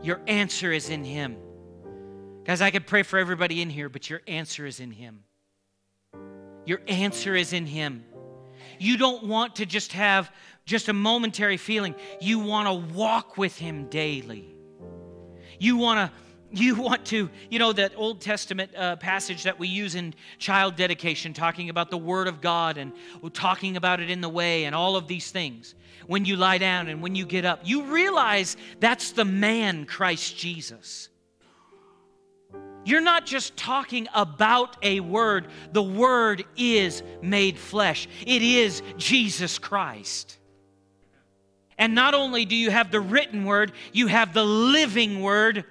Your 0.04 0.22
answer 0.28 0.72
is 0.72 0.90
in 0.90 1.04
Him. 1.04 1.38
Guys, 2.46 2.62
I 2.62 2.72
could 2.72 2.88
pray 2.88 3.04
for 3.04 3.20
everybody 3.20 3.62
in 3.62 3.70
here, 3.70 3.90
but 3.90 4.10
your 4.10 4.22
answer 4.28 4.66
is 4.66 4.80
in 4.80 4.92
Him. 4.92 5.24
Your 6.68 6.82
answer 6.88 7.34
is 7.34 7.54
in 7.54 7.66
Him. 7.66 8.04
You 8.78 8.98
don't 8.98 9.24
want 9.24 9.56
to 9.56 9.66
just 9.66 9.94
have 9.94 10.30
just 10.66 10.90
a 10.90 10.94
momentary 10.94 11.56
feeling. 11.56 11.96
You 12.20 12.40
want 12.40 12.68
to 12.68 12.94
walk 12.94 13.38
with 13.38 13.58
Him 13.58 13.88
daily. 13.88 14.54
You 15.60 15.78
want 15.78 16.12
to 16.12 16.18
you 16.52 16.76
want 16.76 17.06
to, 17.08 17.30
you 17.50 17.60
know, 17.60 17.74
that 17.74 17.92
Old 17.98 18.22
Testament 18.22 18.72
uh, 18.74 18.96
passage 18.96 19.44
that 19.44 19.60
we 19.60 19.68
use 19.68 19.96
in 19.96 20.14
child 20.40 20.78
dedication, 20.78 21.34
talking 21.34 21.70
about 21.70 21.90
the 21.90 21.98
Word 21.98 22.28
of 22.28 22.40
God 22.40 22.78
and 22.78 22.94
talking 23.34 23.76
about 23.76 24.00
it 24.00 24.10
in 24.10 24.22
the 24.22 24.30
way 24.30 24.64
and 24.64 24.74
all 24.74 24.96
of 24.96 25.08
these 25.08 25.30
things. 25.30 25.76
When 26.06 26.24
you 26.24 26.38
lie 26.38 26.58
down 26.58 26.88
and 26.88 27.02
when 27.02 27.16
you 27.16 27.26
get 27.26 27.44
up, 27.44 27.62
you 27.66 27.84
realize 27.84 28.56
that's 28.80 29.12
the 29.12 29.26
man, 29.26 29.86
Christ 29.86 30.38
Jesus. 30.38 31.10
You're 32.88 33.02
not 33.02 33.26
just 33.26 33.58
talking 33.58 34.08
about 34.14 34.78
a 34.82 35.02
word, 35.02 35.48
the 35.74 35.84
Word 35.84 36.46
is 36.56 37.04
made 37.22 37.60
flesh, 37.60 38.08
it 38.26 38.42
is 38.42 38.82
Jesus 38.96 39.60
Christ. 39.60 40.38
And 41.78 41.94
not 41.94 42.14
only 42.14 42.46
do 42.46 42.56
you 42.56 42.72
have 42.72 42.90
the 42.90 43.02
written 43.02 43.44
word, 43.44 43.74
you 43.92 44.08
have 44.08 44.34
the 44.34 44.46
living 44.46 45.22
word 45.22 45.66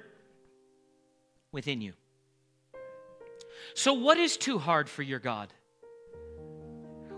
within 1.53 1.81
you. 1.81 1.95
So, 3.75 3.95
what 3.95 4.19
is 4.19 4.37
too 4.37 4.59
hard 4.59 4.87
for 4.87 5.03
your 5.03 5.19
God? 5.19 5.49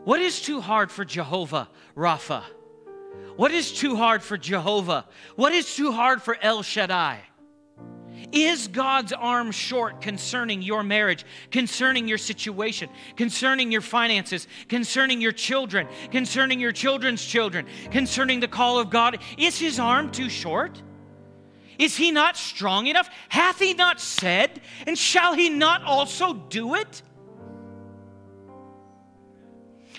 What 0.05 0.21
is 0.21 0.41
too 0.41 0.61
hard 0.61 0.93
for 0.93 1.05
Jehovah 1.05 1.69
Rapha? 1.97 2.45
What 3.37 3.51
is 3.51 3.73
too 3.73 3.97
hard 3.97 4.23
for 4.23 4.39
Jehovah? 4.39 5.07
What 5.35 5.53
is 5.53 5.75
too 5.75 5.91
hard 5.91 6.23
for 6.23 6.39
El 6.41 6.63
Shaddai? 6.63 7.19
Is 8.33 8.69
God's 8.69 9.13
arm 9.13 9.51
short 9.51 10.01
concerning 10.01 10.61
your 10.63 10.83
marriage, 10.83 11.25
concerning 11.51 12.09
your 12.09 12.19
situation, 12.19 12.91
concerning 13.17 13.73
your 13.73 13.81
finances, 13.81 14.47
concerning 14.69 15.21
your 15.21 15.33
children, 15.33 15.89
concerning 16.11 16.61
your 16.61 16.73
children's 16.73 17.25
children, 17.25 17.67
concerning 17.91 18.41
the 18.41 18.49
call 18.49 18.79
of 18.79 18.91
God? 18.91 19.19
Is 19.39 19.59
his 19.59 19.79
arm 19.79 20.11
too 20.11 20.29
short? 20.29 20.83
Is 21.79 21.97
he 21.97 22.11
not 22.11 22.37
strong 22.37 22.87
enough? 22.89 23.09
Hath 23.29 23.61
he 23.61 23.73
not 23.73 24.01
said, 24.01 24.61
and 24.87 24.99
shall 24.99 25.35
he 25.35 25.49
not 25.49 25.83
also 25.85 26.35
do 26.35 26.75
it? 26.75 27.03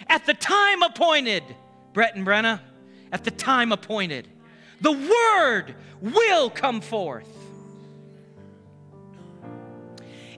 At 0.08 0.26
the 0.26 0.34
time 0.34 0.84
appointed, 0.84 1.44
Brett 1.94 2.16
and 2.16 2.26
Brenna, 2.28 2.60
at 3.12 3.24
the 3.24 3.32
time 3.32 3.72
appointed, 3.72 4.28
the 4.82 4.92
word 4.92 5.76
will 6.02 6.50
come 6.50 6.82
forth. 6.82 7.39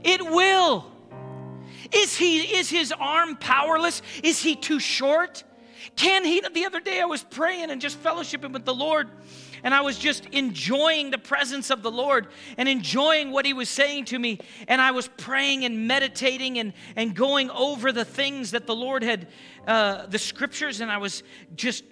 It 0.04 0.22
will. 0.22 0.86
Is 1.91 2.16
he 2.16 2.39
is 2.39 2.70
his 2.70 2.91
arm 2.91 3.36
powerless? 3.36 4.02
Is 4.24 4.41
he 4.41 4.56
too 4.56 4.80
short? 4.80 5.43
Can 5.95 6.24
he 6.24 6.41
the 6.54 6.66
other 6.66 6.80
day 6.80 7.02
I 7.02 7.06
was 7.06 7.24
praying 7.24 7.70
and 7.70 7.82
just 7.82 8.02
fellowshipping 8.02 8.54
with 8.54 8.66
the 8.66 8.74
Lord 8.74 9.10
and 9.64 9.74
I 9.74 9.82
was 9.82 9.97
just 9.97 10.26
enjoying 10.28 11.12
the 11.12 11.18
presence 11.18 11.70
of 11.70 11.84
the 11.84 11.91
Lord 11.91 12.28
and 12.58 12.68
enjoying 12.68 13.32
what 13.32 13.45
He 13.45 13.54
was 13.54 13.70
saying 13.70 14.06
to 14.06 14.20
me. 14.20 14.39
And 14.68 14.82
I 14.82 14.91
was 14.91 15.08
praying 15.08 15.66
and 15.66 15.88
meditating 15.88 16.60
and, 16.60 16.74
and 16.95 17.16
going 17.16 17.49
over 17.52 17.91
the 17.91 18.06
things 18.06 18.52
that 18.52 18.66
the 18.66 18.76
Lord 18.76 19.04
had, 19.04 19.28
uh, 19.68 20.08
the 20.08 20.20
scriptures, 20.20 20.82
and 20.82 20.91
I 20.91 20.97
was 20.97 21.24
just 21.56 21.84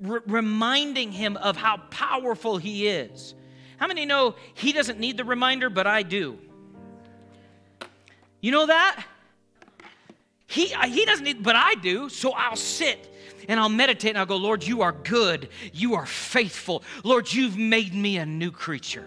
re- 0.00 0.20
reminding 0.26 1.12
Him 1.12 1.36
of 1.36 1.56
how 1.56 1.78
powerful 1.90 2.56
He 2.56 2.88
is. 2.88 3.34
How 3.76 3.86
many 3.86 4.06
know 4.06 4.34
He 4.54 4.72
doesn't 4.72 4.98
need 4.98 5.16
the 5.16 5.24
reminder, 5.24 5.70
but 5.70 5.86
I 5.86 6.02
do? 6.02 6.38
You 8.40 8.52
know 8.52 8.66
that? 8.66 9.04
He, 10.46 10.72
uh, 10.72 10.86
he 10.86 11.04
doesn't 11.04 11.24
need, 11.24 11.42
but 11.42 11.56
I 11.56 11.74
do, 11.74 12.08
so 12.08 12.32
I'll 12.32 12.56
sit 12.56 13.14
and 13.48 13.58
I'll 13.60 13.68
meditate 13.68 14.10
and 14.10 14.18
I'll 14.18 14.26
go, 14.26 14.36
Lord, 14.36 14.64
you 14.64 14.82
are 14.82 14.92
good. 14.92 15.48
You 15.72 15.94
are 15.94 16.06
faithful. 16.06 16.82
Lord, 17.04 17.32
you've 17.32 17.56
made 17.56 17.94
me 17.94 18.16
a 18.18 18.26
new 18.26 18.50
creature. 18.50 19.06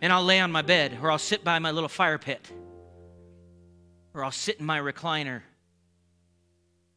And 0.00 0.12
I'll 0.12 0.24
lay 0.24 0.40
on 0.40 0.52
my 0.52 0.62
bed 0.62 0.98
or 1.02 1.10
I'll 1.10 1.18
sit 1.18 1.44
by 1.44 1.58
my 1.58 1.70
little 1.70 1.88
fire 1.88 2.18
pit 2.18 2.50
or 4.12 4.24
I'll 4.24 4.30
sit 4.30 4.60
in 4.60 4.66
my 4.66 4.78
recliner 4.78 5.42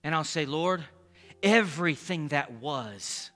and 0.03 0.13
I'll 0.13 0.23
say, 0.23 0.45
Lord, 0.45 0.84
everything 1.41 2.30
that 2.30 2.51
was 2.53 3.32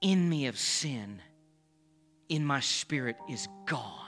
in 0.00 0.28
me 0.28 0.46
of 0.46 0.58
sin 0.58 1.20
in 2.28 2.44
my 2.44 2.60
spirit 2.60 3.16
is 3.28 3.48
gone. 3.66 4.07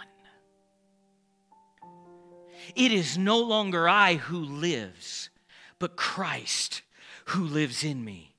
It 2.77 2.93
is 2.93 3.17
no 3.17 3.39
longer 3.41 3.89
I 3.89 4.15
who 4.15 4.39
lives, 4.39 5.31
but 5.79 5.97
Christ 5.97 6.83
who 7.27 7.45
lives 7.45 7.85
in 7.85 8.05
me. 8.05 8.31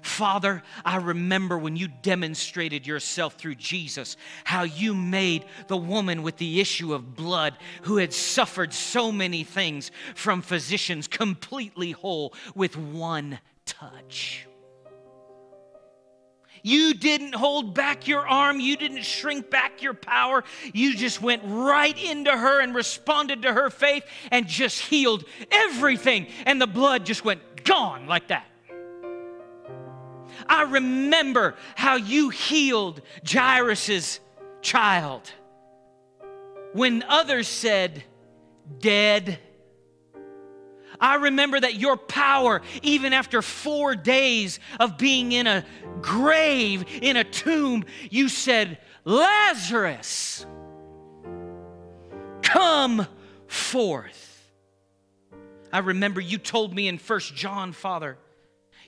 Father, 0.00 0.62
I 0.84 0.96
remember 0.96 1.58
when 1.58 1.76
you 1.76 1.88
demonstrated 1.88 2.86
yourself 2.86 3.34
through 3.34 3.56
Jesus, 3.56 4.16
how 4.44 4.62
you 4.62 4.94
made 4.94 5.44
the 5.66 5.76
woman 5.76 6.22
with 6.22 6.38
the 6.38 6.60
issue 6.60 6.94
of 6.94 7.14
blood 7.14 7.56
who 7.82 7.98
had 7.98 8.12
suffered 8.12 8.72
so 8.72 9.12
many 9.12 9.44
things 9.44 9.90
from 10.14 10.40
physicians 10.42 11.06
completely 11.06 11.92
whole 11.92 12.34
with 12.54 12.76
one 12.76 13.38
touch. 13.66 14.47
You 16.62 16.94
didn't 16.94 17.34
hold 17.34 17.74
back 17.74 18.06
your 18.06 18.26
arm. 18.26 18.60
You 18.60 18.76
didn't 18.76 19.04
shrink 19.04 19.50
back 19.50 19.82
your 19.82 19.94
power. 19.94 20.44
You 20.72 20.94
just 20.94 21.22
went 21.22 21.42
right 21.44 21.96
into 22.02 22.30
her 22.30 22.60
and 22.60 22.74
responded 22.74 23.42
to 23.42 23.52
her 23.52 23.70
faith 23.70 24.04
and 24.30 24.46
just 24.46 24.80
healed 24.80 25.24
everything. 25.50 26.26
And 26.46 26.60
the 26.60 26.66
blood 26.66 27.06
just 27.06 27.24
went 27.24 27.64
gone 27.64 28.06
like 28.06 28.28
that. 28.28 28.46
I 30.48 30.62
remember 30.62 31.56
how 31.74 31.96
you 31.96 32.30
healed 32.30 33.02
Jairus' 33.26 34.20
child 34.62 35.30
when 36.72 37.02
others 37.08 37.48
said, 37.48 38.04
dead. 38.78 39.38
I 41.00 41.16
remember 41.16 41.60
that 41.60 41.76
your 41.76 41.96
power, 41.96 42.62
even 42.82 43.12
after 43.12 43.42
four 43.42 43.94
days 43.94 44.58
of 44.80 44.98
being 44.98 45.32
in 45.32 45.46
a 45.46 45.64
grave, 46.00 46.84
in 47.02 47.16
a 47.16 47.24
tomb, 47.24 47.84
you 48.10 48.28
said, 48.28 48.78
Lazarus, 49.04 50.44
come 52.42 53.06
forth. 53.46 54.24
I 55.72 55.80
remember 55.80 56.20
you 56.20 56.38
told 56.38 56.74
me 56.74 56.88
in 56.88 56.98
First 56.98 57.34
John, 57.34 57.72
Father, 57.72 58.16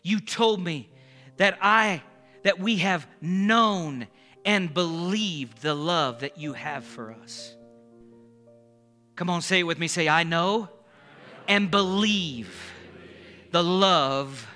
you 0.03 0.21
told 0.21 0.63
me 0.63 0.91
that 1.37 1.59
I 1.61 2.03
that 2.43 2.59
we 2.59 2.77
have 2.77 3.07
known 3.21 4.07
and 4.45 4.73
believed 4.73 5.61
the 5.61 5.75
love 5.75 6.21
that 6.21 6.39
you 6.39 6.55
have 6.55 6.85
for 6.85 7.13
us. 7.13 7.55
Come 9.15 9.29
on, 9.29 9.43
say 9.43 9.61
it 9.61 9.65
with 9.65 9.79
me. 9.79 9.87
Say, 9.89 10.09
I 10.09 10.23
know 10.23 10.71
and 11.51 11.69
believe 11.69 12.73
the 13.51 13.63
love 13.63 14.47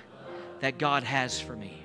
that 0.61 0.77
God 0.77 1.03
has 1.03 1.41
for 1.41 1.53
me. 1.53 1.83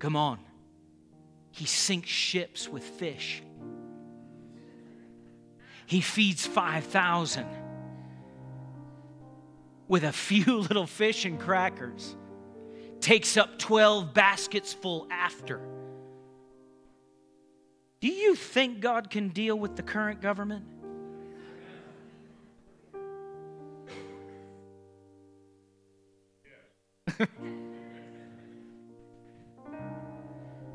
Come 0.00 0.16
on. 0.16 0.40
He 1.52 1.66
sinks 1.66 2.08
ships 2.08 2.68
with 2.68 2.82
fish. 2.82 3.44
He 5.86 6.00
feeds 6.00 6.44
5,000 6.44 7.46
with 9.86 10.02
a 10.02 10.12
few 10.12 10.56
little 10.62 10.88
fish 10.88 11.24
and 11.24 11.38
crackers. 11.38 12.16
Takes 12.98 13.36
up 13.36 13.60
12 13.60 14.12
baskets 14.12 14.72
full 14.72 15.06
after. 15.12 15.60
Do 18.02 18.08
you 18.08 18.34
think 18.34 18.80
God 18.80 19.08
can 19.10 19.28
deal 19.28 19.56
with 19.56 19.76
the 19.76 19.82
current 19.84 20.20
government? 20.20 20.64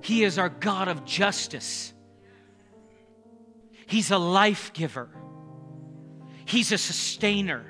he 0.02 0.24
is 0.24 0.40
our 0.40 0.48
God 0.48 0.88
of 0.88 1.04
justice. 1.04 1.92
He's 3.88 4.10
a 4.12 4.18
life 4.18 4.72
giver. 4.72 5.10
He's 6.46 6.72
a 6.72 6.78
sustainer. 6.78 7.66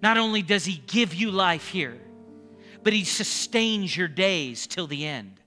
Not 0.00 0.16
only 0.16 0.42
does 0.42 0.64
He 0.64 0.80
give 0.86 1.12
you 1.12 1.32
life 1.32 1.66
here, 1.66 2.00
but 2.84 2.92
He 2.92 3.02
sustains 3.02 3.96
your 3.96 4.06
days 4.06 4.68
till 4.68 4.86
the 4.86 5.06
end. 5.06 5.39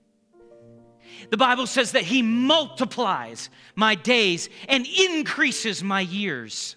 The 1.29 1.37
Bible 1.37 1.67
says 1.67 1.93
that 1.93 2.03
He 2.03 2.21
multiplies 2.21 3.49
my 3.75 3.95
days 3.95 4.49
and 4.67 4.85
increases 4.85 5.83
my 5.83 6.01
years. 6.01 6.75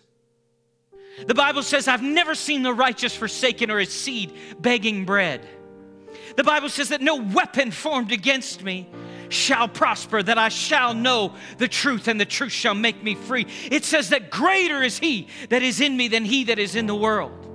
The 1.27 1.35
Bible 1.35 1.63
says, 1.63 1.89
I've 1.89 2.03
never 2.03 2.35
seen 2.35 2.63
the 2.63 2.75
righteous 2.75 3.15
forsaken 3.17 3.71
or 3.71 3.79
his 3.79 3.93
seed 3.93 4.33
begging 4.61 5.07
bread. 5.07 5.47
The 6.37 6.45
Bible 6.45 6.69
says 6.69 6.91
that 6.91 7.01
no 7.01 7.17
weapon 7.17 7.71
formed 7.71 8.13
against 8.13 8.63
me 8.63 8.89
shall 9.31 9.69
prosper, 9.69 10.23
that 10.23 10.39
I 10.39 10.51
shall 10.51 10.95
know 10.95 11.35
the 11.59 11.69
truth, 11.69 12.09
and 12.09 12.21
the 12.21 12.27
truth 12.27 12.53
shall 12.53 12.75
make 12.75 13.03
me 13.03 13.15
free. 13.15 13.47
It 13.71 13.85
says 13.85 14.11
that 14.11 14.31
greater 14.31 14.83
is 14.83 14.99
he 14.99 15.29
that 15.49 15.63
is 15.63 15.81
in 15.81 15.97
me 15.97 16.09
than 16.09 16.25
he 16.25 16.45
that 16.45 16.59
is 16.59 16.77
in 16.77 16.87
the 16.87 16.95
world. 16.95 17.46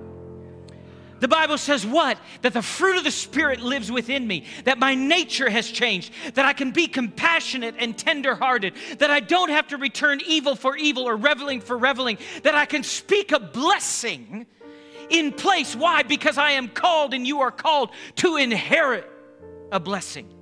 The 1.21 1.27
Bible 1.27 1.59
says 1.59 1.85
what? 1.85 2.17
That 2.41 2.53
the 2.53 2.63
fruit 2.63 2.97
of 2.97 3.03
the 3.03 3.11
Spirit 3.11 3.61
lives 3.61 3.91
within 3.91 4.25
me, 4.25 4.45
that 4.65 4.79
my 4.79 4.95
nature 4.95 5.49
has 5.49 5.69
changed, 5.69 6.11
that 6.33 6.45
I 6.45 6.53
can 6.53 6.71
be 6.71 6.87
compassionate 6.87 7.75
and 7.77 7.95
tenderhearted, 7.95 8.73
that 8.97 9.11
I 9.11 9.19
don't 9.19 9.49
have 9.49 9.67
to 9.67 9.77
return 9.77 10.19
evil 10.25 10.55
for 10.55 10.75
evil 10.75 11.07
or 11.07 11.15
reveling 11.15 11.61
for 11.61 11.77
reveling, 11.77 12.17
that 12.41 12.55
I 12.55 12.65
can 12.65 12.83
speak 12.83 13.31
a 13.31 13.39
blessing 13.39 14.47
in 15.11 15.31
place. 15.31 15.75
Why? 15.75 16.01
Because 16.01 16.39
I 16.39 16.51
am 16.51 16.67
called 16.67 17.13
and 17.13 17.25
you 17.25 17.41
are 17.41 17.51
called 17.51 17.91
to 18.17 18.37
inherit 18.37 19.07
a 19.71 19.79
blessing. 19.79 20.40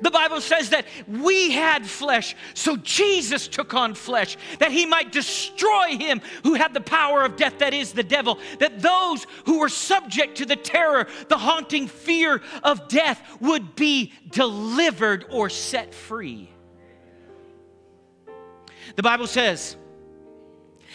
The 0.00 0.10
Bible 0.10 0.40
says 0.40 0.70
that 0.70 0.86
we 1.06 1.52
had 1.52 1.86
flesh, 1.86 2.34
so 2.54 2.76
Jesus 2.76 3.48
took 3.48 3.74
on 3.74 3.94
flesh, 3.94 4.36
that 4.58 4.72
he 4.72 4.86
might 4.86 5.12
destroy 5.12 5.96
him 5.96 6.20
who 6.42 6.54
had 6.54 6.74
the 6.74 6.80
power 6.80 7.24
of 7.24 7.36
death, 7.36 7.58
that 7.58 7.74
is 7.74 7.92
the 7.92 8.02
devil, 8.02 8.38
that 8.58 8.80
those 8.80 9.26
who 9.44 9.60
were 9.60 9.68
subject 9.68 10.38
to 10.38 10.46
the 10.46 10.56
terror, 10.56 11.06
the 11.28 11.38
haunting 11.38 11.88
fear 11.88 12.42
of 12.62 12.88
death 12.88 13.20
would 13.40 13.76
be 13.76 14.12
delivered 14.30 15.26
or 15.30 15.48
set 15.48 15.94
free. 15.94 16.50
The 18.96 19.02
Bible 19.02 19.26
says, 19.26 19.76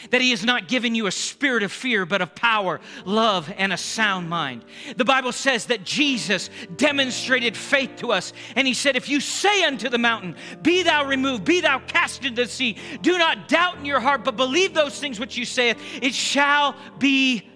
that 0.09 0.21
He 0.21 0.31
has 0.31 0.43
not 0.43 0.67
given 0.67 0.95
you 0.95 1.07
a 1.07 1.11
spirit 1.11 1.63
of 1.63 1.71
fear, 1.71 2.05
but 2.05 2.21
of 2.21 2.35
power, 2.35 2.79
love, 3.05 3.51
and 3.57 3.71
a 3.71 3.77
sound 3.77 4.29
mind. 4.29 4.65
The 4.97 5.05
Bible 5.05 5.31
says 5.31 5.67
that 5.67 5.83
Jesus 5.83 6.49
demonstrated 6.75 7.55
faith 7.55 7.97
to 7.97 8.11
us, 8.11 8.33
and 8.55 8.67
He 8.67 8.73
said, 8.73 8.95
If 8.95 9.09
you 9.09 9.19
say 9.19 9.63
unto 9.63 9.89
the 9.89 9.97
mountain, 9.97 10.35
Be 10.61 10.83
thou 10.83 11.05
removed, 11.05 11.45
be 11.45 11.61
thou 11.61 11.79
cast 11.79 12.25
into 12.25 12.43
the 12.43 12.49
sea, 12.49 12.77
do 13.01 13.17
not 13.17 13.47
doubt 13.47 13.77
in 13.77 13.85
your 13.85 13.99
heart, 13.99 14.23
but 14.23 14.35
believe 14.35 14.73
those 14.73 14.99
things 14.99 15.19
which 15.19 15.37
you 15.37 15.45
saith, 15.45 15.77
it 16.01 16.13
shall 16.13 16.75
be 16.99 17.47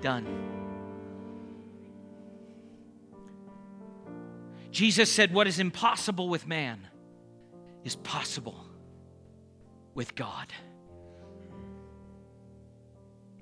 done. 0.00 0.44
Jesus 4.70 5.10
said, 5.10 5.32
What 5.32 5.46
is 5.46 5.60
impossible 5.60 6.28
with 6.28 6.46
man 6.46 6.86
is 7.84 7.96
possible 7.96 8.66
with 9.94 10.14
God. 10.14 10.52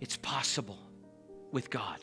It's 0.02 0.16
possible 0.16 0.80
with 1.52 1.70
God. 1.70 2.00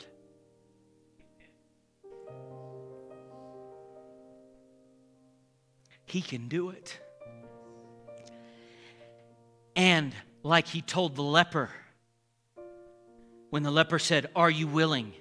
He 6.06 6.22
can 6.22 6.48
do 6.48 6.70
it. 6.70 6.98
And 9.76 10.14
like 10.42 10.66
he 10.66 10.80
told 10.80 11.14
the 11.14 11.22
leper, 11.22 11.68
when 13.50 13.64
the 13.64 13.70
leper 13.70 13.98
said, 13.98 14.30
Are 14.34 14.48
you 14.48 14.66
willing? 14.66 15.12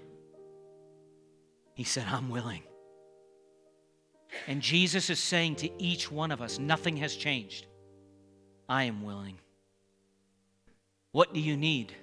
He 1.74 1.84
said, 1.84 2.06
I'm 2.08 2.30
willing. 2.30 2.64
And 4.48 4.62
Jesus 4.62 5.10
is 5.10 5.20
saying 5.20 5.56
to 5.58 5.84
each 5.84 6.10
one 6.10 6.32
of 6.32 6.42
us, 6.42 6.60
Nothing 6.60 6.96
has 6.96 7.14
changed. 7.14 7.68
I 8.70 8.84
am 8.84 9.04
willing. 9.04 9.38
What 11.12 11.34
do 11.34 11.42
you 11.42 11.58
need? 11.58 11.94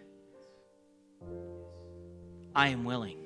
I 2.56 2.68
am 2.68 2.84
willing. 2.84 3.18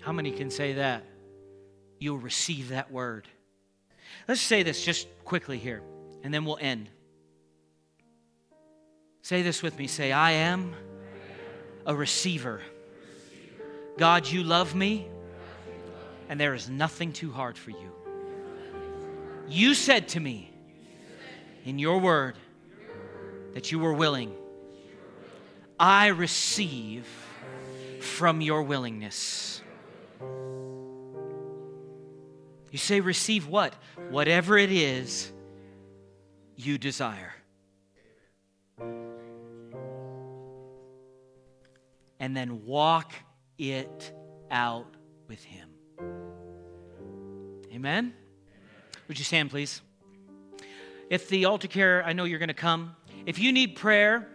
How 0.00 0.12
many 0.12 0.30
can 0.30 0.50
say 0.50 0.74
that? 0.74 1.04
You'll 1.98 2.18
receive 2.18 2.68
that 2.68 2.92
word. 2.92 3.26
Let's 4.28 4.40
say 4.40 4.62
this 4.62 4.84
just 4.84 5.08
quickly 5.24 5.58
here, 5.58 5.82
and 6.22 6.32
then 6.32 6.44
we'll 6.44 6.58
end. 6.60 6.88
Say 9.22 9.42
this 9.42 9.64
with 9.64 9.76
me. 9.76 9.88
Say, 9.88 10.12
I 10.12 10.30
am 10.30 10.74
a 11.84 11.94
receiver. 11.94 12.60
God, 13.98 14.28
you 14.28 14.44
love 14.44 14.76
me, 14.76 15.08
and 16.28 16.38
there 16.38 16.54
is 16.54 16.70
nothing 16.70 17.12
too 17.12 17.32
hard 17.32 17.58
for 17.58 17.70
you. 17.70 17.92
You 19.48 19.74
said 19.74 20.06
to 20.10 20.20
me 20.20 20.52
in 21.64 21.80
your 21.80 21.98
word, 21.98 22.36
that 23.54 23.72
you 23.72 23.78
were 23.78 23.92
willing. 23.92 24.32
I 25.78 26.08
receive 26.08 27.06
from 28.00 28.40
your 28.40 28.62
willingness. 28.62 29.62
You 32.70 32.78
say, 32.78 33.00
receive 33.00 33.48
what? 33.48 33.74
Whatever 34.10 34.56
it 34.56 34.70
is 34.70 35.32
you 36.56 36.78
desire. 36.78 37.34
And 42.20 42.36
then 42.36 42.64
walk 42.64 43.12
it 43.58 44.12
out 44.50 44.94
with 45.26 45.42
Him. 45.42 45.68
Amen? 47.72 48.12
Would 49.08 49.18
you 49.18 49.24
stand, 49.24 49.50
please? 49.50 49.80
If 51.08 51.28
the 51.28 51.46
altar 51.46 51.66
care, 51.66 52.04
I 52.04 52.12
know 52.12 52.24
you're 52.24 52.38
going 52.38 52.48
to 52.48 52.54
come. 52.54 52.94
If 53.26 53.38
you 53.38 53.52
need 53.52 53.76
prayer, 53.76 54.28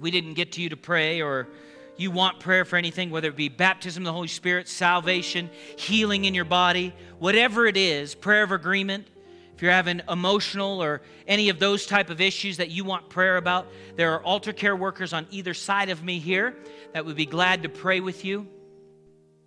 we 0.00 0.10
didn't 0.10 0.34
get 0.34 0.52
to 0.52 0.62
you 0.62 0.70
to 0.70 0.76
pray, 0.76 1.20
or 1.20 1.48
you 1.96 2.10
want 2.10 2.40
prayer 2.40 2.64
for 2.64 2.76
anything, 2.76 3.10
whether 3.10 3.28
it 3.28 3.36
be 3.36 3.48
baptism 3.48 4.02
of 4.02 4.06
the 4.06 4.12
Holy 4.12 4.28
Spirit, 4.28 4.68
salvation, 4.68 5.50
healing 5.76 6.24
in 6.24 6.34
your 6.34 6.44
body, 6.44 6.94
whatever 7.18 7.66
it 7.66 7.76
is, 7.76 8.14
prayer 8.14 8.42
of 8.42 8.52
agreement. 8.52 9.06
If 9.54 9.62
you're 9.62 9.72
having 9.72 10.00
emotional 10.08 10.82
or 10.82 11.02
any 11.28 11.50
of 11.50 11.58
those 11.58 11.84
type 11.84 12.08
of 12.08 12.22
issues 12.22 12.56
that 12.56 12.70
you 12.70 12.82
want 12.82 13.10
prayer 13.10 13.36
about, 13.36 13.68
there 13.96 14.14
are 14.14 14.22
altar 14.22 14.54
care 14.54 14.74
workers 14.74 15.12
on 15.12 15.26
either 15.30 15.52
side 15.52 15.90
of 15.90 16.02
me 16.02 16.18
here 16.18 16.56
that 16.94 17.04
would 17.04 17.16
be 17.16 17.26
glad 17.26 17.62
to 17.64 17.68
pray 17.68 18.00
with 18.00 18.24
you. 18.24 18.48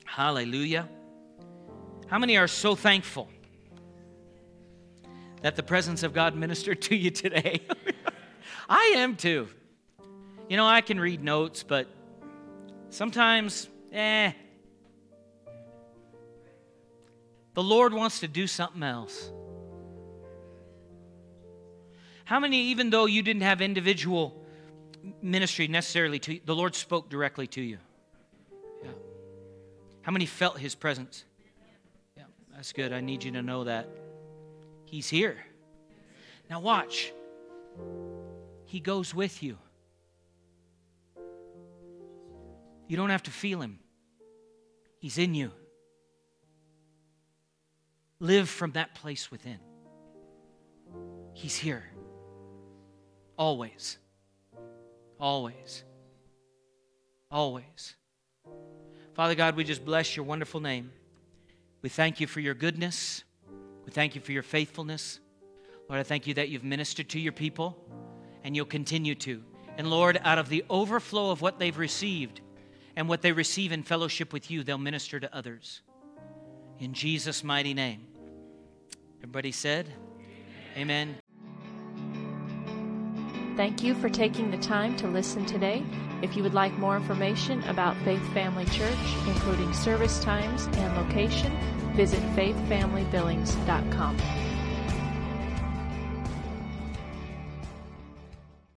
Hallelujah. 0.05 0.87
How 2.05 2.19
many 2.19 2.37
are 2.37 2.47
so 2.47 2.75
thankful 2.75 3.27
that 5.41 5.55
the 5.55 5.63
presence 5.63 6.03
of 6.03 6.13
God 6.13 6.35
ministered 6.35 6.83
to 6.83 6.95
you 6.95 7.09
today? 7.09 7.61
I 8.69 8.93
am 8.97 9.15
too. 9.15 9.47
You 10.49 10.57
know, 10.57 10.65
I 10.65 10.81
can 10.81 10.99
read 10.99 11.23
notes, 11.23 11.63
but 11.63 11.87
sometimes, 12.89 13.67
eh. 13.91 14.33
The 17.53 17.63
Lord 17.63 17.93
wants 17.93 18.21
to 18.21 18.27
do 18.27 18.47
something 18.47 18.83
else. 18.83 19.31
How 22.25 22.39
many, 22.39 22.67
even 22.67 22.89
though 22.89 23.05
you 23.05 23.21
didn't 23.21 23.43
have 23.43 23.61
individual 23.61 24.41
ministry 25.21 25.67
necessarily 25.67 26.19
to 26.19 26.35
you, 26.35 26.41
the 26.45 26.55
Lord 26.55 26.73
spoke 26.73 27.09
directly 27.09 27.47
to 27.47 27.61
you? 27.61 27.77
Yeah. 28.81 28.89
How 30.01 30.11
many 30.11 30.25
felt 30.25 30.57
His 30.57 30.73
presence? 30.73 31.25
Yeah, 32.17 32.23
that's 32.55 32.71
good. 32.71 32.93
I 32.93 33.01
need 33.01 33.23
you 33.23 33.31
to 33.33 33.41
know 33.41 33.65
that. 33.65 33.87
He's 34.85 35.09
here. 35.09 35.37
Now, 36.49 36.59
watch. 36.59 37.11
He 38.73 38.79
goes 38.79 39.13
with 39.13 39.43
you. 39.43 39.59
You 42.87 42.97
don't 42.97 43.11
have 43.11 43.21
to 43.21 43.29
feel 43.29 43.61
Him, 43.61 43.77
He's 44.97 45.19
in 45.19 45.35
you. 45.35 45.51
Live 48.19 48.49
from 48.49 48.71
that 48.71 48.95
place 48.95 49.29
within. 49.29 49.59
He's 51.33 51.55
here. 51.55 51.83
Always. 53.37 53.99
Always. 55.19 55.83
Always. 57.29 57.95
Father 59.13 59.35
God, 59.35 59.55
we 59.55 59.65
just 59.65 59.85
bless 59.85 60.15
your 60.15 60.25
wonderful 60.25 60.61
name. 60.61 60.91
We 61.83 61.89
thank 61.89 62.19
you 62.19 62.25
for 62.25 62.39
your 62.39 62.55
goodness. 62.55 63.23
We 63.85 63.91
thank 63.91 64.15
you 64.15 64.21
for 64.21 64.31
your 64.31 64.41
faithfulness. 64.41 65.19
Lord, 65.87 65.99
I 65.99 66.03
thank 66.03 66.25
you 66.25 66.33
that 66.33 66.49
you've 66.49 66.63
ministered 66.63 67.09
to 67.09 67.19
your 67.19 67.33
people 67.33 67.77
and 68.43 68.55
you'll 68.55 68.65
continue 68.65 69.15
to. 69.15 69.43
And 69.77 69.89
Lord, 69.89 70.19
out 70.23 70.37
of 70.37 70.49
the 70.49 70.63
overflow 70.69 71.31
of 71.31 71.41
what 71.41 71.59
they've 71.59 71.77
received 71.77 72.41
and 72.95 73.09
what 73.09 73.21
they 73.21 73.31
receive 73.31 73.71
in 73.71 73.83
fellowship 73.83 74.33
with 74.33 74.51
you, 74.51 74.63
they'll 74.63 74.77
minister 74.77 75.19
to 75.19 75.35
others. 75.35 75.81
In 76.79 76.93
Jesus' 76.93 77.43
mighty 77.43 77.73
name. 77.73 78.07
Everybody 79.19 79.51
said, 79.51 79.91
Amen. 80.75 81.15
Thank 83.55 83.83
you 83.83 83.93
for 83.95 84.09
taking 84.09 84.49
the 84.49 84.57
time 84.57 84.95
to 84.97 85.07
listen 85.07 85.45
today. 85.45 85.83
If 86.23 86.35
you 86.35 86.43
would 86.43 86.53
like 86.53 86.73
more 86.73 86.97
information 86.97 87.63
about 87.63 87.95
Faith 87.97 88.25
Family 88.33 88.65
Church, 88.65 88.97
including 89.27 89.73
service 89.73 90.19
times 90.19 90.67
and 90.73 90.97
location, 90.97 91.55
visit 91.95 92.19
faithfamilybillings.com. 92.35 94.52